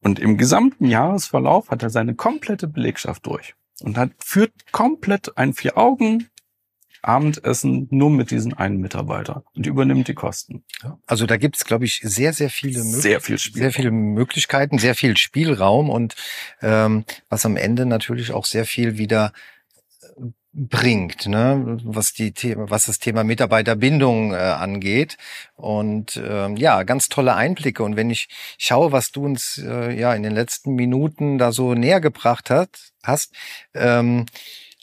Und 0.00 0.18
im 0.18 0.36
gesamten 0.36 0.86
Jahresverlauf 0.86 1.70
hat 1.70 1.82
er 1.82 1.90
seine 1.90 2.14
komplette 2.14 2.68
Belegschaft 2.68 3.26
durch 3.26 3.54
und 3.82 3.96
hat, 3.96 4.10
führt 4.18 4.52
komplett 4.72 5.36
ein 5.36 5.54
Vier-Augen 5.54 6.28
Abendessen 7.04 7.86
nur 7.90 8.10
mit 8.10 8.30
diesen 8.30 8.54
einen 8.54 8.78
Mitarbeiter 8.78 9.44
und 9.54 9.66
übernimmt 9.66 10.08
die 10.08 10.14
Kosten. 10.14 10.64
Also 11.06 11.26
da 11.26 11.36
gibt 11.36 11.56
es, 11.56 11.64
glaube 11.64 11.84
ich, 11.84 12.00
sehr, 12.02 12.32
sehr 12.32 12.50
viele, 12.50 12.80
sehr, 12.82 13.20
viel 13.20 13.38
sehr 13.38 13.72
viele 13.72 13.90
Möglichkeiten, 13.90 14.78
sehr 14.78 14.94
viel 14.94 15.16
Spielraum 15.16 15.90
und 15.90 16.14
ähm, 16.62 17.04
was 17.28 17.44
am 17.44 17.56
Ende 17.56 17.86
natürlich 17.86 18.32
auch 18.32 18.46
sehr 18.46 18.64
viel 18.64 18.96
wieder 18.96 19.32
bringt, 20.54 21.26
ne, 21.26 21.78
was 21.84 22.12
die 22.12 22.32
was 22.56 22.86
das 22.86 23.00
Thema 23.00 23.24
Mitarbeiterbindung 23.24 24.32
äh, 24.32 24.36
angeht. 24.36 25.18
Und 25.56 26.20
ähm, 26.24 26.56
ja, 26.56 26.84
ganz 26.84 27.08
tolle 27.08 27.34
Einblicke. 27.34 27.82
Und 27.82 27.96
wenn 27.96 28.10
ich 28.10 28.28
schaue, 28.56 28.92
was 28.92 29.10
du 29.10 29.24
uns 29.24 29.60
äh, 29.64 29.98
ja 29.98 30.14
in 30.14 30.22
den 30.22 30.34
letzten 30.34 30.74
Minuten 30.74 31.38
da 31.38 31.50
so 31.50 31.74
näher 31.74 32.00
gebracht 32.00 32.50
hat, 32.50 32.92
hast, 33.02 33.34
ähm, 33.74 34.26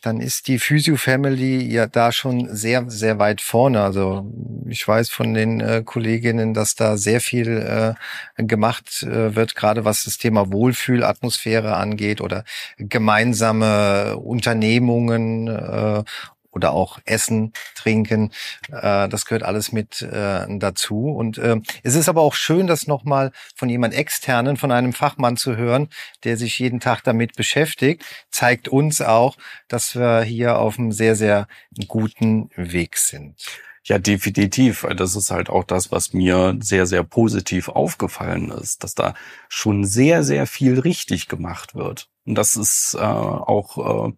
dann 0.02 0.20
ist 0.20 0.48
die 0.48 0.60
Physio 0.60 0.96
Family 0.96 1.64
ja 1.72 1.88
da 1.88 2.12
schon 2.12 2.54
sehr, 2.56 2.90
sehr 2.90 3.20
weit 3.20 3.42
vorne. 3.42 3.82
Also 3.82 4.26
ich 4.68 4.88
weiß 4.88 5.10
von 5.10 5.34
den 5.34 5.62
äh, 5.62 5.84
Kolleginnen, 5.86 6.54
dass 6.54 6.76
da 6.76 6.98
sehr 6.98 7.22
viel 7.22 7.96
äh, 8.38 8.44
gemacht 8.44 9.04
äh, 9.04 9.36
wird, 9.36 9.56
gerade 9.56 9.86
was 9.86 10.04
das 10.04 10.18
Thema 10.18 10.52
Wohlfühlatmosphäre 10.52 11.76
angeht 11.76 12.22
oder 12.22 12.44
gemeinsame 12.78 14.18
Unternehmungen 14.18 15.48
äh, 15.48 16.04
oder 16.52 16.72
auch 16.72 17.00
Essen, 17.06 17.54
Trinken. 17.76 18.32
Äh, 18.70 19.10
das 19.10 19.26
gehört 19.26 19.44
alles 19.44 19.72
mit 19.72 20.02
äh, 20.02 20.46
dazu. 20.58 21.08
Und 21.08 21.38
äh, 21.38 21.58
es 21.84 21.96
ist 21.96 22.10
aber 22.10 22.22
auch 22.22 22.34
schön, 22.34 22.68
das 22.68 22.88
nochmal 22.88 23.32
von 23.56 23.70
jemand 23.70 23.94
externen, 23.94 24.58
von 24.58 24.72
einem 24.72 24.94
Fachmann 24.94 25.38
zu 25.38 25.56
hören, 25.56 25.90
der 26.24 26.38
sich 26.38 26.60
jeden 26.60 26.80
Tag 26.80 27.04
damit 27.04 27.36
beschäftigt, 27.36 28.04
zeigt 28.30 28.68
uns 28.68 29.02
auch, 29.02 29.38
dass 29.68 29.96
wir 29.96 30.22
hier 30.22 30.60
auf 30.60 30.78
einem 30.78 30.92
sehr, 30.92 31.16
sehr 31.16 31.48
guten 31.88 32.50
Weg 32.56 32.98
sind. 32.98 33.36
Ja, 33.84 33.98
definitiv. 33.98 34.86
Das 34.96 35.16
ist 35.16 35.32
halt 35.32 35.50
auch 35.50 35.64
das, 35.64 35.92
was 35.92 36.14
mir 36.14 36.56
sehr, 36.62 36.86
sehr 36.86 37.04
positiv 37.04 37.68
aufgefallen 37.68 38.52
ist, 38.52 38.84
dass 38.84 38.94
da 38.94 39.16
schon 39.50 39.86
sehr, 39.86 40.24
sehr 40.24 40.46
viel 40.46 40.80
richtig 40.80 41.28
gemacht 41.28 41.74
wird. 41.74 42.08
Und 42.26 42.36
das 42.36 42.56
ist 42.56 42.94
äh, 42.94 43.00
auch 43.00 44.10
äh, 44.10 44.14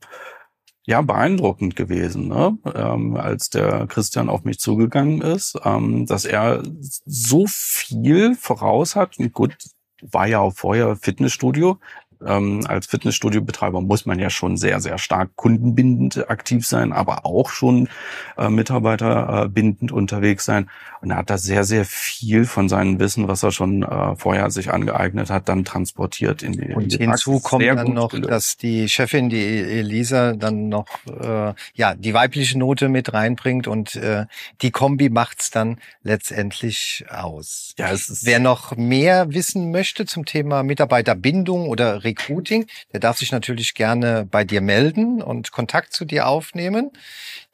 ja 0.86 1.02
beeindruckend 1.02 1.76
gewesen, 1.76 2.28
ne? 2.28 2.58
ähm, 2.76 3.16
als 3.16 3.50
der 3.50 3.88
Christian 3.88 4.30
auf 4.30 4.44
mich 4.44 4.60
zugegangen 4.60 5.22
ist, 5.22 5.58
ähm, 5.64 6.06
dass 6.06 6.26
er 6.26 6.64
so 7.06 7.46
viel 7.48 8.36
voraus 8.36 8.96
hat. 8.96 9.18
Und 9.18 9.34
gut, 9.34 9.56
war 10.02 10.28
ja 10.28 10.40
auch 10.40 10.54
vorher 10.54 10.96
Fitnessstudio, 10.98 11.80
ähm, 12.26 12.61
als 12.67 12.88
Fitnessstudio-Betreiber 12.88 13.82
muss 13.82 14.05
man 14.05 14.19
ja 14.19 14.30
schon 14.30 14.57
sehr, 14.57 14.80
sehr 14.80 14.97
stark 14.97 15.36
kundenbindend 15.36 16.30
aktiv 16.30 16.65
sein, 16.65 16.93
aber 16.93 17.26
auch 17.26 17.49
schon 17.49 17.89
äh, 18.38 18.49
mitarbeiterbindend 18.49 19.91
unterwegs 19.91 20.45
sein. 20.45 20.69
Und 21.01 21.11
er 21.11 21.17
hat 21.17 21.30
da 21.30 21.38
sehr, 21.38 21.65
sehr 21.65 21.84
viel 21.86 22.45
von 22.45 22.69
seinem 22.69 22.99
Wissen, 22.99 23.28
was 23.28 23.43
er 23.43 23.51
schon 23.51 23.84
äh, 23.84 24.15
vorher 24.15 24.49
sich 24.51 24.71
angeeignet 24.71 25.30
hat, 25.30 25.49
dann 25.49 25.65
transportiert 25.65 26.43
in 26.43 26.53
die 26.53 26.74
Und 26.74 26.93
die 26.93 26.97
hinzu 26.97 27.32
Praxis. 27.32 27.49
kommt 27.49 27.63
Sehr 27.63 27.76
dann 27.76 27.93
noch, 27.93 28.09
gelöst. 28.11 28.32
dass 28.32 28.57
die 28.57 28.88
Chefin, 28.88 29.30
die 29.30 29.43
Elisa, 29.43 30.34
dann 30.34 30.69
noch 30.69 30.88
äh, 31.07 31.53
ja 31.74 31.93
die 31.95 32.13
weibliche 32.13 32.57
Note 32.57 32.88
mit 32.88 33.11
reinbringt 33.13 33.67
und 33.67 33.95
äh, 33.95 34.26
die 34.61 34.71
Kombi 34.71 35.09
macht's 35.09 35.51
dann 35.51 35.78
letztendlich 36.03 37.05
aus. 37.09 37.74
ja, 37.78 37.91
es 37.91 38.09
ist 38.09 38.26
Wer 38.26 38.39
noch 38.39 38.78
mehr 38.78 39.34
wissen 39.34 39.71
möchte 39.71 40.05
zum 40.05 40.26
Thema 40.26 40.63
Mitarbeiterbindung 40.63 41.67
oder 41.67 42.03
Recruiting, 42.14 42.68
der 42.91 42.99
darf 42.99 43.18
sich 43.18 43.32
natürlich 43.32 43.74
gerne 43.74 44.26
bei 44.30 44.43
dir 44.43 44.61
melden 44.61 45.22
und 45.22 45.51
Kontakt 45.51 45.93
zu 45.93 46.05
dir 46.05 46.28
aufnehmen. 46.28 46.91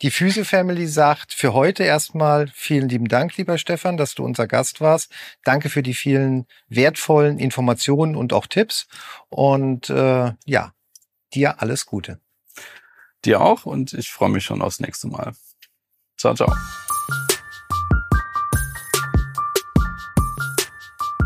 Die 0.02 0.12
Physio 0.12 0.44
Family 0.44 0.88
sagt 0.88 1.34
für 1.34 1.54
heute 1.54 1.84
erstmal 1.84 2.48
vielen 2.54 2.90
lieben 2.90 3.08
Dank, 3.08 3.38
lieber 3.38 3.58
Stefan, 3.58 3.98
dass 3.98 4.16
du 4.16 4.24
unser 4.24 4.48
Gast 4.48 4.82
warst. 4.82 5.12
Danke 5.44 5.70
für 5.70 5.82
die 5.82 5.94
vielen 5.94 6.46
wertvollen 6.68 7.40
Informationen 7.40 8.16
und 8.16 8.34
auch 8.34 8.48
Tipps. 8.48 8.88
Und 9.30 9.90
äh, 9.90 10.34
ja, 10.46 10.74
dir 11.34 11.62
alles 11.62 11.86
Gute. 11.86 12.20
dir 13.26 13.42
auch 13.42 13.66
und 13.66 13.94
ich 13.94 14.10
freue 14.12 14.30
mich 14.30 14.44
schon 14.44 14.62
aufs 14.62 14.80
nächste 14.80 15.08
Mal. 15.08 15.34
Ciao, 16.18 16.34
ciao. 16.36 16.54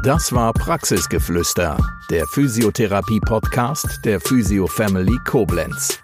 Das 0.03 0.33
war 0.33 0.51
Praxisgeflüster, 0.51 1.77
der 2.09 2.27
Physiotherapie-Podcast 2.27 4.03
der 4.03 4.19
Physio 4.19 4.67
Family 4.67 5.17
Koblenz. 5.23 5.97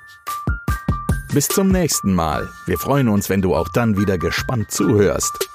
Bis 1.33 1.49
zum 1.49 1.67
nächsten 1.67 2.13
Mal. 2.13 2.47
Wir 2.65 2.79
freuen 2.79 3.09
uns, 3.09 3.27
wenn 3.27 3.41
du 3.41 3.53
auch 3.53 3.67
dann 3.67 3.97
wieder 3.97 4.17
gespannt 4.17 4.71
zuhörst. 4.71 5.49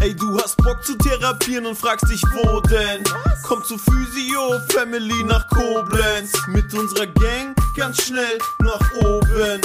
Ey, 0.00 0.16
du 0.16 0.40
hast 0.40 0.56
Bock 0.56 0.82
zu 0.82 0.96
therapieren 0.96 1.66
und 1.66 1.76
fragst 1.76 2.08
dich, 2.08 2.22
wo 2.22 2.60
denn? 2.60 3.04
Komm 3.42 3.62
zu 3.62 3.76
Physio 3.76 4.60
Family 4.70 5.22
nach 5.24 5.46
Koblenz. 5.50 6.32
Mit 6.46 6.72
unserer 6.72 7.08
Gang 7.08 7.54
ganz 7.76 8.04
schnell 8.04 8.38
nach 8.60 8.94
oben. 9.02 9.60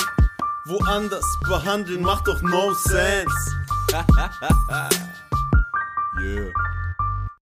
Woanders 0.66 1.40
behandeln 1.48 2.02
macht 2.02 2.28
doch 2.28 2.42
no 2.42 2.74
sense. 2.74 3.56
Yeah. 6.20 6.83